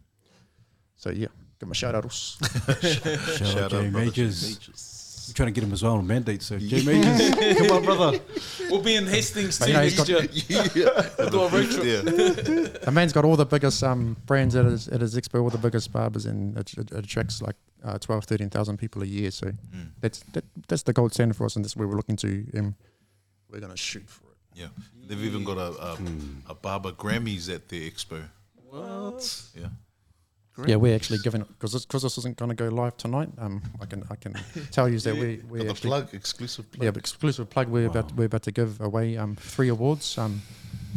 [0.97, 1.29] so yeah,
[1.61, 2.11] give him a shout out.
[2.12, 4.43] Shout, out Jay brother Majors.
[4.59, 4.99] Majors.
[5.29, 6.43] I'm trying to get him as well on mandate.
[6.43, 8.19] So J Majors, come on, brother.
[8.70, 10.09] We'll be in Hastings too you know, next got-
[10.79, 11.31] year.
[11.31, 11.85] Do a road trip.
[11.85, 12.01] Yeah.
[12.03, 15.59] The man's got all the biggest um, brands at his, at his expo, all the
[15.59, 17.55] biggest barbers, and it, it, it attracts like
[17.85, 19.31] uh, 12, 13,000 people a year.
[19.31, 19.91] So Mm.
[20.01, 22.47] that's that, that's the gold standard for us, and that's where we're looking to.
[22.59, 22.74] Um,
[23.53, 24.37] we're going to shoot for it.
[24.61, 24.69] Yeah.
[25.07, 25.99] They've even got a a,
[26.49, 28.23] a barber Grammys at the expo.
[28.69, 29.43] What?
[29.55, 29.69] Yeah.
[30.66, 33.31] Yeah, we're actually giving because this, 'cause this isn't going to go live tonight.
[33.39, 34.35] Um, I can I can
[34.70, 36.85] tell you that we Got we the actually plug, exclusive plug.
[36.85, 37.69] yeah but exclusive plug.
[37.69, 40.43] We're about we're about to give away um, three awards: um,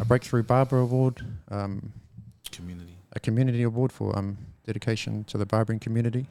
[0.02, 1.94] a breakthrough barber award, um,
[2.52, 2.98] Community.
[3.14, 6.28] a community award for um, dedication to the barbering community,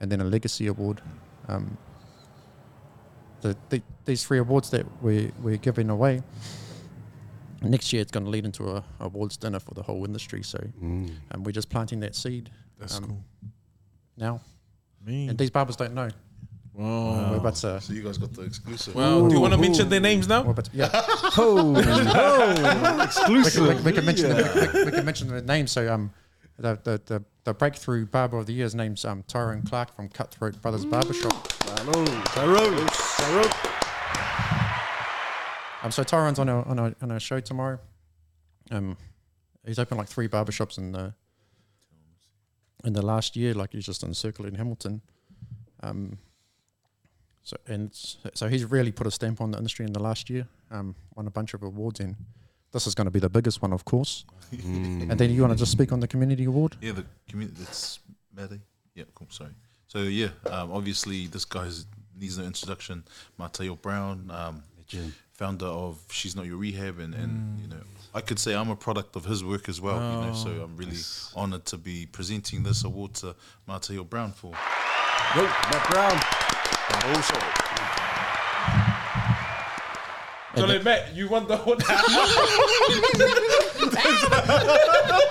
[0.00, 1.00] and then a legacy award.
[1.46, 1.78] Um,
[3.40, 6.22] the, the, these three awards that we, we're giving away,
[7.62, 10.42] next year it's going to lead into a awards dinner for the whole industry.
[10.42, 11.10] So Mm.
[11.32, 13.24] um, we're just planting that seed That's Um, cool.
[14.16, 14.40] now.
[15.04, 15.28] Me.
[15.28, 16.08] And these barbers don't know.
[16.74, 17.30] Wow.
[17.32, 17.80] We're about to.
[17.80, 18.94] So you guys got the exclusive.
[18.94, 19.26] Wow.
[19.28, 20.42] Do you want to mention their names now?
[20.42, 24.84] We're about to yeah, Oh, oh, we, can, we, can- we can mention the, we,
[24.84, 25.72] we can mention the names.
[25.72, 26.12] So um,
[26.58, 30.60] the, the, the, the breakthrough barber of the year's name's um, Tyrone Clark from Cutthroat
[30.60, 31.32] Brothers Barbershop.
[35.82, 37.78] Um, so Tyrone's on our on our on our show tomorrow.
[38.70, 38.96] Um,
[39.64, 41.14] he's opened like three barbershops in the
[42.84, 43.54] in the last year.
[43.54, 45.02] Like he's just on Circle in Hamilton.
[45.82, 46.18] Um,
[47.44, 50.48] so and so he's really put a stamp on the industry in the last year.
[50.70, 52.16] Um, won a bunch of awards and
[52.72, 54.24] this is going to be the biggest one, of course.
[54.54, 55.10] Mm.
[55.10, 56.76] And then you want to just speak on the community award?
[56.80, 57.56] Yeah, the community.
[57.62, 58.00] That's
[58.34, 58.60] Maddie.
[58.94, 59.28] Yeah, cool.
[59.30, 59.50] Sorry.
[59.86, 61.68] So yeah, um, obviously this guy
[62.18, 63.04] needs no introduction.
[63.38, 64.62] Mateo Brown, um,
[65.32, 67.80] founder of She's Not Your Rehab, and, and you know,
[68.14, 69.96] I could say I'm a product of his work as well.
[69.96, 70.96] You know, so I'm really
[71.34, 73.34] honored to be presenting this award to
[73.66, 74.52] Mateo Brown for.
[75.36, 76.20] Yo, Matt Brown.
[77.14, 77.57] Also,
[80.58, 81.82] Jolly Matt, you won the award.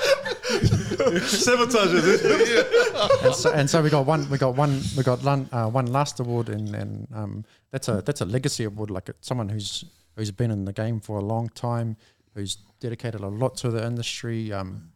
[1.28, 3.24] sabotage it.
[3.24, 5.88] and, so, and so we got one, we got one, we got one, uh, one
[5.88, 9.86] last award, and, and um, that's a that's a legacy award, like someone who's
[10.16, 11.98] who's been in the game for a long time,
[12.34, 14.90] who's dedicated a lot to the industry, um,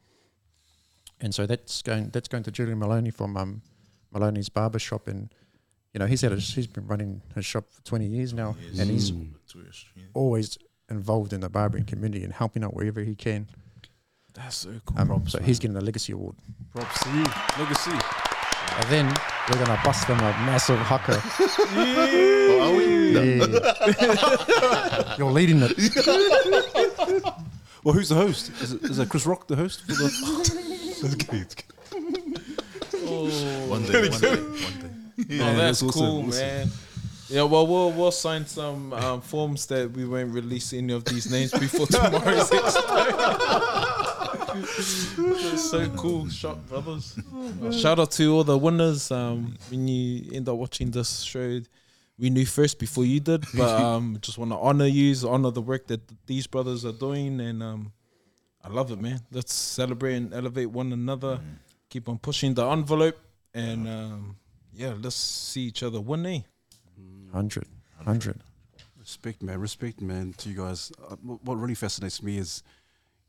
[1.20, 3.62] and so that's going that's going to Julian Maloney from um,
[4.12, 5.34] Maloney's Barber Shop, and
[5.94, 8.90] you know he's had a, he's been running his shop for twenty years now, and
[8.90, 9.12] he's
[10.14, 10.58] always
[10.90, 13.48] involved in the barbering community and helping out wherever he can.
[14.34, 15.00] That's so cool.
[15.00, 16.36] Um, so he's getting the legacy award.
[16.74, 17.26] Props to you.
[17.60, 17.92] Legacy.
[17.92, 19.14] And then
[19.50, 21.22] we're gonna bust them a massive haka.
[22.54, 22.86] Oh, are we?
[23.14, 25.16] Yeah.
[25.18, 25.72] You're leading it.
[27.84, 28.52] Well, who's the host?
[28.62, 29.82] Is it, is it Chris Rock the host?
[29.82, 30.04] For the
[33.68, 34.91] One day, one day, one day.
[35.20, 36.30] Oh, Yeah, that's that's cool, awesome.
[36.30, 36.70] man.
[37.30, 41.32] Yeah, well, we'll we'll sign some um, forms that we won't release any of these
[41.32, 44.08] names before tomorrow's expo.
[45.58, 47.18] So cool, Shot Brothers.
[47.60, 49.10] Well, shout out to all the winners.
[49.12, 51.62] Um, when you end up watching this show,
[52.20, 55.62] we knew first before you did, but um, just want to honor you, honor the
[55.62, 57.94] work that these brothers are doing, and um,
[58.64, 59.22] I love it, man.
[59.32, 61.40] Let's celebrate and elevate one another.
[61.90, 63.18] Keep on pushing the envelope,
[63.54, 64.36] and um,
[64.74, 66.46] yeah, let's see each other one day.
[67.32, 67.68] 100.
[67.98, 68.42] 100.
[69.00, 69.60] Respect, man.
[69.60, 70.92] Respect, man, to you guys.
[71.10, 72.64] Uh, what really fascinates me is,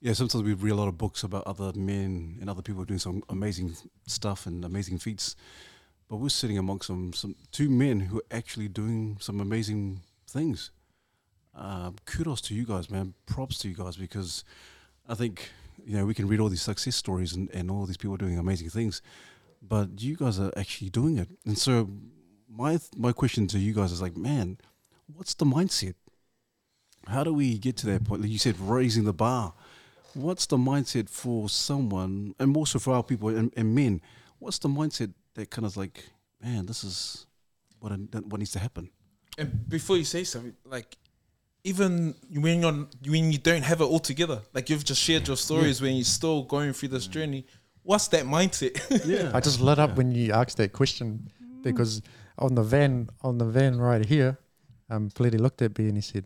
[0.01, 2.99] yeah, sometimes we read a lot of books about other men and other people doing
[2.99, 3.75] some amazing
[4.07, 5.37] stuff and amazing feats,
[6.09, 10.71] but we're sitting amongst some, some two men who are actually doing some amazing things.
[11.55, 13.15] Uh, kudos to you guys, man.
[13.27, 14.45] Props to you guys because
[15.09, 15.51] I think
[15.85, 18.39] you know we can read all these success stories and, and all these people doing
[18.39, 19.03] amazing things,
[19.63, 21.29] but you guys are actually doing it.
[21.47, 21.89] And so
[22.49, 24.59] my my question to you guys is like, man,
[25.07, 25.95] what's the mindset?
[27.07, 28.23] How do we get to that point?
[28.23, 29.55] Like you said, raising the bar.
[30.15, 34.03] What's the mindset for someone, and more so for our people and, and men?
[34.39, 36.05] What's the mindset that kind of like,
[36.43, 37.27] man, this is
[37.81, 38.91] what I, what needs to happen?
[39.39, 40.99] And before you say something, like
[41.65, 45.37] even when you're when you don't have it all together, like you've just shared your
[45.37, 47.47] stories when you're still going through this journey.
[47.83, 48.75] What's that mindset?
[49.07, 51.31] Yeah, I just lit up when you asked that question
[51.63, 52.01] because
[52.39, 54.39] on the van, on the van right here,
[54.91, 56.25] um, Peleti looked at me and he said,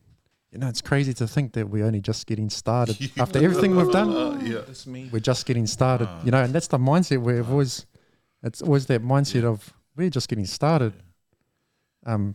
[0.53, 3.91] "You know, it's crazy to think that we're only just getting started after everything we've
[3.93, 4.11] done.
[4.11, 5.09] Uh, yeah.
[5.12, 7.87] We're just getting started, you know." And that's the mindset we've always.
[8.43, 10.93] It's always that mindset of we're just getting started.
[12.05, 12.35] Um,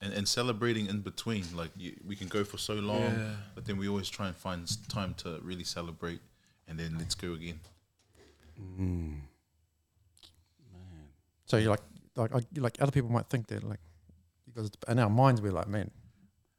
[0.00, 3.34] And, and celebrating in between, like you, we can go for so long, Yeah.
[3.54, 6.20] but then we always try and find time to really celebrate,
[6.68, 7.60] and then let's go again.
[11.46, 11.80] So you're like,
[12.16, 13.80] like, I, like other people might think that like
[14.46, 15.90] because in our minds we're like, man,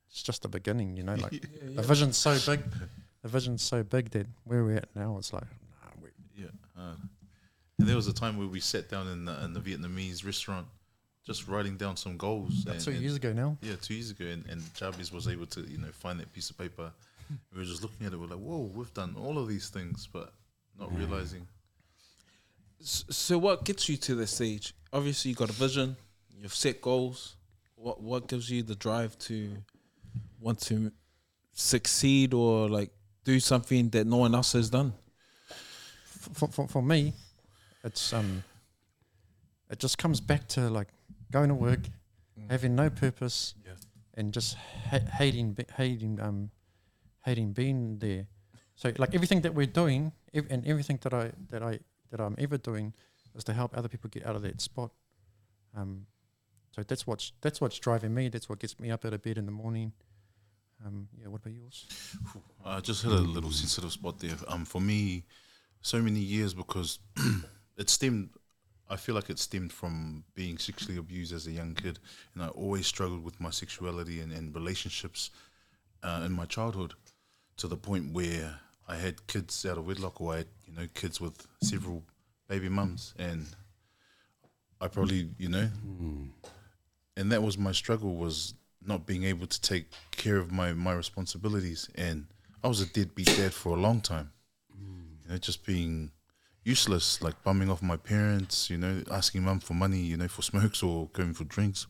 [0.10, 1.16] it's just the beginning, you know.
[1.16, 1.32] Like
[1.76, 2.62] the vision's so big,
[3.22, 6.48] the vision's so big that where we're at now, it's like, nah, we, Yeah.
[6.78, 6.96] Uh,
[7.80, 10.66] and there was a time where we sat down in the, in the Vietnamese restaurant,
[11.26, 12.64] just writing down some goals.
[12.64, 13.58] that's and- two and- years ago now.
[13.62, 16.50] Yeah, two years ago, and, and Jarvis was able to, you know, find that piece
[16.50, 16.92] of paper.
[17.54, 18.18] We were just looking at it.
[18.20, 20.32] We're like, "Whoa, we've done all of these things, but
[20.80, 21.48] not realizing."
[22.82, 24.74] So what gets you to this stage?
[24.94, 25.96] Obviously, you got a vision.
[26.38, 27.36] You've set goals.
[27.76, 29.58] What what gives you the drive to
[30.40, 30.92] want to
[31.54, 32.92] succeed or like
[33.24, 34.94] do something that no one else has done?
[36.34, 37.14] for, for, for me,
[37.84, 38.44] it's um,
[39.70, 40.88] it just comes back to like
[41.32, 41.80] going to work,
[42.50, 43.74] having no purpose, Yeah.
[44.16, 44.56] and just
[44.90, 46.50] ha- hating, hating, um,
[47.24, 48.26] hating being there.
[48.76, 51.80] So like everything that we're doing, ev- and everything that I that I
[52.12, 52.94] that I'm ever doing,
[53.36, 54.92] is to help other people get out of that spot.
[55.76, 56.08] Um,
[56.72, 58.30] so that's what's that's what's driving me.
[58.30, 59.94] That's what gets me up out of bed in the morning.
[60.86, 61.28] Um, yeah.
[61.28, 61.86] What about yours?
[62.66, 64.36] I just had a little sensitive spot there.
[64.48, 65.24] Um, for me,
[65.82, 67.00] so many years because
[67.78, 68.30] it stemmed.
[68.88, 71.98] I feel like it stemmed from being sexually abused as a young kid,
[72.34, 75.32] and I always struggled with my sexuality and, and relationships
[76.04, 76.94] uh, in my childhood,
[77.58, 80.88] to the point where I had kids out of wedlock, or I had you know
[80.94, 82.04] kids with several
[82.48, 83.48] baby mums, and
[84.80, 86.26] I probably you know, hmm.
[87.18, 88.54] and that was my struggle was
[88.86, 92.28] not being able to take care of my my responsibilities, and
[92.64, 94.32] I was a deadbeat dad for a long time.
[94.72, 95.16] Hmm.
[95.24, 96.12] You know, just being
[96.64, 98.70] useless, like bumming off my parents.
[98.70, 100.00] You know, asking mum for money.
[100.00, 101.88] You know, for smokes or going for drinks.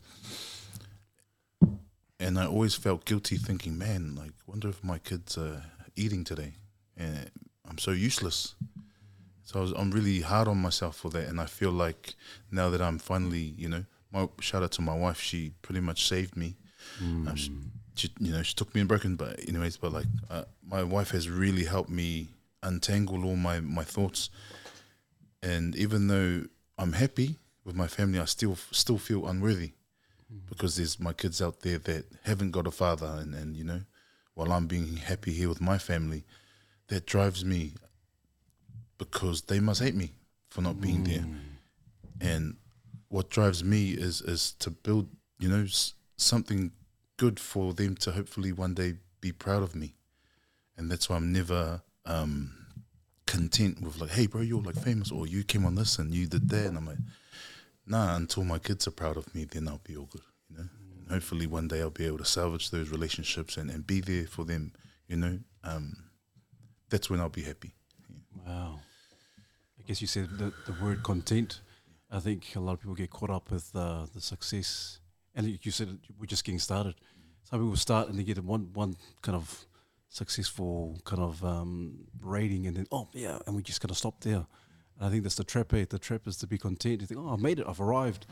[2.18, 5.64] And I always felt guilty, thinking, "Man, like, wonder if my kids are
[5.96, 6.54] eating today."
[6.96, 7.30] And
[7.68, 8.54] I'm so useless.
[9.44, 12.14] So I was, I'm really hard on myself for that, and I feel like
[12.50, 15.20] now that I'm finally, you know, my shout out to my wife.
[15.20, 16.56] She pretty much saved me.
[17.00, 17.52] Um, she,
[17.94, 21.10] she, you know, she took me in broken, but anyways, but like uh, my wife
[21.10, 22.28] has really helped me
[22.62, 24.30] untangle all my my thoughts.
[25.42, 26.44] And even though
[26.78, 29.72] I'm happy with my family, I still still feel unworthy
[30.48, 33.82] because there's my kids out there that haven't got a father, and and you know,
[34.34, 36.24] while I'm being happy here with my family,
[36.88, 37.72] that drives me
[38.98, 40.12] because they must hate me
[40.50, 41.26] for not being there.
[42.20, 42.56] And
[43.08, 45.08] what drives me is is to build,
[45.38, 46.72] you know, s- something
[47.18, 49.94] good for them to hopefully one day be proud of me.
[50.76, 52.52] And that's why I'm never um,
[53.26, 56.26] content with like, hey, bro, you're like famous, or you came on this and you
[56.26, 56.98] did that, and I'm like,
[57.86, 58.16] nah.
[58.16, 60.68] Until my kids are proud of me, then I'll be all good, you know.
[61.00, 64.26] And hopefully, one day I'll be able to salvage those relationships and, and be there
[64.26, 64.72] for them,
[65.08, 65.38] you know.
[65.64, 65.96] Um,
[66.90, 67.74] that's when I'll be happy.
[68.46, 68.80] Wow.
[69.78, 71.60] I guess you said the, the word content.
[72.10, 75.00] I think a lot of people get caught up with uh, the success.
[75.34, 76.94] And you said we're just getting started.
[77.44, 79.66] Some people start and they get one one kind of
[80.08, 84.20] successful kind of um, rating and then, oh, yeah, and we're just going to stop
[84.20, 84.46] there.
[84.98, 85.74] I think that's the trap.
[85.74, 85.84] Eh?
[85.88, 87.02] The trap is to be content.
[87.02, 87.66] You think, oh, I've made it.
[87.68, 88.26] I've arrived.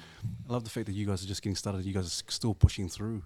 [0.48, 1.84] I love the fact that you guys are just getting started.
[1.84, 3.22] You guys are still pushing through.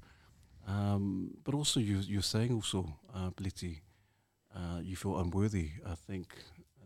[0.66, 3.30] Um, but also, you, you're saying also, uh,
[4.58, 5.70] uh, you feel unworthy.
[5.86, 6.34] I think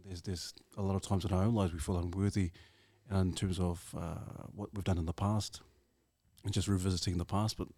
[0.05, 2.51] there's there's a lot of times in our own lives we feel unworthy
[3.11, 5.61] in terms of uh, what we've done in the past
[6.44, 7.57] and just revisiting the past.
[7.57, 7.69] But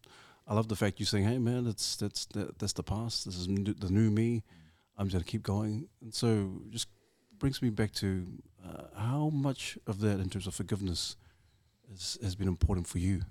[0.46, 3.24] I love the fact you're saying, "Hey, man, that's that's that, that's the past.
[3.24, 4.42] This is n- the new me.
[4.96, 6.88] I'm just gonna keep going." And so, just
[7.38, 8.26] brings me back to
[8.64, 11.16] uh, how much of that, in terms of forgiveness,
[11.92, 13.22] is, has been important for you.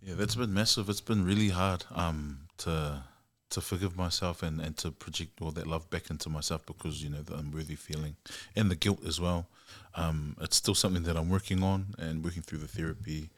[0.00, 0.88] Yeah, that's been massive.
[0.88, 3.04] It's been really hard um, to
[3.52, 7.10] to forgive myself and, and to project all that love back into myself because you
[7.10, 8.16] know the unworthy feeling
[8.56, 9.46] and the guilt as well.
[9.94, 13.30] Um, it's still something that I'm working on and working through the therapy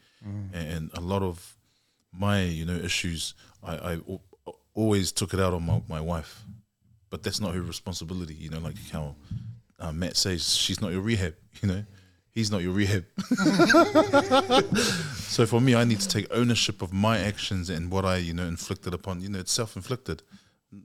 [0.53, 1.55] and, and a lot of
[2.17, 3.33] my you know issues.
[3.63, 3.99] I, I
[4.73, 6.43] always took it out on my, my wife,
[7.09, 8.33] but that's not her responsibility.
[8.33, 9.15] You know, like how
[9.79, 11.35] uh, Matt says, she's not your rehab.
[11.61, 11.85] You know,
[12.35, 13.05] he's not your rehab.
[15.35, 18.33] So for me, I need to take ownership of my actions and what I, you
[18.33, 19.19] know, inflicted upon.
[19.19, 20.23] You know, it's self-inflicted,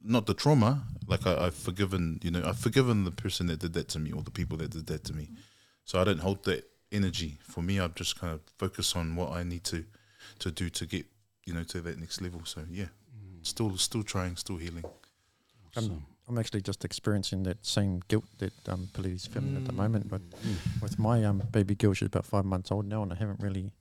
[0.02, 0.82] not the trauma.
[1.06, 4.10] Like I, I've forgiven, you know, I've forgiven the person that did that to me
[4.10, 5.28] or the people that did that to me.
[5.84, 7.38] So I don't hold that energy.
[7.42, 9.84] For me, I'm just kind of focus on what I need to,
[10.40, 11.06] to do to get,
[11.46, 12.40] you know, to that next level.
[12.44, 13.46] So yeah, mm.
[13.46, 14.84] still, still trying, still healing.
[15.76, 20.08] I'm, I'm actually just experiencing that same guilt that um, Peleti's feeling at the moment.
[20.08, 20.20] But
[20.80, 23.72] with my um, baby girl, she's about five months old now, and I haven't really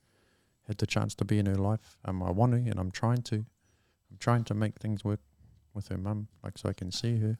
[0.66, 1.96] had the chance to be in her life.
[2.04, 3.36] Um, I want to, and I'm trying to.
[3.36, 5.20] I'm trying to make things work
[5.74, 7.38] with her mum, like so I can see her.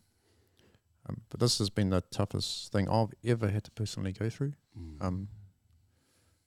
[1.08, 4.52] Um, but this has been the toughest thing I've ever had to personally go through.
[4.78, 5.04] Mm.
[5.04, 5.28] Um,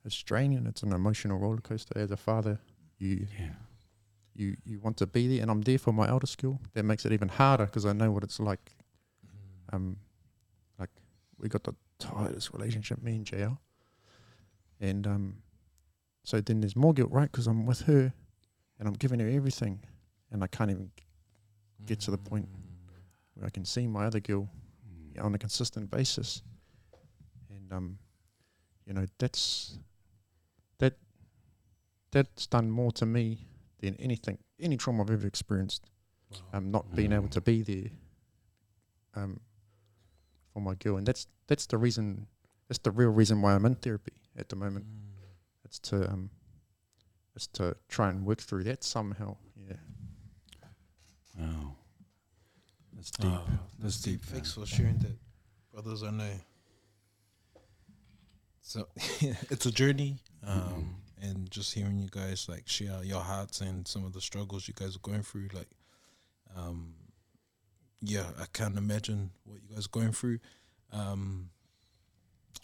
[0.05, 0.65] it's draining.
[0.67, 1.97] It's an emotional roller coaster.
[1.97, 2.59] As a father,
[2.97, 3.49] you Yeah.
[4.35, 6.59] You you want to be there, and I'm there for my elder skill.
[6.73, 8.75] That makes it even harder because I know what it's like.
[9.71, 9.97] Um,
[10.79, 10.89] like
[11.39, 13.57] we got the tightest relationship, me and JL,
[14.79, 15.37] and um,
[16.23, 17.31] so then there's more guilt, right?
[17.31, 18.13] Because I'm with her,
[18.79, 19.79] and I'm giving her everything,
[20.31, 20.91] and I can't even
[21.85, 22.47] get to the point
[23.33, 24.49] where I can see my other girl
[25.13, 25.23] Mm.
[25.23, 26.41] on a consistent basis,
[27.49, 27.97] and um,
[28.85, 29.79] you know that's
[30.79, 30.93] that
[32.11, 33.47] that's done more to me
[33.83, 35.83] than anything, any trauma I've ever experienced.
[36.51, 37.91] Um, not being able to be there,
[39.15, 39.39] um,
[40.51, 42.25] for my girl, and that's that's the reason.
[42.67, 44.85] That's the real reason why I'm in therapy at the moment.
[45.63, 46.31] It's to um,
[47.35, 49.37] it's to try and work through that somehow.
[49.55, 49.75] Yeah.
[51.37, 51.75] Wow.
[52.95, 53.31] That's deep.
[53.31, 53.45] Oh,
[53.77, 54.23] That's deep.
[54.23, 55.17] Thanks for sharing that,
[55.71, 56.01] brothers.
[56.01, 56.31] I know.
[58.61, 58.87] So
[59.51, 64.03] it's a journey, um, and just hearing you guys like share your hearts and some
[64.05, 65.69] of the struggles you guys are going through, like,
[66.55, 66.93] um,
[68.01, 70.39] yeah, I can't imagine what you guys are going through.
[70.91, 71.49] Um,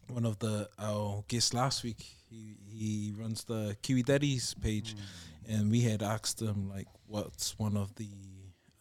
[0.07, 4.95] one of the our guests last week, he he runs the Kiwi Daddies page,
[5.48, 8.10] and we had asked him like, what's one of the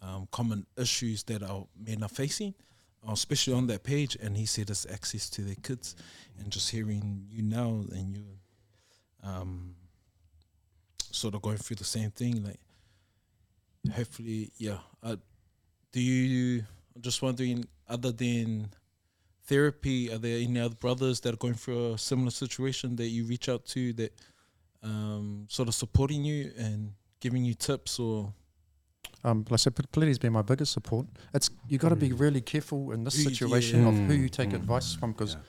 [0.03, 2.55] um, common issues that our men are facing,
[3.07, 5.95] uh, especially on that page, and he said it's access to their kids,
[6.39, 8.25] and just hearing you now and you,
[9.23, 9.75] um,
[11.11, 12.61] sort of going through the same thing, like,
[13.93, 14.79] hopefully, yeah.
[15.03, 15.17] Uh,
[15.93, 16.65] do you?
[16.95, 18.69] I'm just wondering, other than
[19.47, 23.25] therapy, are there any other brothers that are going through a similar situation that you
[23.25, 24.13] reach out to that
[24.83, 28.33] um, sort of supporting you and giving you tips or
[29.25, 31.07] Um, like I said, Peleti's been my biggest support.
[31.35, 32.21] It's you got to be Mm.
[32.21, 34.55] really careful in this Who you- situation of who you take Mm.
[34.57, 35.41] advice from because Yeah.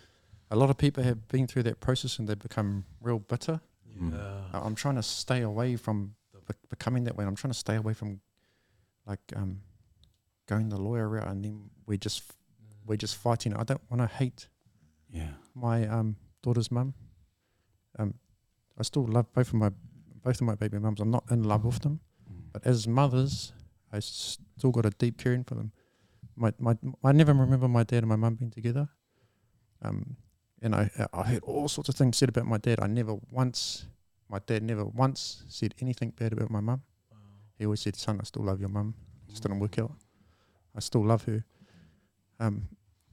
[0.52, 3.62] A lot of people have been through that process and they become real bitter.
[4.00, 4.14] Mm.
[4.54, 6.16] I- I'm trying to stay away from
[6.48, 7.26] be- becoming that way.
[7.26, 8.22] I'm trying to stay away from
[9.06, 9.62] like um,
[10.48, 12.24] going the lawyer route and then we just
[12.86, 13.54] we're just fighting.
[13.56, 14.48] I don't want to hate
[15.12, 15.32] Yeah.
[15.54, 16.94] my um, daughter's mum.
[18.00, 18.16] Um,
[18.78, 19.70] I still love both of my
[20.24, 21.00] both of my baby mums.
[21.00, 22.00] I'm not in love with them,
[22.32, 22.52] Mm.
[22.54, 23.54] but as mothers,
[23.92, 25.72] I still got a deep caring for them.
[26.36, 28.90] My my I never remember my dad and my mum being together.
[29.82, 30.18] Um,
[30.62, 32.80] and I I heard all sorts of things said about my dad.
[32.82, 33.86] I never once
[34.30, 36.84] my dad never once said anything bad about my mum.
[37.58, 38.96] He always said, "Son, I still love your mum.
[39.28, 39.92] Just didn't work out.
[40.76, 41.44] I still love her."
[42.40, 42.70] Um,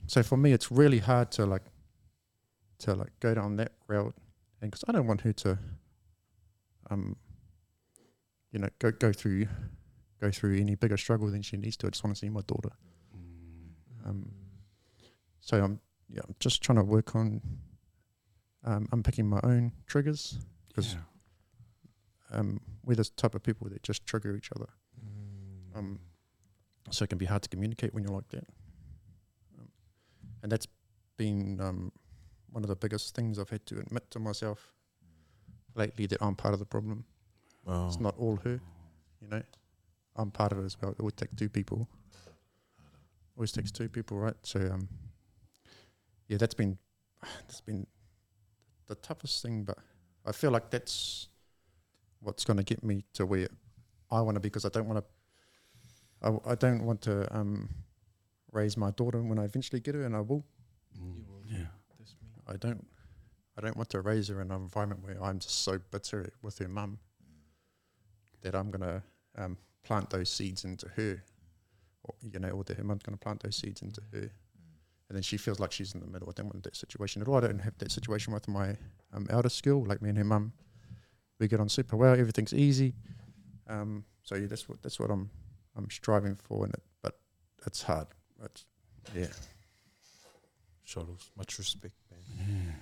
[0.06, 1.64] so for me, it's really hard to like
[2.78, 4.14] to like go down that route,
[4.60, 5.58] and because I don't want her to,
[6.90, 7.16] um,
[8.52, 9.48] you know, go go through
[10.20, 11.86] go through any bigger struggle than she needs to.
[11.86, 12.70] I just want to see my daughter.
[13.14, 14.08] Mm.
[14.08, 14.32] Um,
[15.40, 17.40] so I'm yeah, I'm just trying to work on
[18.64, 20.38] um, unpicking my own triggers.
[20.74, 21.02] 'Cause- Yeah.
[22.30, 24.66] Um, we're the type of people that just trigger each other.
[25.74, 26.00] Um,
[26.90, 28.46] so it can be hard to communicate when you're like that.
[29.58, 29.68] Um,
[30.42, 30.66] and that's
[31.16, 31.92] been um,
[32.50, 34.74] one of the biggest things I've had to admit to myself
[35.76, 37.04] lately that I'm part of the problem.
[37.86, 38.60] It's not all her,
[39.20, 39.42] you know.
[40.16, 40.90] I'm part of it as well.
[40.92, 41.88] It would take two people.
[43.36, 44.36] Always takes two people, right?
[44.42, 44.88] So um,
[46.28, 46.78] yeah, that's been
[47.22, 47.86] that's been
[48.86, 49.78] the toughest thing, but
[50.24, 51.28] I feel like that's
[52.20, 53.48] what's going to get me to where
[54.10, 55.04] I want to be because I don't want to.
[56.22, 57.68] I, w- I don't want to um,
[58.52, 60.44] raise my daughter when I eventually get her, and I will.
[60.98, 61.24] Mm.
[61.46, 61.66] Yeah.
[62.48, 62.86] I don't.
[63.58, 66.58] I don't want to raise her in an environment where I'm just so bitter with
[66.58, 66.98] her mum
[68.42, 69.02] that I'm gonna
[69.36, 71.22] um, plant those seeds into her,
[72.04, 74.30] or you know, or that her mum's gonna plant those seeds into her,
[75.08, 76.28] and then she feels like she's in the middle.
[76.28, 77.36] I don't want that situation at all.
[77.36, 78.76] I don't have that situation with my
[79.12, 80.52] um, eldest girl, like me and her mum.
[81.38, 82.12] We get on super well.
[82.12, 82.94] Everything's easy.
[83.68, 85.30] Um, so yeah, that's what that's what I'm
[85.76, 87.18] I'm striving for, and it, but
[87.66, 88.08] it's hard.
[88.42, 88.64] It's,
[89.14, 89.26] yeah.
[90.84, 91.30] Shuttles.
[91.36, 92.20] Much respect, man.
[92.38, 92.72] Yeah.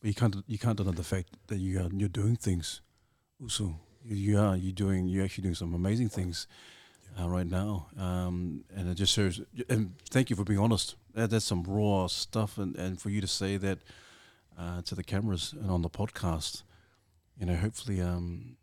[0.00, 2.80] But you can't you can't deny the fact that you are you're doing things.
[3.40, 6.46] Also, you, you are you're doing you're actually doing some amazing things
[7.20, 9.40] uh, right now, um, and it just shows.
[9.68, 10.96] And thank you for being honest.
[11.14, 13.78] That, that's some raw stuff, and, and for you to say that
[14.58, 16.62] uh, to the cameras and on the podcast,
[17.38, 18.56] you know, hopefully, um,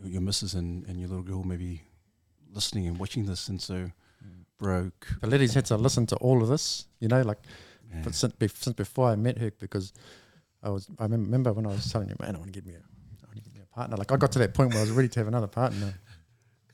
[0.00, 1.82] your, your missus and, and your little girl may be
[2.52, 3.90] listening and watching this, and so
[4.58, 5.08] broke.
[5.20, 7.38] The ladies had to listen to all of this, you know, like
[7.92, 8.02] Yeah.
[8.10, 9.92] since, bef- since before I met her, because
[10.62, 12.74] I was, I remember when I was telling you, man, I want to get me
[12.74, 13.96] a, I want to get me a partner.
[13.96, 15.94] Like I got to that point where I was ready to have another partner.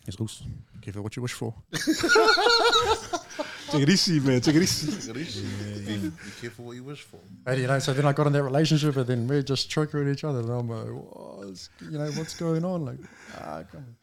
[0.08, 0.46] Yes, also,
[0.80, 1.54] give her what you wish for.
[3.70, 4.40] Take it easy, man.
[4.40, 5.12] Take it easy.
[5.12, 7.18] be, be careful what you wish for.
[7.44, 10.00] And, you know, so then I got in that relationship, and then we're just choking
[10.00, 12.86] at each other, and I'm like, what's, you know, what's going on?
[12.86, 13.00] Like,
[13.36, 13.96] ah, come on.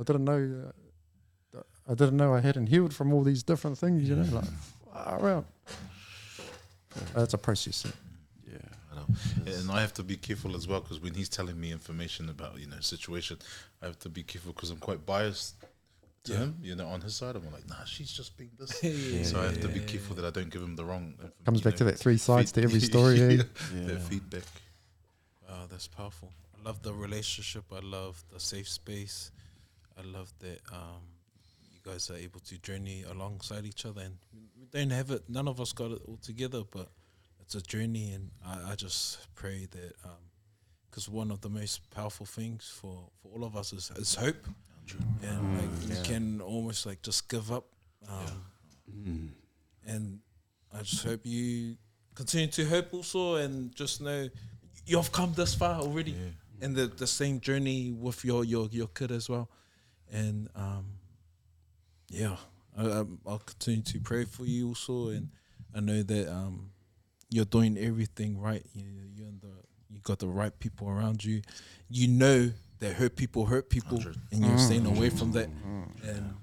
[0.00, 0.72] I didn't know,
[1.56, 4.50] uh, I didn't know I hadn't healed from all these different things, you know, like,
[4.92, 5.44] far out.
[7.14, 7.84] That's a process.
[7.84, 7.92] Yeah.
[9.08, 9.56] I know.
[9.56, 12.58] And I have to be careful as well because when he's telling me information about
[12.58, 13.38] you know situation,
[13.82, 15.54] I have to be careful because I'm quite biased
[16.24, 16.56] to him.
[16.62, 18.78] You know, on his side, I'm like, nah, she's just being this.
[19.30, 21.14] so I have to be careful that I don't give him the wrong.
[21.22, 23.20] inf- Comes back know, to that three sides to every story.
[23.20, 23.30] eh?
[23.30, 23.42] yeah,
[23.74, 23.86] Yeah.
[23.88, 24.44] That feedback.
[25.48, 26.30] Wow, that's powerful.
[26.58, 27.64] I love the relationship.
[27.72, 29.30] I love the safe space.
[29.98, 31.02] I love that um,
[31.72, 34.02] you guys are able to journey alongside each other.
[34.02, 34.16] And
[34.58, 35.28] we don't have it.
[35.28, 36.88] None of us got it all together, but
[37.42, 38.12] it's a journey.
[38.12, 39.92] And I, I just pray that
[40.90, 44.46] because one of the most powerful things for, for all of us is, is hope.
[45.22, 47.64] And like we can almost like just give up.
[48.08, 48.44] Um,
[48.92, 49.28] Mm.
[49.86, 50.18] and
[50.74, 51.76] I just hope you
[52.14, 54.28] continue to hope also and just know
[54.84, 56.14] you've come this far already
[56.60, 59.48] and the, the same journey with your, your your kid as well
[60.12, 60.84] and um
[62.10, 62.36] yeah
[62.76, 65.30] I, I'll continue to pray for you also and
[65.74, 66.71] I know that um
[67.32, 68.84] you're doing everything right you
[69.16, 69.48] you and the
[69.88, 71.40] you got the right people around you
[71.88, 74.16] you know that hurt people hurt people Hundred.
[74.30, 75.48] and you're staying away from that
[76.04, 76.34] and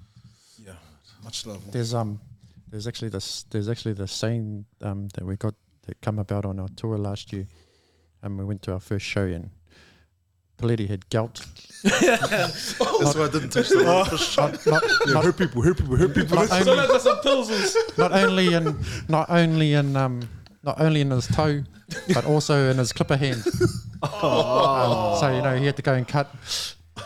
[0.65, 0.73] yeah
[1.23, 2.19] much love There's um,
[2.67, 5.53] there's actually this, there's actually the saying um that we got
[5.87, 7.47] that come about on our tour last year,
[8.21, 9.49] and we went to our first show and
[10.59, 11.45] Peleti had gout.
[11.83, 12.79] That's
[13.15, 14.51] why I didn't touch the word for sure.
[14.51, 16.35] Not, not, not, hurt people, hurt people, hurt people.
[16.35, 20.21] not only, got some pills not only in not only in um
[20.63, 21.63] not only in his toe,
[22.13, 23.43] but also in his clipper hand.
[24.01, 26.33] Um, so you know he had to go and cut.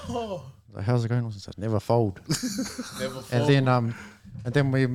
[0.10, 1.26] Like, How's it going?
[1.26, 2.20] I said, never fold.
[3.00, 3.96] never and then um,
[4.46, 4.88] and then we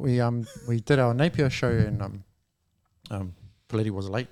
[0.00, 2.24] we um we did our Napier show and um
[3.10, 3.34] um
[3.68, 4.28] Peleti was late.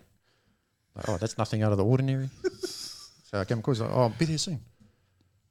[0.95, 2.29] Like, oh, that's nothing out of the ordinary.
[2.63, 4.61] so I came across like, oh, I'll be there soon.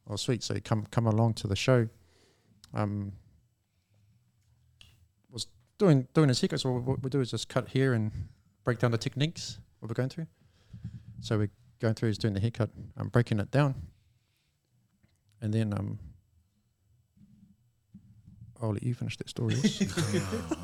[0.10, 0.44] Oh, sweet.
[0.44, 1.88] So he come come along to the show.
[2.73, 3.14] Um,
[5.82, 6.60] doing doing his haircut.
[6.60, 8.12] So what we do is just cut here and
[8.64, 10.28] break down the techniques what we're going through.
[11.22, 11.49] So we're
[11.80, 12.10] going through.
[12.10, 12.70] is doing the haircut.
[12.95, 13.76] I'm breaking it down,
[15.41, 15.99] and then um.
[18.62, 19.56] I'll let you finish that story.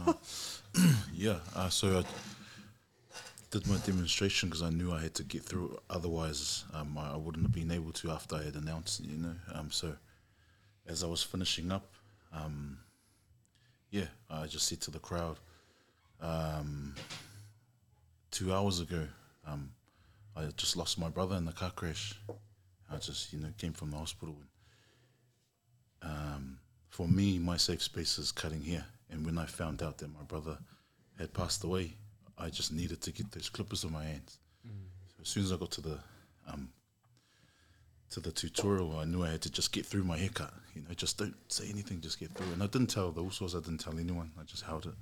[0.06, 0.62] Ross.
[1.12, 2.04] Yeah, uh, so I
[3.50, 5.72] did my demonstration because I knew I had to get through.
[5.74, 5.80] it.
[5.90, 9.04] Otherwise, um, I, I wouldn't have been able to after I had announced.
[9.04, 9.96] You know, um, so
[10.86, 11.92] as I was finishing up,
[12.32, 12.78] um,
[13.92, 15.38] yeah, I just said to the crowd,
[16.22, 16.96] um,
[18.32, 19.08] two hours ago,
[19.46, 19.72] um,
[20.36, 22.20] I just lost my brother in the car crash.
[22.92, 24.36] I just, you know, came from the hospital.
[26.02, 26.60] And, um,
[26.90, 28.86] for me, my safe space is cutting here.
[29.10, 30.58] And when I found out that my brother
[31.18, 31.96] had passed away,
[32.38, 34.38] I just needed to get those clippers on my hands.
[35.08, 36.00] So as soon as I got to the
[36.48, 36.70] um,
[38.12, 40.54] to the tutorial, I knew I had to just get through my haircut.
[40.74, 42.52] You know, just don't say anything, just get through.
[42.54, 44.32] And I didn't tell the Usos, I didn't tell anyone.
[44.40, 44.94] I just held it.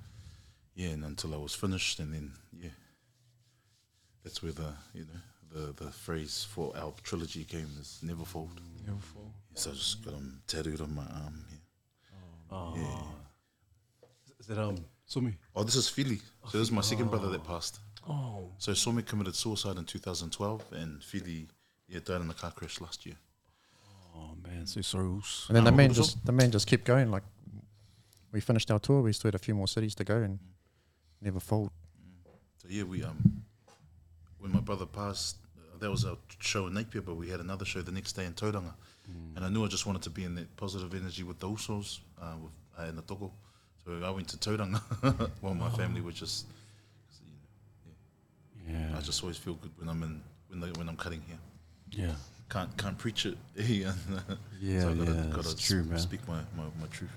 [0.74, 2.70] Yeah, and until I was finished, and then yeah,
[4.24, 5.20] that's where the you know
[5.54, 8.60] the the phrase for our trilogy came is never fold.
[8.86, 9.32] Never fall.
[9.54, 11.46] So I just got them tattooed on my arm.
[11.50, 11.58] Yeah.
[12.52, 12.74] Oh.
[12.76, 14.08] Yeah.
[14.40, 15.36] Is that um Sumi?
[15.56, 16.20] Oh, this is Philly.
[16.50, 17.80] So this is my second brother that passed.
[18.08, 21.48] Oh, So Somi committed suicide in 2012, and Philly
[21.88, 23.16] yeah died in the car crash last year.
[24.16, 25.06] Oh man, so sorry.
[25.06, 25.46] Oos.
[25.50, 27.12] And then the man just the man just kept going.
[27.12, 27.24] Like
[28.32, 30.40] we finished our tour, we still had a few more cities to go, and
[31.22, 31.72] never fold.
[32.58, 33.44] So yeah, we um
[34.40, 37.66] when my brother passed, uh, that was our show in Napier, but we had another
[37.66, 38.74] show the next day in Tauranga,
[39.36, 42.00] and I knew I just wanted to be in that positive energy with the Usos
[42.22, 43.32] uh, with uh, in the toko.
[43.84, 44.80] So I went to Tauranga
[45.42, 46.48] while my family was just.
[48.68, 48.98] you Yeah.
[48.98, 51.38] I just always feel good when I'm in when they, when I'm cutting here.
[51.92, 52.12] Yeah.
[52.50, 53.38] Can't can't preach it.
[53.56, 53.92] yeah,
[54.62, 56.00] Yeah, so I gotta, yeah, gotta true, man.
[56.00, 57.12] Speak my, my, my truth.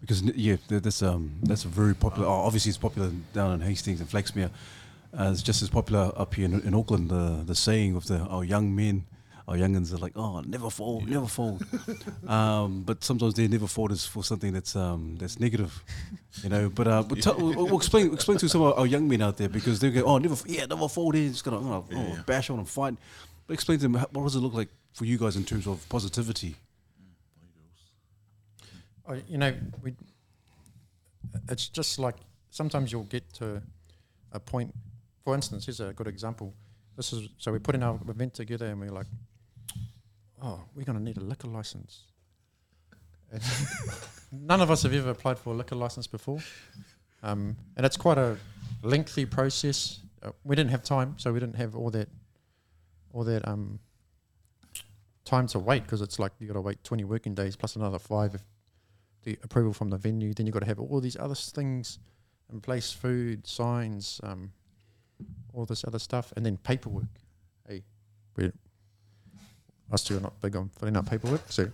[0.00, 2.26] Because yeah, that's um that's a very popular.
[2.28, 4.50] Oh, obviously, it's popular down in Hastings and Flaxmere.
[5.18, 7.10] Uh, it's just as popular up here in, in Auckland.
[7.10, 9.04] The the saying of the our young men,
[9.46, 11.64] our youngins are like, oh, never fold, never fold.
[12.28, 15.82] um, but sometimes they never fold is for something that's um that's negative,
[16.42, 16.70] you know.
[16.70, 19.36] But uh, but tell, we'll, we'll explain explain to some of our young men out
[19.36, 21.16] there because they go, oh, never, f- yeah, never fold.
[21.16, 22.22] He's just gonna oh, oh, yeah.
[22.24, 22.94] bash on and fight.
[23.50, 26.56] Explain to them what does it look like for you guys in terms of positivity.
[29.08, 29.94] Oh, you know, we.
[31.48, 32.16] It's just like
[32.50, 33.62] sometimes you'll get to
[34.32, 34.74] a point.
[35.24, 36.54] For instance, here's a good example.
[36.96, 39.06] This is so we put in our event together, and we're like,
[40.42, 42.04] "Oh, we're going to need a liquor license."
[44.32, 46.40] None of us have ever applied for a liquor license before,
[47.22, 48.36] um, and it's quite a
[48.82, 50.00] lengthy process.
[50.22, 52.08] Uh, we didn't have time, so we didn't have all that,
[53.12, 53.78] all that um,
[55.24, 57.98] time to wait because it's like you got to wait twenty working days plus another
[57.98, 58.42] five if
[59.22, 60.32] the approval from the venue.
[60.34, 61.98] Then you got to have all these other things
[62.52, 64.52] in place, food, signs, um,
[65.52, 67.04] all this other stuff, and then paperwork.
[67.68, 67.82] Hey,
[68.36, 68.50] we
[69.92, 71.62] us two are not big on filling out paperwork, so.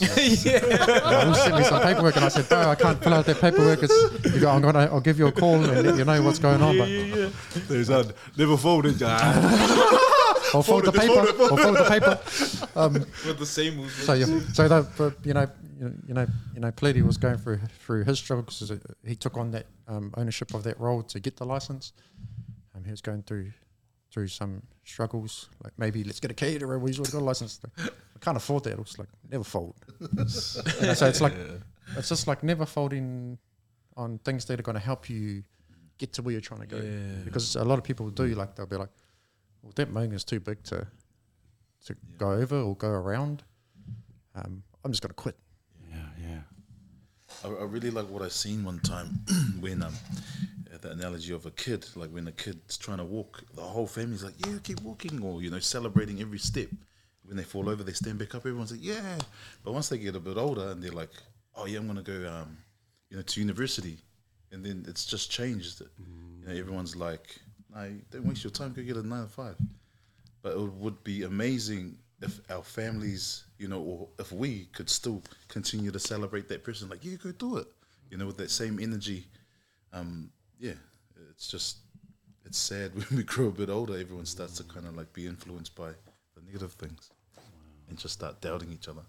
[0.00, 0.08] yeah.
[1.04, 3.82] I sent me some paperwork, and I said, "No, I can't fill out that paperwork.
[3.82, 6.38] It's, you go, I'm gonna, I'll give you a call and let you know what's
[6.38, 6.88] going on." But
[7.68, 9.00] There's a never folded.
[10.54, 11.18] I'll fold the paper.
[11.42, 12.18] I'll fold the paper.
[12.78, 12.92] Um,
[13.26, 14.06] With the same movement.
[14.06, 15.46] so yeah, so that, but, you know,
[15.80, 18.58] you know, you know, you know, Peleti was going through through his struggles.
[18.60, 18.72] 'cause
[19.04, 21.92] He took on that um, ownership of that role to get the license.
[22.76, 23.50] Um, he was going through
[24.12, 26.78] through some struggles, like maybe let's get a caterer.
[26.78, 27.60] We've already got a license.
[27.78, 27.88] I
[28.20, 28.72] can't afford that.
[28.74, 29.74] It was like never fold.
[30.00, 31.34] You know, so it's like
[31.96, 33.38] it's just like never folding
[33.96, 35.42] on things that are going to help you
[35.98, 36.76] get to where you're trying to go.
[36.76, 37.24] Yeah.
[37.24, 38.90] Because a lot of people do like they'll be like,
[39.68, 40.86] well, that moon is too big to
[41.86, 43.44] to go over or go around.
[44.34, 45.36] Um, I'm just going to quit.
[45.90, 46.40] yeah, yeah.
[47.44, 49.20] I, I really like what I seen one time
[49.60, 49.94] when um
[50.80, 54.22] the analogy of a kid, like when a kid's trying to walk, the whole family's
[54.22, 56.68] like, "Yeah, keep walking," or you know, celebrating every step.
[57.24, 58.42] When they fall over, they stand back up.
[58.46, 59.18] Everyone's like, "Yeah,"
[59.64, 61.10] but once they get a bit older and they're like,
[61.56, 62.58] "Oh yeah, I'm gonna go, um,
[63.10, 63.98] you know, to university,"
[64.52, 65.80] and then it's just changed.
[65.80, 67.40] You know, everyone's like,
[67.78, 68.72] "No, don't waste your time.
[68.72, 69.56] Go get a nine to five.
[70.42, 75.22] But it would be amazing if our families, you know, or if we could still
[75.48, 77.66] continue to celebrate that person, like, yeah, go do it,
[78.10, 79.26] you know, with that same energy.
[79.92, 80.72] Um, yeah,
[81.30, 81.78] it's just,
[82.44, 85.26] it's sad when we grow a bit older, everyone starts to kind of like be
[85.26, 85.90] influenced by
[86.34, 87.10] the negative things
[87.88, 89.02] and just start doubting each other.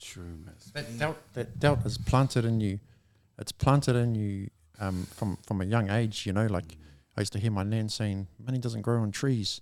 [0.00, 0.54] True, man.
[0.74, 2.80] That doubt, that doubt is planted in you.
[3.38, 4.50] It's planted in you
[4.80, 6.26] um, from from a young age.
[6.26, 6.76] You know, like
[7.16, 9.60] I used to hear my nan saying, "Money doesn't grow on trees."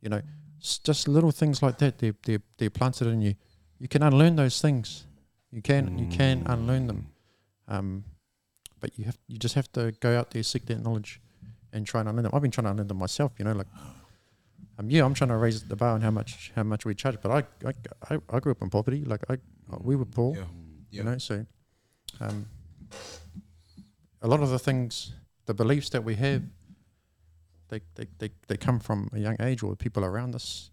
[0.00, 0.22] You know,
[0.60, 1.98] s- just little things like that.
[1.98, 3.34] They're they're they're planted in you.
[3.78, 5.04] You can unlearn those things.
[5.50, 7.06] You can you can unlearn them.
[7.68, 8.04] Um,
[8.80, 11.20] but you have you just have to go out there, seek that knowledge,
[11.72, 12.32] and try and unlearn them.
[12.34, 13.32] I've been trying to unlearn them myself.
[13.38, 13.68] You know, like.
[14.80, 17.16] Um, yeah, I'm trying to raise the bar on how much how much we charge,
[17.20, 17.68] but I
[18.10, 19.04] I, I, grew up in poverty.
[19.04, 19.38] Like I,
[19.80, 20.44] we were poor Yeah.
[20.92, 21.44] you know so
[22.20, 22.46] um,
[24.22, 25.12] a lot of the things
[25.46, 26.42] the beliefs that we have
[27.68, 30.70] they, they, they, they come from a young age or people around us.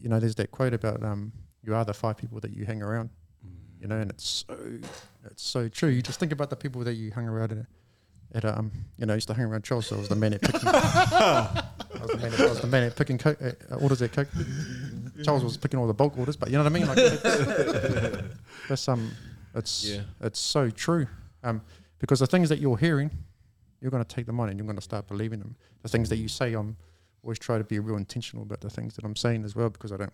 [0.00, 1.32] You know there's that quote about um,
[1.62, 3.10] you are the five people that you hang around
[3.80, 4.56] you know and it's so
[5.24, 5.90] it's so true.
[5.90, 7.52] You just think about the people that you hung around
[8.32, 9.86] at, at um you know I used to hang around Charles.
[9.86, 11.62] So I was the man at picking I
[12.00, 14.28] was the man at, I was the man at picking coke, uh, orders at coke.
[15.24, 16.86] Charles was picking all the bulk orders but you know what I mean?
[16.88, 17.22] Like it's,
[18.68, 19.10] that's um
[19.54, 20.00] it's Yeah.
[20.20, 21.06] it's so true.
[21.42, 21.60] Um
[21.98, 23.10] because the things that you're hearing
[23.80, 26.08] you're going to take them on and you're going to start believing them the things
[26.08, 26.76] that you say i'm
[27.22, 29.92] always try to be real intentional about the things that i'm saying as well because
[29.92, 30.12] i don't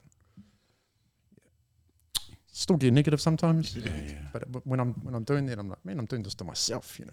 [2.51, 4.15] still get negative sometimes Yeah, yeah.
[4.33, 6.45] but, but when i'm when i'm doing that i'm like man i'm doing this to
[6.45, 7.13] myself you know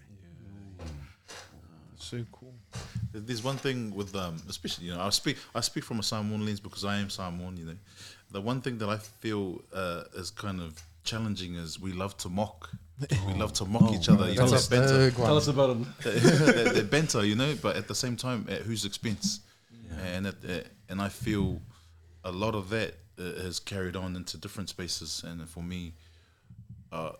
[2.10, 2.54] So cool.
[3.12, 6.44] There's one thing with um, especially you know, I speak I speak from a Samoan
[6.46, 7.56] lens because I am Samoan.
[7.56, 7.76] You know,
[8.32, 12.28] the one thing that I feel uh, is kind of challenging is we love to
[12.28, 12.70] mock.
[13.26, 14.28] We love to mock each other.
[14.28, 15.94] You know, that's that a banter, big one Tell us about him.
[16.02, 17.24] that, that banter.
[17.24, 19.40] You know, but at the same time, at whose expense?
[20.04, 21.60] And it, uh, and I feel
[22.24, 25.22] a lot of that uh, has carried on into different spaces.
[25.26, 25.94] And for me,
[26.92, 27.12] uh,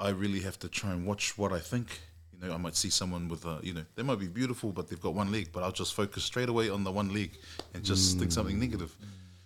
[0.00, 2.00] I really have to try and watch what I think.
[2.32, 4.88] You know, I might see someone with a, you know, they might be beautiful, but
[4.88, 7.30] they've got one leg, but I'll just focus straight away on the one leg
[7.74, 8.94] and just think something negative.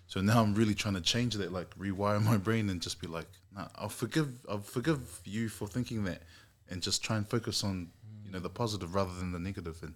[0.07, 3.07] So now I'm really trying to change that, like rewire my brain and just be
[3.07, 3.27] like,
[3.57, 6.23] nah, I'll forgive, I'll forgive you for thinking that,
[6.71, 7.89] and just try and focus on,
[8.25, 9.79] you know, the positive rather than the negative.
[9.83, 9.95] And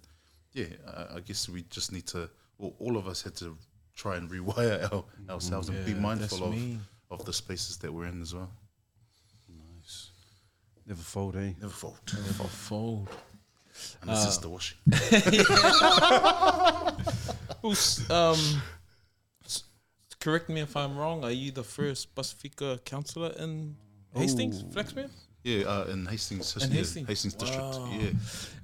[0.53, 3.57] yeah, I, I guess we just need to, well, all of us had to
[3.95, 6.79] try and rewire our, ourselves and be mindful of me.
[7.09, 8.49] of the spaces that we're in as well.
[9.49, 10.11] Nice.
[10.87, 11.51] Never fold, eh?
[11.59, 11.97] Never fold.
[12.13, 13.09] Never fold.
[14.01, 14.77] Unless Uh, is the washing.
[17.61, 18.37] Who's um?
[20.21, 21.23] S- Correct me if I'm wrong.
[21.23, 23.75] Are you the first Pacifica councillor in
[24.15, 24.63] Hastings.
[24.63, 25.09] Flaxmere?
[25.43, 27.07] Yeah, uh, in Hastings, In Hastings?
[27.07, 27.67] Hastings district.
[27.79, 27.89] Wow.
[27.99, 28.11] Yeah,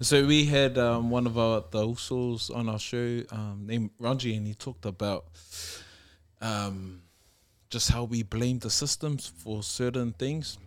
[0.01, 4.35] So we had um, one of our the usos on our show um, named Ranji,
[4.35, 5.25] and he talked about
[6.41, 7.01] um,
[7.69, 10.57] just how we blame the systems for certain things,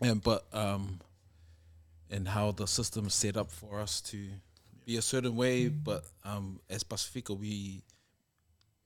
[0.00, 0.98] and but um,
[2.10, 4.18] and how the system is set up for us to
[4.84, 5.68] be a certain way.
[5.68, 7.82] But um, as Pacifica, we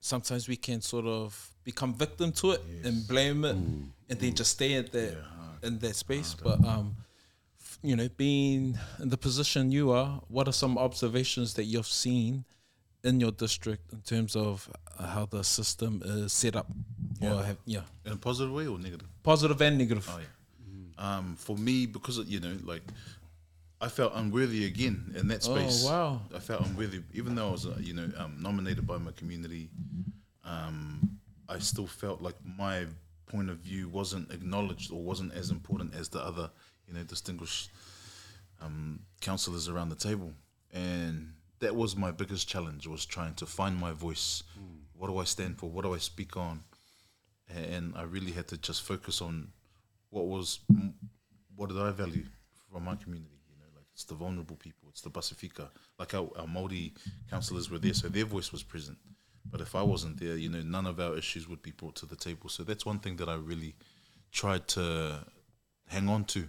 [0.01, 4.52] sometimes we can sort of become victim to it and blame it and then just
[4.52, 6.35] stay at that Yeah, in that space.
[6.35, 6.97] But um,
[7.60, 11.86] f- you know, being in the position you are, what are some observations that you've
[11.86, 12.44] seen
[13.05, 14.68] in your district in terms of
[14.98, 16.66] uh, how the system is set up?
[17.20, 17.35] Yeah.
[17.35, 19.09] Or have, yeah, In a positive way or negative?
[19.22, 20.09] positive and negative.
[20.10, 20.27] Oh yeah.
[20.98, 22.82] Um, for me, because of, you know, like
[23.81, 25.85] I felt unworthy again in that space.
[25.86, 26.20] Oh wow!
[26.35, 29.70] I felt unworthy, even though I was, uh, you know, um, nominated by my community.
[30.44, 32.86] Um, I still felt like my
[33.27, 36.51] point of view wasn't acknowledged or wasn't as important as the other,
[36.86, 37.70] you know, distinguished
[38.61, 40.32] um, councillors around the table,
[40.73, 44.43] and that was my biggest challenge was trying to find my voice.
[44.93, 45.70] What do I stand for?
[45.70, 46.62] What do I speak on?
[47.48, 49.48] And I really had to just focus on
[50.11, 50.61] what was
[51.57, 52.27] what did I value
[52.70, 53.39] from my community.
[54.09, 55.68] You know, like it's the vulnerable people, it's the Pasifika.
[55.98, 56.94] Like our, our Maori
[57.28, 58.98] councillors were there, so their voice was present.
[59.51, 62.06] But if I wasn't there, you know, none of our issues would be brought to
[62.06, 62.48] the table.
[62.48, 63.74] So that's one thing that I really
[64.32, 65.24] tried to
[65.89, 66.48] hang on to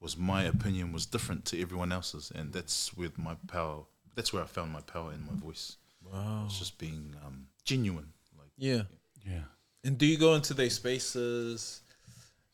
[0.00, 3.84] was my opinion was different to everyone else's, and that's with my power.
[4.14, 5.76] That's where I found my power in my voice.
[6.04, 6.44] Wow.
[6.46, 8.12] It's just being um, genuine.
[8.36, 8.82] Like Yeah.
[9.24, 9.44] Yeah.
[9.84, 11.82] And do you go into these spaces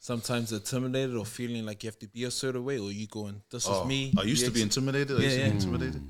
[0.04, 3.40] sometimes intimidated or feeling like you have to be a certain way, or you going,
[3.50, 4.12] "This Oh, is me"?
[4.18, 5.16] I used you to be intimidated.
[5.16, 6.02] I Yeah, used to be intimidated,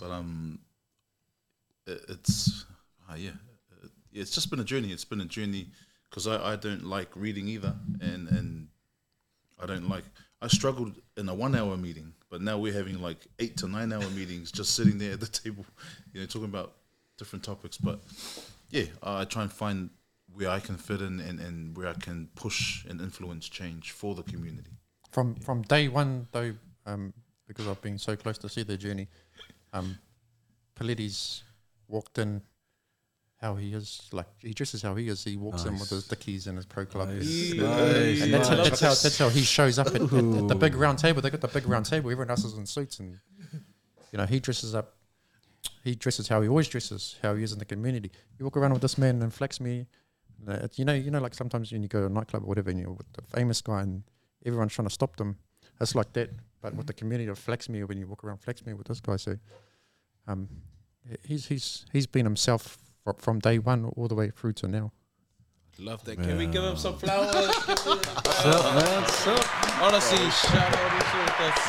[0.00, 0.58] but um,
[1.86, 2.64] it, it's
[3.06, 3.32] ah, yeah,
[4.10, 4.90] yeah, it's just been a journey.
[4.90, 5.66] It's been a journey
[6.08, 8.68] because I, I don't like reading either, and and
[9.60, 10.04] I don't like.
[10.40, 13.92] I struggled in a one hour meeting, but now we're having like eight to nine
[13.92, 15.66] hour meetings, just sitting there at the table,
[16.14, 16.72] you know, talking about
[17.18, 17.76] different topics.
[17.76, 18.00] But
[18.70, 19.90] yeah, I try and find
[20.34, 24.14] where I can fit in and, and where I can push and influence change for
[24.14, 24.72] the community.
[25.10, 26.54] From from day one, though,
[26.86, 27.12] um,
[27.46, 29.08] because I've been so close to see their journey,
[29.72, 29.98] um,
[30.78, 31.42] Peleti's
[31.88, 32.42] walked in
[33.40, 35.24] how he is, like he dresses how he is.
[35.24, 36.08] He walks in with his Nice.
[36.08, 37.08] dickies and his pro club.
[37.08, 37.52] Nice.
[37.54, 38.22] Nice.
[38.22, 40.76] And that's, how, that's how that's how he shows up at, at, at the big
[40.76, 41.20] round table.
[41.20, 42.10] They got the big round table.
[42.10, 43.18] Everyone else is in suits, and
[44.12, 44.94] you know he dresses up.
[45.84, 48.10] He dresses how he always dresses, how he is in the community.
[48.38, 49.86] You walk around with this man and Flaxmere.
[50.46, 52.70] Uh, You know, you know, like sometimes when you go to a nightclub or whatever,
[52.70, 54.02] and you're with the famous guy, and
[54.44, 55.38] everyone's trying to stop them.
[55.80, 58.86] It's like that, but with the community of Flaxmere, when you walk around Flaxmere with
[58.88, 59.16] this guy.
[59.16, 59.36] So,
[60.26, 60.48] um,
[61.24, 64.92] he's he's he's been himself fro- from day one all the way through to now.
[65.78, 66.16] Love that.
[66.22, 67.32] Can we give him some flowers?
[67.32, 69.02] Give him some What's up, man?
[69.02, 69.82] What's up?
[69.82, 71.26] Honestly, shout out to you.
[71.38, 71.64] That's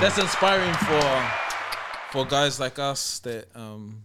[0.00, 1.30] that's inspiring for
[2.12, 4.04] for guys like us that um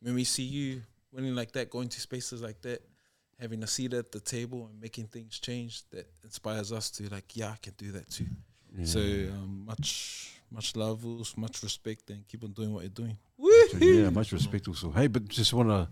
[0.00, 0.82] when we see you
[1.16, 2.82] winning like that, going to spaces like that,
[3.40, 7.34] having a seat at the table and making things change, that inspires us to like,
[7.34, 8.26] yeah, I can do that too.
[8.84, 13.16] So um, much much love, Wolves, much respect, and keep on doing what you're doing.
[13.70, 14.90] So, yeah, much respect also.
[14.90, 15.88] Hey, but just want to,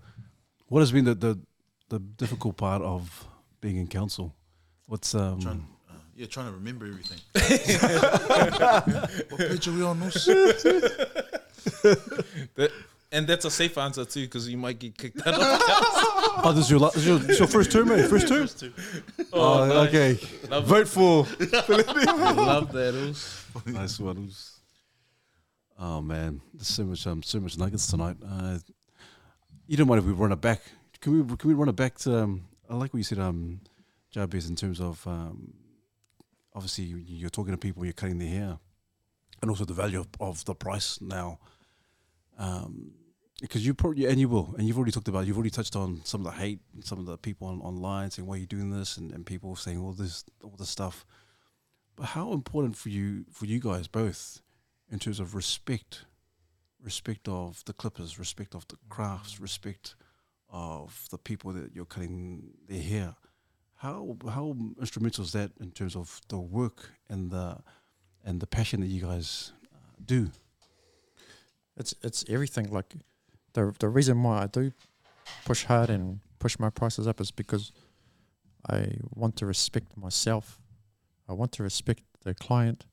[0.68, 1.38] what has been the, the
[1.88, 3.26] the difficult part of
[3.60, 4.34] being in council?
[4.86, 5.40] What's um?
[5.40, 7.20] Trying, uh, yeah, trying to remember everything.
[9.30, 10.26] what page are we on, Nos?
[12.55, 12.70] That,
[13.14, 15.34] and that's a safe answer too, because you might get kicked out.
[15.34, 18.08] Of oh, this is your, la- this is your, this is your first term, mate.
[18.08, 18.74] First term.
[19.32, 19.88] Oh, nice.
[19.88, 20.18] okay.
[20.48, 21.26] Love, Vote for.
[21.28, 22.92] love that.
[22.94, 23.46] Wolves.
[23.66, 24.30] nice one.
[25.78, 28.16] Oh man, there's so much um, so much nuggets tonight.
[28.24, 28.58] Uh,
[29.66, 30.60] you don't mind if we run it back?
[31.00, 32.22] Can we can we run it back to?
[32.22, 33.60] Um, I like what you said, um,
[34.10, 35.52] Jabez, in terms of um,
[36.54, 38.58] obviously you- you're talking to people, you're cutting their hair,
[39.42, 41.38] and also the value of, of the price now.
[42.38, 42.92] Um,
[43.40, 46.01] because you probably and you will, and you've already talked about, you've already touched on
[46.05, 48.70] some of the hate, some of the people on, online saying why are you doing
[48.70, 51.05] this, and, and people saying all this all this stuff.
[51.97, 54.40] But how important for you for you guys both
[54.90, 56.05] in terms of respect,
[56.81, 59.97] respect of the clippers, respect of the crafts, respect
[60.48, 63.16] of the people that you're cutting their hair.
[63.77, 67.59] How how instrumental is that in terms of the work and the
[68.24, 70.31] and the passion that you guys uh, do?
[71.77, 72.70] It's it's everything.
[72.70, 72.94] Like
[73.55, 74.72] the the reason why I do
[75.44, 77.72] push hard and push my prices up is because
[78.68, 80.60] I want to respect myself.
[81.28, 82.85] I want to respect the client.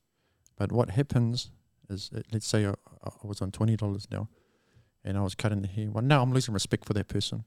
[0.56, 1.50] But what happens
[1.88, 2.74] is, uh, let's say I,
[3.04, 4.28] I was on twenty dollars now,
[5.04, 5.90] and I was cutting the hair.
[5.90, 7.44] Well, now I'm losing respect for that person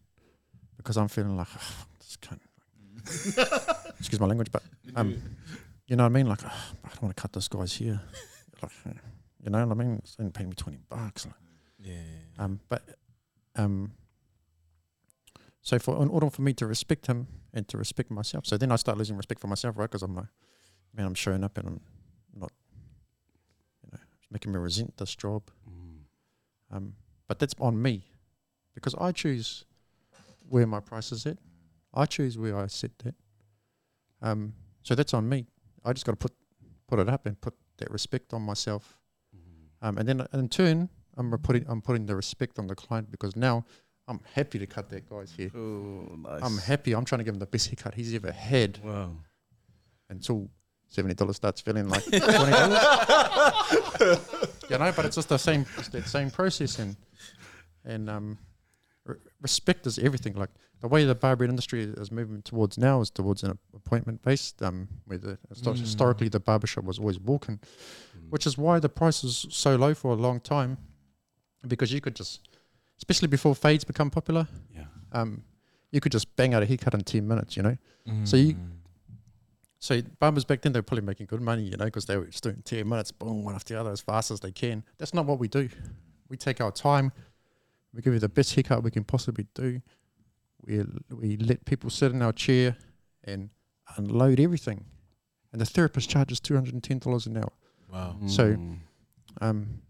[0.78, 2.42] because I'm feeling like "Ah, this can't.
[4.00, 4.64] Excuse my language, but
[4.96, 5.22] um,
[5.88, 6.28] you know what I mean?
[6.28, 8.02] Like "Ah, I don't want to cut this guy's hair.
[8.62, 8.72] Like,
[9.44, 9.96] you know what I mean?
[10.04, 11.26] It's only paying me twenty bucks.
[11.26, 11.36] Like,
[11.80, 12.00] Yeah.
[12.40, 12.82] um, but
[13.56, 13.92] um,
[15.62, 18.72] so for in order for me to respect him and to respect myself, so then
[18.72, 19.90] I start losing respect for myself, right?
[19.90, 20.28] Because I'm like,
[20.94, 21.82] man, I'm showing up and I'm
[22.36, 22.52] not,
[23.84, 25.44] you know, it's making me resent this job.
[26.72, 26.94] Um,
[27.28, 28.04] but that's on me
[28.74, 29.66] because I choose
[30.50, 31.38] where my price is at.
[31.94, 33.16] I choose where I set that.
[34.22, 34.54] Um,
[34.84, 35.48] so that's on me.
[35.84, 36.34] I just got to put
[36.88, 39.00] put it up and put that respect on myself.
[39.82, 43.36] Um, and then in turn, I'm putting I'm putting the respect on the client because
[43.36, 43.66] now
[44.08, 45.50] I'm happy to cut that guy's hair.
[45.56, 46.42] Oh, nice.
[46.44, 46.94] I'm happy.
[46.94, 49.12] I'm trying to give him the best haircut he's ever had Wow.
[50.10, 50.50] until
[50.88, 52.80] seventy dollars starts feeling like twenty dollars.
[54.70, 56.96] you know, but it's just the same it's that same process and
[57.84, 58.38] and um,
[59.06, 60.34] re- respect is everything.
[60.36, 60.50] Like
[60.82, 64.62] the way the barbering industry is moving towards now is towards an appointment based.
[64.62, 65.78] Um, where the Mm.
[65.80, 67.60] historically the barbershop was always walking,
[68.30, 70.78] which is why the price is so low for a long time,
[71.68, 72.48] because you could just,
[72.98, 74.86] especially before fades become popular, Yeah.
[75.12, 75.44] um,
[75.92, 77.56] you could just bang out a haircut in ten minutes.
[77.58, 77.78] You know.
[78.26, 78.72] So you- Mm.
[79.80, 82.26] So barbers back then they were probably making good money, you know, because they were
[82.26, 84.84] just doing ten minutes, boom, one after the other, as fast as they can.
[84.98, 85.70] That's not what we do.
[86.28, 87.12] We take our time.
[87.94, 89.82] We give you the best haircut we can possibly do.
[90.66, 92.78] We we let people sit in our chair
[93.26, 93.50] and
[93.98, 94.86] unload everything.
[95.52, 97.54] And the therapist charges two hundred and ten dollars an hour.
[97.92, 98.18] Wow.
[98.28, 98.80] So- Mm.
[99.42, 99.82] Um,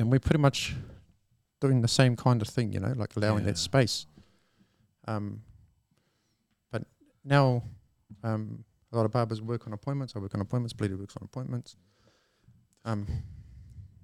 [0.00, 0.74] and we're pretty much
[1.60, 3.50] doing the same kind of thing, you know, like allowing Yeah.
[3.52, 4.06] that space.
[5.06, 5.42] Um,
[6.70, 6.84] but
[7.24, 7.62] now,
[8.24, 10.14] um, a lot of barbers work on appointments.
[10.16, 10.72] I work on appointments.
[10.72, 11.76] Bleeder works on appointments.
[12.84, 13.06] Um,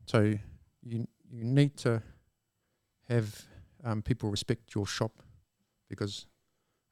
[0.07, 0.35] so
[0.83, 2.03] you you need to
[3.09, 3.47] have
[3.83, 5.23] um, people respect your shop
[5.89, 6.27] because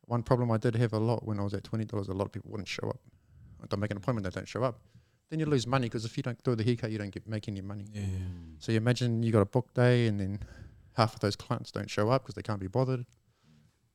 [0.06, 2.24] one problem I did have a lot when I was at twenty dollars, a lot
[2.24, 3.00] of people wouldn't show up.
[3.62, 4.80] I don't make an appointment, they don't show up.
[5.34, 7.48] Then you lose money because if you don't do the haircut, you don't get make
[7.48, 7.86] any money.
[7.92, 8.02] Yeah.
[8.60, 10.38] So you imagine you got a book day and then
[10.96, 13.04] half of those clients don't show up because they can't be bothered.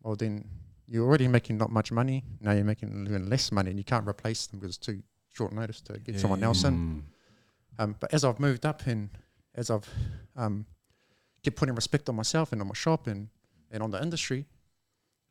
[0.04, 0.50] Well, then
[0.86, 2.26] you're already making not much money.
[2.42, 5.02] Now you're making even less money and you can't replace them because it's too
[5.34, 7.06] short notice to get Yeah, someone else in.
[7.78, 9.10] Um, but as I've moved up and
[9.56, 9.88] as I've
[10.36, 10.66] um,
[11.42, 13.30] kept putting respect on myself and on my shop and,
[13.72, 14.46] and on the industry,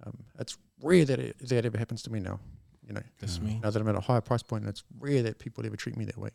[0.07, 2.41] um, it's rare that it, that ever happens to me now.
[2.89, 3.61] You know, That's me.
[3.63, 6.07] now that I'm at a higher price point, it's rare that people ever treat me
[6.07, 6.31] that way.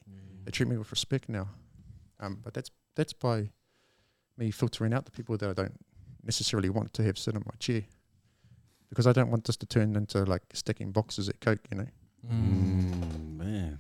[0.45, 1.49] They treat me with respect now.
[2.19, 3.49] Um, but that's that's by
[4.37, 5.73] me filtering out the people that I don't
[6.23, 7.83] necessarily want to have sit in my chair.
[8.89, 11.87] Because I don't want this to turn into like sticking boxes at Coke, you know.
[12.31, 13.79] Mm, man.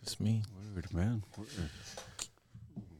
[0.00, 0.42] That's me.
[0.74, 1.22] Word, man.
[1.38, 1.46] Word.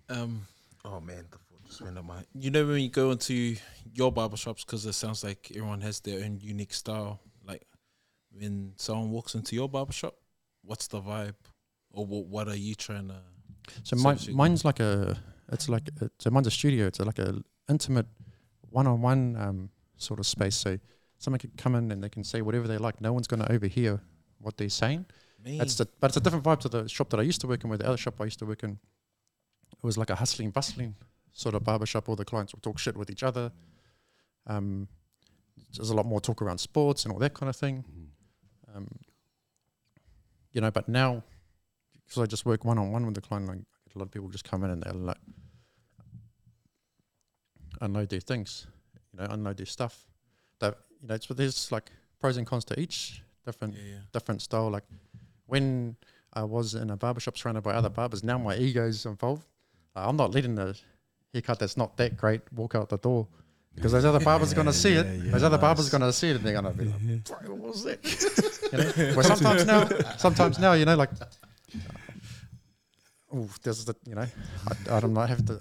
[0.09, 0.47] Um.
[0.85, 2.23] Oh man, the thought just went up my.
[2.39, 3.57] You know when you go into
[3.93, 7.19] your barbershops, because it sounds like everyone has their own unique style.
[8.37, 10.15] Like when someone walks into your barbershop,
[10.63, 11.35] what's the vibe,
[11.91, 13.17] or what, what are you trying to?
[13.83, 15.19] So So mine, mine's like a,
[15.53, 16.87] it's like a, so mine's a studio.
[16.87, 18.07] It's like a intimate,
[18.71, 20.57] one-on-one um, sort of space.
[20.57, 20.79] So
[21.19, 23.01] someone can come in and they can say whatever they like.
[23.01, 24.01] No one's going to overhear
[24.41, 25.07] what they're saying.
[25.45, 25.59] Me.
[25.59, 27.63] That's the, but it's a different vibe to the shop that I used to work
[27.65, 27.71] in.
[27.71, 30.95] Where the other shop I used to work in, it was like a hustling, bustling
[31.33, 32.09] sort of barbershop.
[32.09, 33.53] All the clients would talk shit with each other.
[34.47, 34.89] Um,
[35.75, 37.85] there's a lot more talk around sports and all that kind of thing.
[37.85, 38.06] Mm.
[38.77, 38.89] Um,
[40.53, 41.23] you know, but now
[42.07, 44.29] because I just work one on one with the client, get a lot of people
[44.29, 45.17] just come in and they're like
[47.81, 48.67] unload their things,
[49.13, 50.07] you know, unload their stuff.
[50.61, 51.91] That you know, it's but there's like
[52.21, 53.99] pros and cons to each different yeah, yeah.
[54.13, 54.71] different style.
[54.71, 54.85] Like
[55.47, 55.97] when
[56.33, 59.47] I was in a barbershop surrounded by other barbers, now my ego's involved.
[59.95, 60.79] Uh, I'm not letting the
[61.33, 63.27] haircut that's not that great walk out the door
[63.77, 65.07] because those other barbers are going to see it.
[65.07, 66.87] Yeah, yeah, those other barbers are going to see it and they're going to be
[66.87, 68.03] like, "Bro, what was that?
[68.73, 69.15] you know?
[69.15, 71.11] Well, sometimes now, sometimes now, you know, like,
[73.33, 75.61] oh, there's the, you know, I, I don't know, I have to,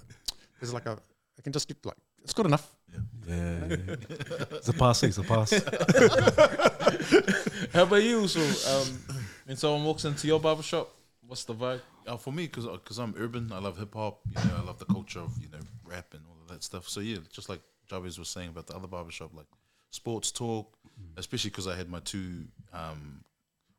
[0.60, 0.98] there's like a,
[1.38, 2.72] I can just get like, it's good enough.
[3.28, 3.76] Yeah, yeah.
[4.50, 5.02] it's a pass.
[5.02, 5.52] It's a pass.
[7.72, 8.26] How about you?
[8.26, 8.40] So,
[8.70, 8.98] um,
[9.44, 10.92] when someone walks into your barbershop,
[11.26, 11.80] what's the vibe?
[12.06, 14.20] Uh, for me, because because I'm urban, I love hip hop.
[14.28, 16.88] You know, I love the culture of you know rap and all of that stuff.
[16.88, 19.46] So yeah, just like Jabez was saying about the other barbershop, like
[19.90, 20.76] sports talk,
[21.16, 22.44] especially because I had my two.
[22.72, 23.24] Um,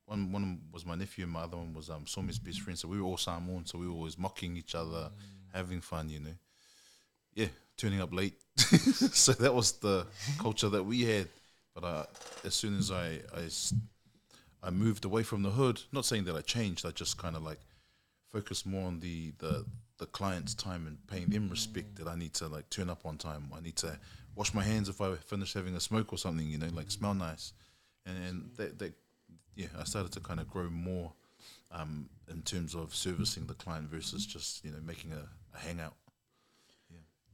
[0.06, 2.78] one one was my nephew, and my other one was um Somi's best friend.
[2.80, 5.12] So we were all Samoan, so we were always mocking each other,
[5.54, 6.10] having fun.
[6.10, 6.36] You know,
[7.34, 8.36] yeah, turning up late.
[8.58, 10.08] so that was the
[10.40, 11.28] culture that we had.
[11.76, 12.06] But uh,
[12.46, 13.20] as soon as I
[14.64, 15.82] I moved away from the hood.
[15.92, 16.86] Not saying that I changed.
[16.86, 17.60] I just kind of like
[18.32, 19.66] focused more on the the
[19.98, 21.96] the client's time and paying them respect.
[21.98, 23.50] That I need to like turn up on time.
[23.56, 23.98] I need to
[24.36, 26.48] wash my hands if I finish having a smoke or something.
[26.48, 27.54] You know, like smell nice,
[28.06, 28.94] and, and that that
[29.56, 31.12] yeah, I started to kind of grow more
[31.72, 35.94] um, in terms of servicing the client versus just you know making a, a hangout.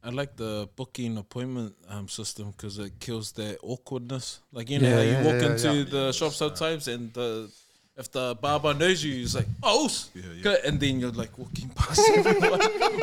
[0.06, 4.41] I like the booking appointment um, system because it kills that awkwardness.
[4.52, 5.84] Like you know Yeah, how you walk yeah, into yeah.
[5.85, 7.49] the shop sometimes, and the
[7.95, 10.41] if the barber knows you, he's like, "Oh," Yeah, yeah.
[10.44, 12.61] good," and then you're like walking past everyone,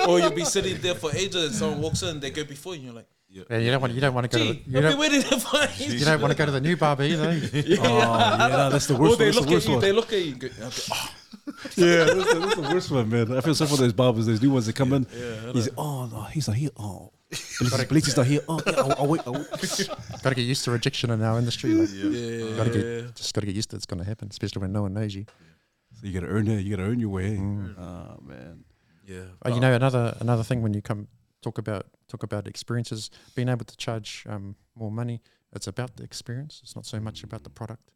[0.09, 2.79] or you'll be sitting there for ages, and someone walks in, they go before you,
[2.81, 3.07] and you're like,
[3.51, 5.23] Yeah, you don't want you don't want to go to the, you I've don't, waiting
[5.23, 7.29] to find you don't want to go to the new barber either.
[7.31, 7.39] eh?
[7.53, 9.35] Oh, yeah, no, that's the Or worst they one.
[9.35, 9.81] That's look the at worst you, one.
[9.81, 10.33] they look at you.
[10.33, 11.11] and go, oh,
[11.77, 13.37] Yeah, that's the, that's the worst one, man.
[13.37, 15.07] I feel sorry for those barbers, those new ones that come in.
[15.53, 16.71] he's like, oh, no, he's like here.
[16.77, 18.41] Oh, Belisi's not here.
[18.49, 19.21] Oh, yeah, I'll, I'll wait.
[19.27, 19.49] I'll wait.
[19.51, 21.73] got to get used to rejection in our industry.
[21.75, 24.61] Like, yeah, Gotta get, just got to get used to it's going to happen, especially
[24.61, 25.27] when no one knows you.
[25.95, 26.61] So you got to earn it.
[26.61, 27.37] You got to earn your way.
[27.37, 27.79] Mm.
[27.79, 28.65] Oh, man.
[29.07, 29.23] yeah.
[29.45, 31.09] Oh, you know, another another thing when you come
[31.43, 35.21] talk about talk about experiences, being able to charge um, more money.
[35.53, 36.61] It's about the experience.
[36.63, 37.91] It's not so much about the product.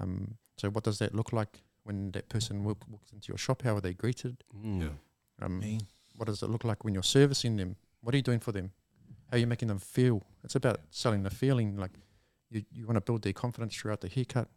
[0.00, 3.62] Um, so, what does that look like when that person walk, walks into your shop?
[3.62, 4.44] How are they greeted?
[4.64, 4.80] Mm.
[4.82, 5.44] Yeah.
[5.44, 5.78] Um,
[6.16, 7.76] what does it look like when you're servicing them?
[8.00, 8.70] What are you doing for them?
[9.30, 10.22] How are you making them feel?
[10.44, 11.76] It's about selling the feeling.
[11.76, 11.92] Like
[12.50, 14.48] you, you want to build their confidence throughout the haircut,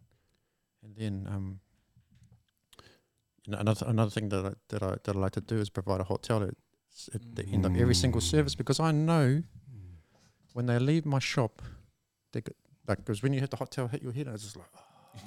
[0.82, 1.60] and then um,
[3.44, 5.68] you know, another another thing that I, that I that I like to do is
[5.70, 6.54] provide a hot towel at,
[7.14, 9.42] at the end of every single service because I know
[10.54, 11.62] when they leave my shop,
[12.32, 12.56] they get,
[12.86, 14.66] like because when you hit the hot towel hit your head, it's just like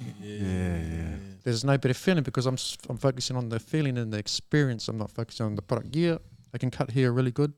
[0.20, 1.16] Yeah, yeah.
[1.44, 4.88] there's no better feeling because I'm s- I'm focusing on the feeling and the experience.
[4.88, 5.94] I'm not focusing on the product.
[5.94, 6.16] Yeah,
[6.54, 7.52] I can cut hair really good.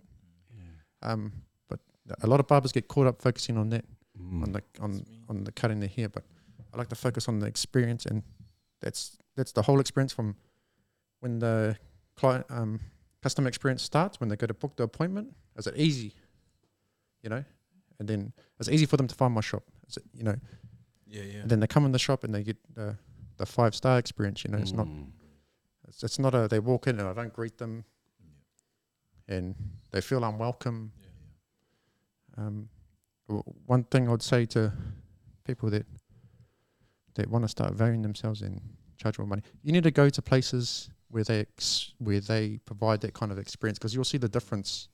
[1.03, 1.33] Um,
[1.69, 1.81] but
[2.23, 3.85] a lot of barbers get caught up focusing on that,
[4.21, 4.43] Mm.
[4.43, 6.09] on the on on the cutting their hair.
[6.09, 6.25] But
[6.75, 8.23] I like to focus on the experience, and
[8.81, 10.35] that's that's the whole experience from
[11.21, 11.77] when the
[12.17, 12.81] client um,
[13.23, 15.35] customer experience starts when they go to book the appointment.
[15.57, 16.15] Is it easy?
[17.23, 17.45] You know,
[18.01, 19.63] and then it's easy for them to find my shop.
[19.89, 20.37] Is it you know?
[21.07, 21.41] yeah, yeah.
[21.43, 22.97] And then they come in the shop and they get the
[23.37, 24.45] the five star experience.
[24.45, 25.13] You know, it's not Mm.
[25.87, 27.85] it's, it's not a they walk in and I don't greet them,
[29.29, 29.55] and
[29.91, 30.93] they feel unwelcome.
[32.37, 32.69] Um,
[33.67, 34.73] one thing I'd say to
[35.45, 35.87] people that
[37.15, 38.61] that want to start valuing themselves and
[38.97, 43.01] charge more money, you need to go to places where they ex- where they provide
[43.01, 44.89] that kind of experience because you'll see the difference.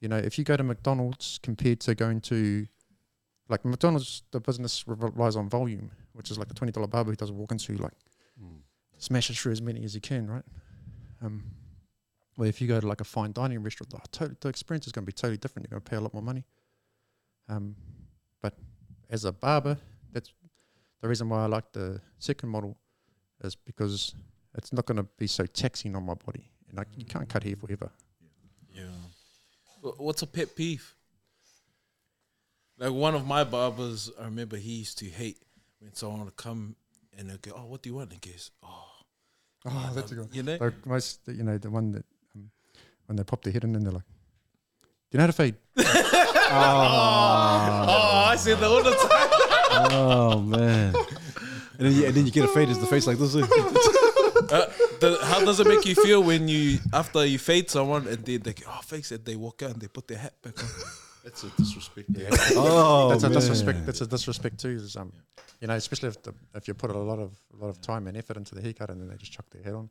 [0.00, 2.66] You know, if you go to McDonald's compared to going to
[3.50, 7.16] like McDonald's, the business relies on volume, which is like a twenty dollar barber who
[7.16, 7.92] doesn't walk into like
[8.42, 8.60] Mm.
[8.96, 10.44] smash it through as many as you can, right?
[11.20, 11.44] Um,
[12.40, 14.92] well, if you go to like a fine dining restaurant, the, to- the experience is
[14.92, 15.68] going to be totally different.
[15.68, 16.44] You're going to pay a lot more money.
[17.50, 17.76] Um,
[18.40, 18.54] but
[19.10, 19.76] as a barber,
[20.10, 20.32] that's
[21.02, 22.78] the reason why I like the second model
[23.44, 24.14] is because
[24.54, 26.50] it's not going to be so taxing on my body.
[26.70, 27.90] And like you can't cut hair forever.
[28.74, 28.84] Yeah.
[29.82, 30.94] What's a pet peeve?
[32.78, 35.42] Like one of my barbers, I remember he used to hate
[35.78, 36.76] when someone would come
[37.18, 38.86] and they'd go, "Oh, what do you want?" And he goes, "Oh,
[39.66, 42.04] Oh, um, You know, The most, you know, the one that
[43.10, 45.56] when they pop their head in and they're like, "Do you know how to fade?"
[45.76, 45.84] oh,
[47.88, 49.28] oh, I say that all the time.
[49.92, 50.94] Oh man!
[50.94, 52.68] And then, you, and then you get a fade.
[52.68, 53.34] Is the face like this?
[54.50, 54.66] Uh,
[54.98, 58.36] the, how does it make you feel when you after you fade someone and they
[58.36, 60.68] they go, oh fix it, they walk out and they put their hat back on.
[61.22, 62.08] That's a disrespect.
[62.16, 62.30] Yeah.
[62.56, 63.86] oh, that's a disrespect.
[63.86, 64.70] That's a disrespect too.
[64.70, 65.12] Is um,
[65.60, 68.08] you know, especially if the, if you put a lot of a lot of time
[68.08, 69.90] and effort into the haircut and then they just chuck their head on.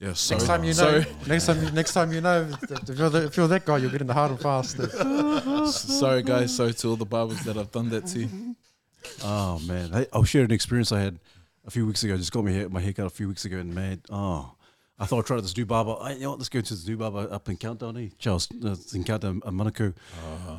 [0.00, 3.10] Yeah, Next time you know, next time, you- next time you know, if if you're,
[3.10, 4.76] the, if you're that guy, you're getting the hard and fast.
[5.98, 8.28] sorry guys, sorry to all the barbers that I've done that to.
[9.22, 11.18] Oh man, I, I'll share an experience I had
[11.64, 12.14] a few weeks ago.
[12.14, 14.54] I just got my hair, my haircut a few weeks ago, and man, oh,
[14.98, 15.96] I thought I tried this new barber.
[16.00, 16.38] I, you know what?
[16.40, 18.08] Let's go to this new barber up in Countdown, eh?
[18.18, 19.94] Charles, uh, it's in Countdown, uh, Manukau.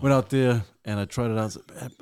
[0.02, 1.56] Went out there and I tried it out.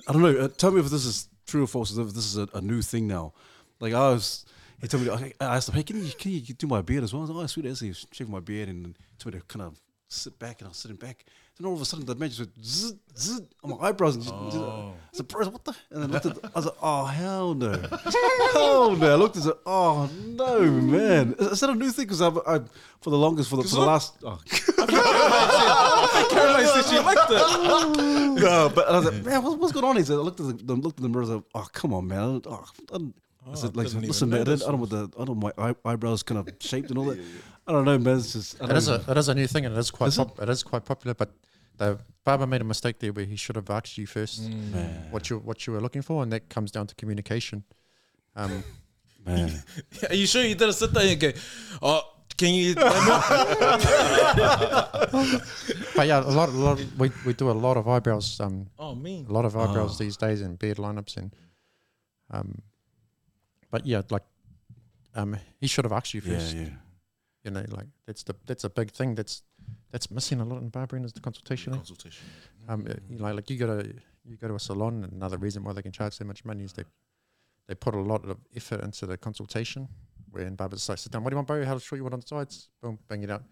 [0.07, 0.38] I don't know.
[0.38, 1.95] Uh, tell me if this is true or false.
[1.97, 3.34] If this is a, a new thing now.
[3.80, 4.45] Like I was,
[4.84, 5.10] he told me.
[5.10, 7.26] I I asked him, "Hey, can you can you do my beard as well?" I
[7.26, 9.80] was like, "Oh, sweet as he shaving my beard and told me to kind of
[10.14, 11.26] sit back, and I was sitting back.
[11.57, 14.15] Then all of a sudden, the man just went zzz, zzz, on my eyebrows.
[14.15, 15.76] And just, just, I was like, "Bro, what the?
[15.91, 17.72] And I looked at, I was like, oh, hell no.
[18.53, 19.14] hell no.
[19.14, 21.35] I looked at it, oh, no, man.
[21.38, 22.05] Is, is that a new thing?
[22.05, 22.69] Because I've, I've,
[23.01, 24.39] for the longest, for the, for the last, oh.
[26.31, 28.41] Caroline said she liked it.
[28.41, 29.97] no, but I was like, man, what's, what's going on?
[29.97, 31.23] He said, I looked at the, looked at the mirror.
[31.23, 32.41] I was like, oh, come on, man.
[32.47, 33.14] Oh, Don't,
[33.45, 35.26] oh, I don't, said, like, listen, know man, I don't, I don't want the, I
[35.26, 37.20] don't want my eye, eyebrows kind of shaped and all that.
[37.68, 38.18] I don't know, man.
[38.18, 39.02] It's just, I It don't is know.
[39.07, 40.28] a it is a new thing and it is quite Is it?
[40.41, 41.14] it is quite popular.
[41.14, 41.32] But
[41.78, 45.30] the barber made a mistake there where he should have asked you first man, what
[45.30, 47.64] you what you were looking for, and that comes down to communication.
[48.36, 48.64] Um,
[49.26, 49.64] man.
[50.10, 51.32] Are you sure you didn't sit there and go,
[51.82, 52.02] oh,
[52.38, 52.76] can you?
[55.95, 58.40] but yeah, a lot, a lot of, we we do a lot of eyebrows.
[58.40, 59.26] Um, oh, me.
[59.28, 60.03] a lot of eyebrows Oh.
[60.03, 61.34] these days and beard lineups and
[62.32, 62.61] um
[63.74, 64.26] but yeah like
[65.20, 65.32] um
[65.62, 66.62] he should have asked you first yeah.
[66.64, 66.70] yeah.
[67.45, 69.36] you know like that's the that's a big thing that's
[69.91, 71.78] that's missing a lot in barbering is the consultation eh?
[71.78, 72.26] Consultation.
[72.70, 73.82] um uh, you know like you go to
[74.30, 76.64] you go to a salon and another reason why they can charge so much money
[76.70, 76.86] is they
[77.68, 79.82] they put a lot of effort into the consultation
[80.32, 82.14] where in barbers say sit down what do you want bro how short you want
[82.14, 83.44] on the sides boom bang it out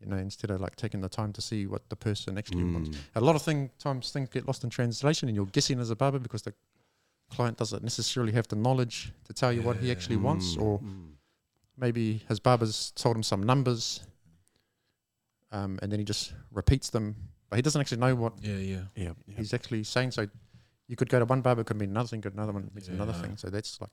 [0.00, 2.74] You know, instead of like taking the time to see what the person actually Mm.
[2.74, 2.90] wants.
[3.14, 5.96] A lot of thing times things get lost in translation, and you're guessing as a
[6.02, 6.52] barber because the
[7.30, 10.78] client doesn't necessarily have the knowledge to tell you what he actually wants, Mm, or
[10.80, 11.10] mm.
[11.76, 14.00] maybe his barber's told him some numbers,
[15.52, 17.16] um, and then he just repeats them,
[17.48, 18.80] but he doesn't actually know what Yeah, yeah.
[18.94, 19.36] yeah, yeah.
[19.36, 20.10] he's actually saying.
[20.12, 20.26] So
[20.86, 23.12] you could go to one barber, could mean another thing, could another one means another
[23.12, 23.36] thing.
[23.36, 23.90] So that's like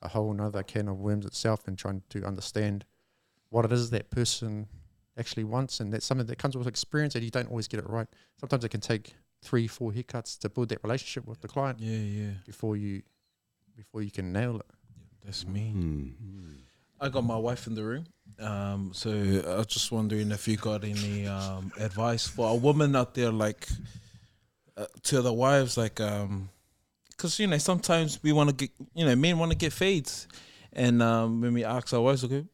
[0.00, 2.84] a whole nother can of worms itself, and trying to understand
[3.50, 4.66] what it is that person
[5.18, 7.88] actually wants, and that's something that comes with experience, and you don't always get it
[7.88, 8.08] right.
[8.38, 11.96] Sometimes it can take three, four haircuts to build that relationship with the client Yeah,
[11.98, 12.30] yeah.
[12.46, 13.02] before you
[13.76, 14.66] before you can nail it.
[15.24, 15.72] That's me.
[15.76, 16.12] Mm.
[17.00, 18.04] I got my wife in the room.
[18.38, 22.94] Um, so I was just wondering if you got any um, advice for a woman
[22.94, 23.66] out there, like
[24.76, 26.48] uh, to the wives, like, um,
[27.10, 30.28] because you know sometimes we want to get, you know, men want to get fades,
[30.72, 32.44] and um, when we ask our wives, okay,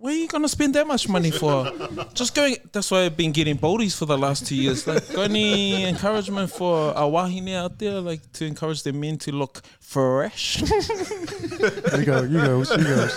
[0.00, 1.70] where are you gonna spend that much money for?
[2.14, 2.56] just going.
[2.72, 4.86] That's why I've been getting boldies for the last two years.
[4.86, 9.32] Like, got any encouragement for our wahine out there, like to encourage the men to
[9.32, 10.62] look fresh?
[11.60, 13.08] You go, you go, you go.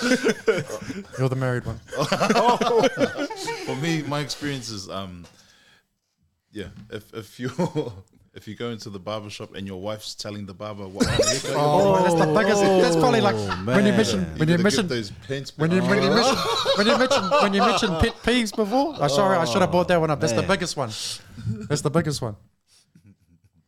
[1.17, 1.79] You're the married one.
[3.65, 5.25] For me, my experience is um,
[6.51, 6.67] yeah.
[6.89, 7.49] If if you
[8.35, 11.19] if you go into the barber shop and your wife's telling the barber what kind
[11.19, 12.61] of haircut you want, Oh, that's the biggest.
[12.81, 13.97] that's oh, probably like when you man.
[13.97, 15.53] mention when you gotta mention those pants.
[15.57, 16.35] when you when you mention
[16.77, 18.95] when you mention when you mentioned pet peeves before.
[18.99, 20.19] Oh, sorry, I should have brought that one up.
[20.19, 20.89] That's the biggest one.
[21.69, 22.35] That's the biggest one.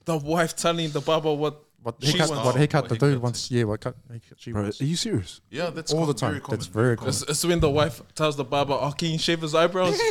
[0.06, 2.30] the wife telling the barber what What She haircut?
[2.32, 3.52] wants- What haircut what the dude wants?
[3.52, 3.96] Yeah, what cut?
[4.38, 4.82] she Bro, wants.
[4.82, 5.42] are you serious?
[5.52, 6.32] yeah, that's All the time.
[6.32, 7.10] Very common, That's very common.
[7.10, 9.94] It's, it's when the wife tells the barber, "Oh, can you shave his eyebrows?"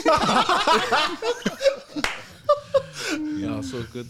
[3.21, 4.09] yeah, so good.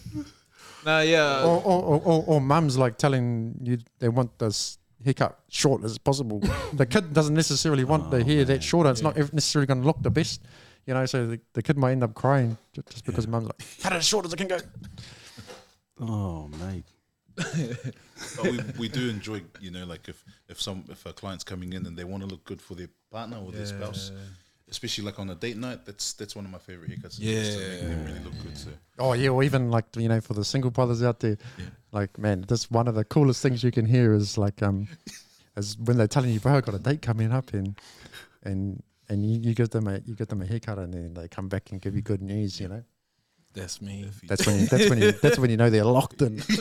[0.85, 5.39] Nah, yeah, Or, or, or, or, or mums like telling you they want this haircut
[5.49, 6.41] short as possible.
[6.73, 8.91] the kid doesn't necessarily want the oh, hair that shorter.
[8.91, 10.43] It's not necessarily going to look the best.
[10.87, 13.63] You know, so the, the kid might end up crying ju- just because mum's like,
[13.81, 14.59] cut it as short as it can go.
[16.01, 16.85] Oh, mate.
[18.37, 21.73] But we, we do enjoy, you know, like if if some if a client's coming
[21.73, 24.13] in and they want to look good for their partner or their spouse,
[24.70, 27.16] especially like on a date night, that's that's one of my favorite haircuts.
[27.19, 28.57] Yeah, just make them really look good.
[28.57, 31.36] So Oh yeah, or even like you know, for the single brothers out there,
[31.93, 34.89] like man, this one of the coolest things you can hear is like um,
[35.57, 37.78] is when they're telling you, bro, I got a date coming up, and
[38.43, 41.28] and and you, you give them a you give them a haircut, and then they
[41.28, 42.61] come back and give you good news.
[42.61, 42.82] You know,
[43.53, 44.11] that's me.
[44.24, 46.43] that's when you, that's when you that's when you know they're locked in.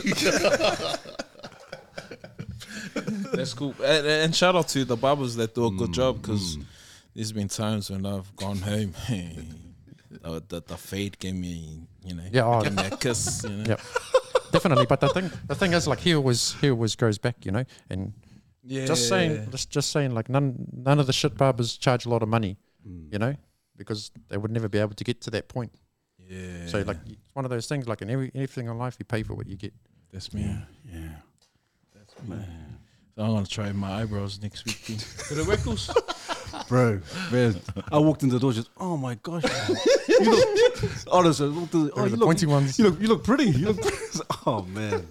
[3.32, 3.74] That's cool.
[3.82, 6.56] And, and shout out to the barbers that do a good job because
[7.14, 8.94] there's been times when I've gone home.
[10.10, 12.62] the, the, the fade gave me, you know, Yeah, oh.
[12.62, 13.44] gave me a kiss.
[13.44, 13.64] You know?
[13.68, 13.80] Yep.
[14.52, 17.50] Definitely, but the thing the thing is like he always he always goes back, you
[17.50, 18.12] know, and
[18.62, 18.86] yeah.
[18.86, 22.22] just saying just just saying like none none of the shit barbers charge a lot
[22.22, 22.56] of money,
[22.88, 23.12] mm.
[23.12, 23.34] you know,
[23.76, 25.72] because they would never be able to get to that point.
[26.18, 26.66] Yeah.
[26.66, 29.24] So like it's one of those things like in every everything in life you pay
[29.24, 29.74] for what you get.
[30.12, 30.56] that's me.
[30.88, 31.08] Yeah.
[31.92, 32.36] That's me.
[33.16, 34.84] So I'm gonna try my eyebrows next week.
[34.84, 34.94] too.
[34.96, 35.88] For the Reckles.
[36.68, 37.00] Bro,
[37.32, 37.60] man,
[37.92, 39.42] I walked in the door just, oh my gosh.
[40.08, 42.78] you look, honestly, I walked in, oh, They're you the look, pointy ones.
[42.78, 43.44] you look, you look pretty.
[43.50, 43.96] You look pretty.
[44.46, 45.06] oh man,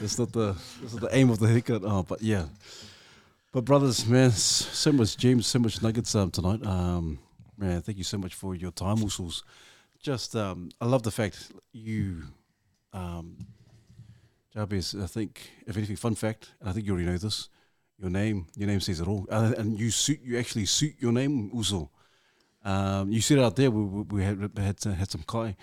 [0.00, 1.82] that's not the that's not the aim of the haircut.
[1.84, 2.46] Oh, but yeah.
[3.52, 4.42] But brothers, man, s-
[4.72, 6.64] so much James, so much nuggets um, tonight.
[6.66, 7.18] Um,
[7.56, 9.42] man, thank you so much for your time, Usos.
[10.02, 12.24] Just, um, I love the fact you,
[12.92, 13.36] um,
[14.54, 17.48] Jabez, I think, if anything, fun fact, and I think you already know this,
[17.98, 21.12] your name, your name says it all, and, and you suit, you actually suit your
[21.12, 21.90] name, Uso.
[22.64, 25.56] Um, you said out there, we, we we had had, had some kai,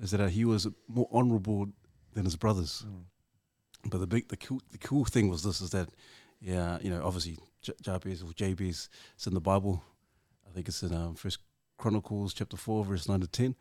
[0.00, 1.68] is that uh, he was more honourable
[2.12, 2.84] than his brothers.
[3.84, 5.88] But the big, the cool, the cool thing was this: is that,
[6.40, 9.82] yeah, you know, obviously J- Jabez or JB's, it's in the Bible.
[10.48, 11.38] I think it's in um, First
[11.82, 13.56] Chronicles chapter four, verse nine to ten.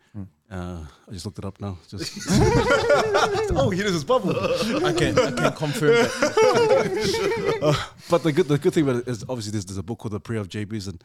[0.51, 1.79] Uh, I just looked it up now.
[1.87, 4.29] Just oh, here's his bubble.
[4.85, 6.11] I can I can confirm that.
[8.11, 10.11] but the good the good thing about it is obviously there's, there's a book called
[10.11, 11.03] the Prayer of Jabez, and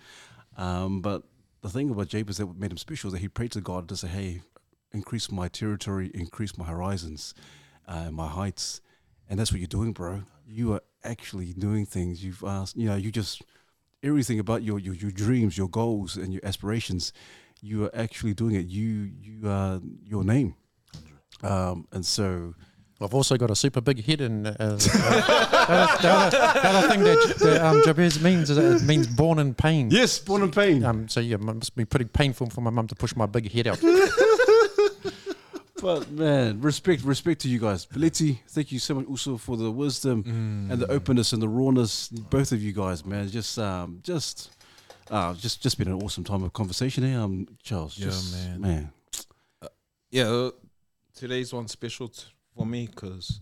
[0.58, 1.22] um, but
[1.62, 3.96] the thing about Jabez that made him special is that he prayed to God to
[3.96, 4.42] say, "Hey,
[4.92, 7.32] increase my territory, increase my horizons,
[7.88, 8.82] uh, my heights,"
[9.26, 10.24] and that's what you're doing, bro.
[10.46, 12.22] You are actually doing things.
[12.22, 13.40] You've asked, you know, you just
[14.02, 17.12] everything about your your, your dreams, your goals, and your aspirations.
[17.62, 18.66] You are actually doing it.
[18.66, 20.54] You you are your name,
[21.42, 22.54] um, and so.
[22.98, 27.04] I've also got a super big head, and uh, uh, the, other, the, other, thing
[27.04, 29.90] that, that um, Jabez means is that it means born in pain.
[29.90, 30.82] Yes, born in pain.
[30.82, 33.52] Um, so yeah, it must be pretty painful for my mum to push my big
[33.52, 33.82] head out.
[35.86, 37.86] But man, respect, respect to you guys.
[37.86, 40.24] Peleti, thank you so much also for the wisdom
[40.70, 42.08] and the openness and the rawness.
[42.08, 44.50] Both of you guys, man, just, um, just,
[45.12, 47.20] uh, just just been an awesome time of conversation here.
[47.20, 48.60] Um, Charles, Yeah, just, man.
[48.60, 48.92] man.
[50.10, 50.50] yeah, uh,
[51.14, 52.24] today's one special t-
[52.56, 53.40] for me because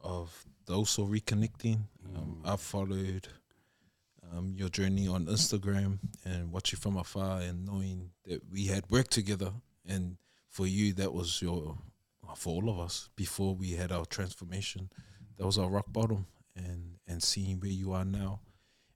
[0.00, 1.80] of the also reconnecting.
[2.16, 2.48] Um, Mm.
[2.50, 3.28] I've followed
[4.32, 9.10] um, your journey on Instagram and watching from afar and knowing that we had worked
[9.10, 9.52] together.
[9.86, 10.16] And
[10.54, 11.76] for you, that was your,
[12.36, 14.88] for all of us, before we had our transformation,
[15.36, 16.26] that was our rock bottom.
[16.56, 18.38] And, and seeing where you are now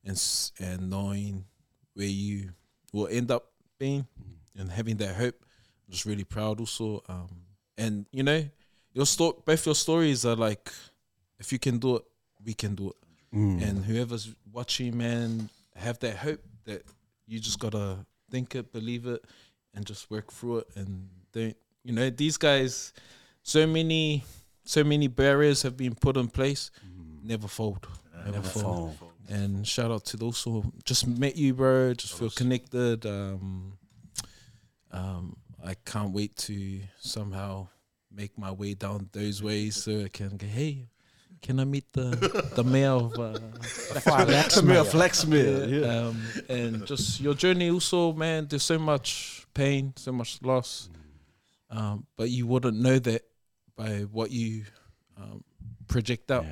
[0.05, 0.23] and,
[0.61, 1.45] and knowing
[1.95, 2.51] where you
[2.93, 4.07] will end up being
[4.57, 5.35] and having that hope.
[5.43, 7.03] I'm just really proud also.
[7.09, 7.29] Um,
[7.77, 8.45] and you know,
[8.93, 10.71] your story both your stories are like,
[11.41, 12.03] if you can do it,
[12.45, 13.37] we can do it.
[13.37, 13.69] Mm.
[13.69, 16.85] And whoever's watching, man, have that hope that
[17.27, 19.25] you just gotta think it, believe it,
[19.75, 20.69] and just work through it.
[20.77, 22.93] And don't, you know, these guys,
[23.43, 24.25] so many,
[24.65, 26.71] so many barriers have been put in place.
[27.23, 27.87] Never fold,
[28.17, 28.97] never, Never fold.
[28.97, 29.13] fall.
[29.29, 31.93] And shout out to those who just met you, bro.
[31.95, 33.05] Just feel connected.
[33.05, 33.77] Um,
[34.91, 37.69] um, I can't wait to somehow
[38.11, 40.89] make my way down those ways so I can go, hey,
[41.43, 46.07] can I meet the the mayor of uh, Flaxmere, Flaxmere, yeah.
[46.09, 48.47] um, and just your journey also, man.
[48.49, 50.89] There's so much pain, so much loss,
[51.71, 53.23] um, but you wouldn't know that
[53.77, 54.65] by what you
[55.17, 55.43] um,
[55.89, 56.47] project out.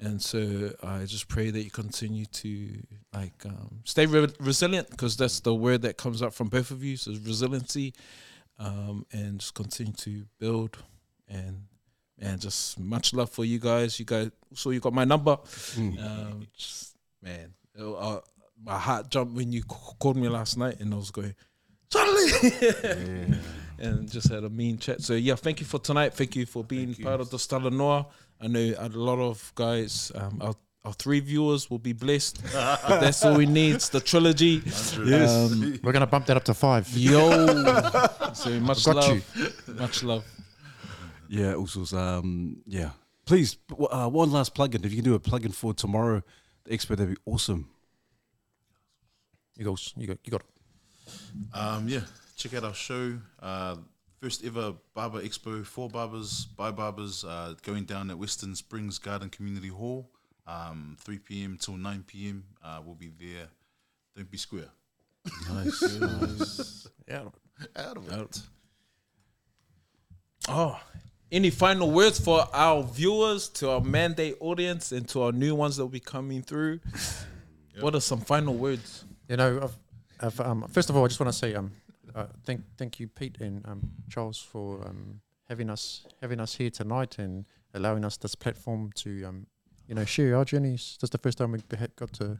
[0.00, 2.68] And so I just pray that you continue to
[3.12, 6.82] like um, stay re- resilient because that's the word that comes up from both of
[6.82, 6.96] you.
[6.96, 7.94] So resiliency,
[8.58, 10.78] um, and just continue to build
[11.28, 11.64] and
[12.20, 13.98] and just much love for you guys.
[13.98, 15.36] You guys, so you got my number.
[15.74, 16.04] Mm.
[16.04, 18.20] Um, just man, uh, uh,
[18.64, 21.34] my heart jumped when you c- called me last night, and I was going,
[21.90, 23.34] Charlie, Yeah.
[23.78, 25.00] and just had a mean chat.
[25.02, 26.14] So yeah, thank you for tonight.
[26.14, 27.04] Thank you for being Thank you.
[27.04, 28.06] part of the Stella Noir.
[28.40, 30.54] I know a lot of guys, um, our,
[30.84, 32.40] our three viewers will be blessed.
[32.52, 33.76] but that's all we need.
[33.76, 34.62] It's the trilogy.
[34.64, 34.94] Yes.
[35.52, 36.88] Um, We're gonna bump that up to five.
[36.96, 37.46] Yo,
[38.34, 39.74] so much Got love, you.
[39.74, 40.24] much love.
[41.28, 42.90] Yeah, also, um, yeah.
[43.26, 43.58] Please,
[43.90, 44.82] uh, one last plug-in.
[44.84, 46.22] If you can do a plug-in for tomorrow,
[46.64, 47.68] the expo, that'd be awesome.
[49.56, 49.92] You goes.
[49.96, 50.18] You got.
[50.24, 50.40] You got.
[50.40, 50.46] it.
[51.52, 52.00] Um, yeah,
[52.36, 53.18] check out our show.
[53.40, 53.76] Uh,
[54.20, 59.30] first ever Barber Expo for barbers, by barbers, uh, going down at Western Springs Garden
[59.30, 60.10] Community Hall,
[60.46, 61.58] um, 3 p.m.
[61.60, 62.44] till 9 p.m.
[62.64, 63.48] Uh, we'll be there.
[64.16, 64.70] Don't be square.
[65.52, 66.88] Nice, nice.
[67.06, 67.24] Yeah.
[67.76, 68.40] Out of it.
[70.48, 70.80] Oh,
[71.30, 75.76] any final words for our viewers, to our mandate audience, and to our new ones
[75.76, 76.80] that will be coming through?
[77.80, 79.04] What are some final words?
[79.28, 79.76] You know, I've,
[80.20, 81.72] I've, um, first of all, I just want to say um,
[82.14, 86.70] uh, thank thank you, Pete and um, Charles, for um, having us having us here
[86.70, 89.46] tonight and allowing us this platform to um,
[89.86, 90.96] you know share our journeys.
[91.00, 92.38] This is the first time we had got to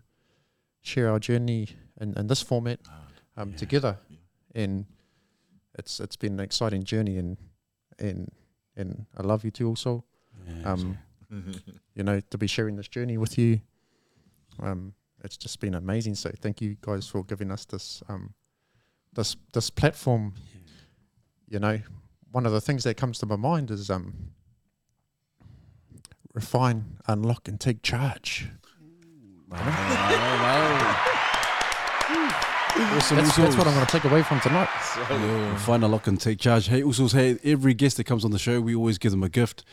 [0.82, 1.68] share our journey
[2.00, 2.80] in, in this format
[3.36, 3.98] um, together,
[4.55, 4.86] and
[5.78, 7.36] it's it's been an exciting journey, and
[7.98, 8.30] and
[8.76, 10.05] and I love you too, also.
[10.46, 10.98] Yeah, Um,
[11.94, 13.60] you know, to be sharing this journey with you.
[14.60, 16.14] Um, it's just been amazing.
[16.14, 18.34] So thank you guys for giving us this um,
[19.12, 20.34] this this platform.
[21.48, 21.80] You know,
[22.30, 24.32] one of the things that comes to my mind is um,
[26.34, 28.48] refine, unlock, and take charge.
[32.80, 34.68] Awesome, That's, that's what I'm going to take away from tonight.
[35.10, 35.56] Yo.
[35.56, 36.68] Find a lock and take charge.
[36.68, 39.28] Hey, Usos, hey, every guest that comes on the show, we always give them a
[39.28, 39.64] gift.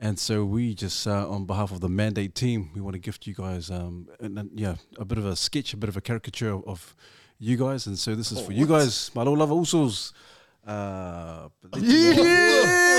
[0.00, 3.26] And so we just, uh, on behalf of the Mandate team, we want to gift
[3.26, 6.00] you guys, um, and, and, yeah, a bit of a sketch, a bit of a
[6.00, 6.94] caricature of, of
[7.40, 7.86] you guys.
[7.88, 10.12] And so this is for you guys, my little love Usos.
[10.66, 11.48] Uh,
[11.78, 12.94] yeah!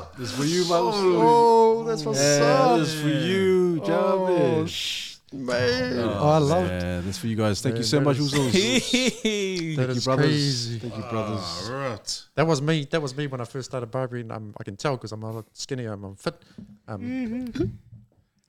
[0.18, 0.76] This is for you, my.
[0.80, 4.70] Oh, that's what's Yeah, this is for you, Oh, Jabez.
[4.70, 5.98] sh- man.
[5.98, 7.04] Oh, I love it.
[7.04, 7.60] That's for you guys.
[7.60, 8.52] Thank Yeah, you so much, is- Usos.
[9.78, 10.24] That Thank you, is brothers.
[10.26, 10.78] crazy.
[10.78, 11.68] Thank you, brothers.
[11.70, 12.22] All right.
[12.34, 12.84] That was me.
[12.90, 14.30] That was me when I first started barbering.
[14.30, 15.92] Um, I can tell because I'm a lot skinnier.
[15.92, 16.34] I'm fit.
[16.86, 17.52] Um,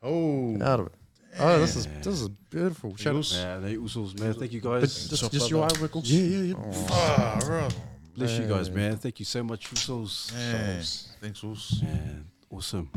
[0.02, 0.94] Oh, out of it.
[1.40, 2.96] Oh, this is this is beautiful.
[2.96, 3.32] Shout out.
[3.34, 4.34] Yeah, they Usos, man.
[4.34, 5.10] Thank you But guys.
[5.10, 6.10] just, just your eye wrinkles.
[6.10, 6.54] yeah, yeah.
[6.58, 7.76] Oh, all right.
[8.16, 8.98] Bless you guys, man.
[8.98, 10.34] Thank you so much, Usos.
[10.34, 10.82] Man,
[11.22, 11.84] thanks, Wolves.
[12.50, 12.90] Awesome.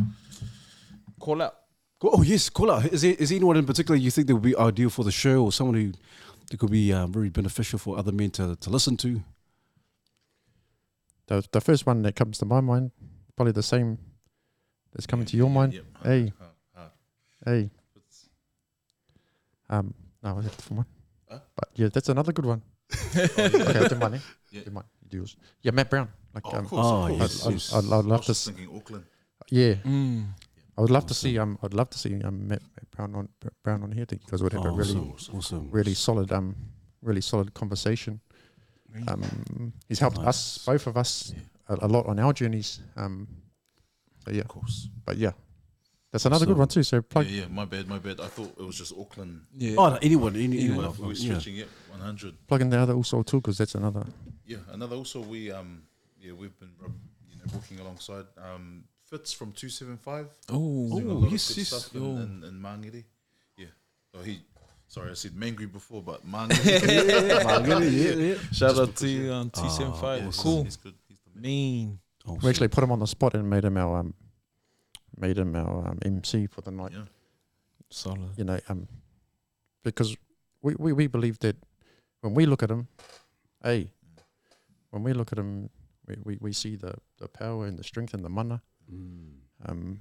[1.20, 1.56] Call out.
[2.02, 2.84] Go- Oh yes, call out.
[2.86, 5.12] Is there, is there anyone in particular you think that would be ideal for the
[5.12, 5.92] show, or someone who
[6.50, 9.22] that could be um, very beneficial for other men to, to listen to?
[11.28, 12.90] the, the first one that comes to my mind,
[13.36, 13.98] probably the same
[14.92, 15.72] that's coming to your mind.
[15.74, 15.84] Yep.
[16.02, 16.32] Hey.
[16.38, 16.90] Hard, hard.
[17.46, 17.70] Hey.
[19.70, 20.86] Um, no, that's a different one.
[21.30, 21.38] Huh?
[21.54, 22.62] But yeah, that's another good one.
[23.14, 23.46] Oh, yeah.
[23.46, 24.14] okay, I'll do mine.
[24.14, 24.18] Eh?
[24.50, 24.60] Yeah.
[24.64, 24.84] Do mine.
[25.02, 25.36] You do yours.
[25.62, 26.08] Yeah, Matt Brown.
[26.34, 27.72] Like, Oh, um, of course, oh, of yes, course.
[27.74, 28.26] I'd, I'd, I'd I love was to.
[28.26, 29.04] just thinking Auckland.
[29.48, 30.26] Yeah, Mm.
[30.76, 31.38] I would love to see.
[31.38, 33.28] Um, I'd love to see um Matt, Matt Brown on
[33.62, 35.68] Brown on here because it would have a really awesome, awesome.
[35.70, 36.56] really solid um
[37.02, 38.20] really solid conversation.
[39.08, 41.76] Um, he's helped us, both of us, Yeah.
[41.80, 42.80] a, a lot on our journeys.
[42.94, 43.26] Um,
[44.24, 44.88] so yeah, Of course.
[45.06, 45.32] but yeah,
[46.10, 46.82] that's another good one too.
[46.82, 47.26] So plug.
[47.26, 48.20] Yeah, yeah, my bad, my bad.
[48.20, 49.40] I thought it was just Auckland.
[49.56, 49.76] Yeah.
[49.78, 50.84] Oh, no, anyone, any, Anyone.
[50.84, 50.96] anyone.
[50.98, 51.30] We were yeah.
[51.30, 52.46] stretching it 100.
[52.46, 54.04] plug in the other also too because that's another
[54.46, 55.82] Yeah, another also we um
[56.20, 56.70] yeah we've been
[57.30, 60.26] you know walking alongside um Fitz from two seven five.
[60.48, 61.68] Oh, Doing a Oh, lot yes, good yes.
[61.68, 61.98] stuff Oh.
[61.98, 63.04] in, in, in Mangere.
[63.58, 63.66] Yeah.
[64.14, 64.40] Oh, he.
[64.88, 66.64] Sorry, I said Mangry before, but Mangere.
[67.92, 68.34] yeah, yeah.
[68.52, 69.38] shout Just out to yeah.
[69.38, 70.64] um, two seven Yeah, Cool.
[70.64, 70.94] He's good.
[71.08, 71.42] He's the man.
[71.42, 71.98] Mean.
[72.26, 74.14] Oh, we actually put him on the spot and made him our um,
[75.18, 76.92] made him our um, MC for the night.
[76.94, 77.04] Yeah.
[77.90, 78.30] Solid.
[78.38, 78.88] You know, um,
[79.84, 80.16] because
[80.62, 81.56] we, we, we believe that
[82.22, 82.88] when we look at him,
[83.62, 83.90] hey,
[84.90, 85.68] when we look at him,
[86.06, 88.62] we, we, we see the, the power and the strength and the mana.
[88.92, 89.28] Mm.
[89.66, 90.00] Um,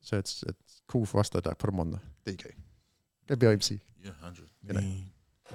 [0.00, 2.00] so it's it's cool for us that I put him on the.
[2.24, 2.50] There you go.
[3.26, 3.80] That'd be our MC.
[4.02, 4.48] Yeah, hundred.
[4.66, 4.82] You know.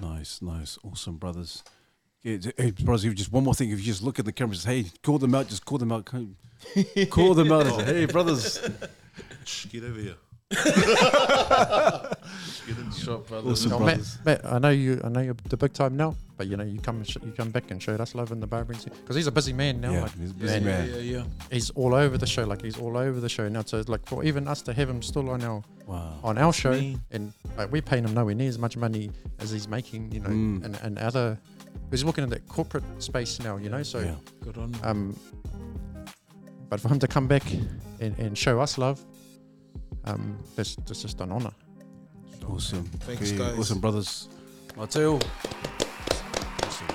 [0.02, 1.64] Nice, nice, awesome, brothers.
[2.24, 3.70] Yeah, d- hey, brothers, if just one more thing.
[3.70, 5.48] If you just look at the camera, just hey, call them out.
[5.48, 6.06] Just call them out.
[6.06, 6.26] Call
[7.10, 7.66] call them out.
[7.86, 8.60] Hey, brothers.
[9.46, 10.16] Shh, get over here.
[12.68, 12.90] get in
[13.24, 13.66] brothers.
[13.66, 14.18] Awesome, brothers.
[14.26, 15.02] Matt, Matt, I know you.
[15.04, 17.52] I know you're the big time now, but you know you come sh- you come
[17.52, 19.92] back and show us love in the barbering scene because he's a busy man now.
[19.92, 20.90] Yeah, like, he's a busy and man.
[20.90, 21.24] Yeah, yeah, yeah.
[21.52, 22.44] He's all over the show.
[22.46, 23.64] Like he's all over the show now.
[23.66, 26.18] So like for even us to have him still on our Wow.
[26.24, 27.02] on our show, Mean.
[27.12, 30.12] and like we're paying him nowhere near as much money as he's making.
[30.12, 30.64] You know, Mm.
[30.66, 31.38] and and other.
[31.92, 33.58] He's working in that corporate space now.
[33.58, 34.00] You know, so.
[34.00, 34.16] yeah.
[34.44, 34.74] Good on.
[34.84, 35.16] Um,
[36.70, 37.44] but for him to come back
[38.00, 39.04] and, and show us love,
[40.06, 41.52] um, that's, that's just an honour.
[42.50, 42.84] Awesome.
[43.02, 43.58] Thanks, Okay, guys.
[43.60, 44.28] Awesome, brothers.
[44.78, 45.20] Mateo.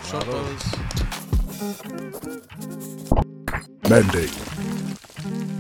[0.05, 0.65] Shot brothers.
[3.89, 5.58] Mandate.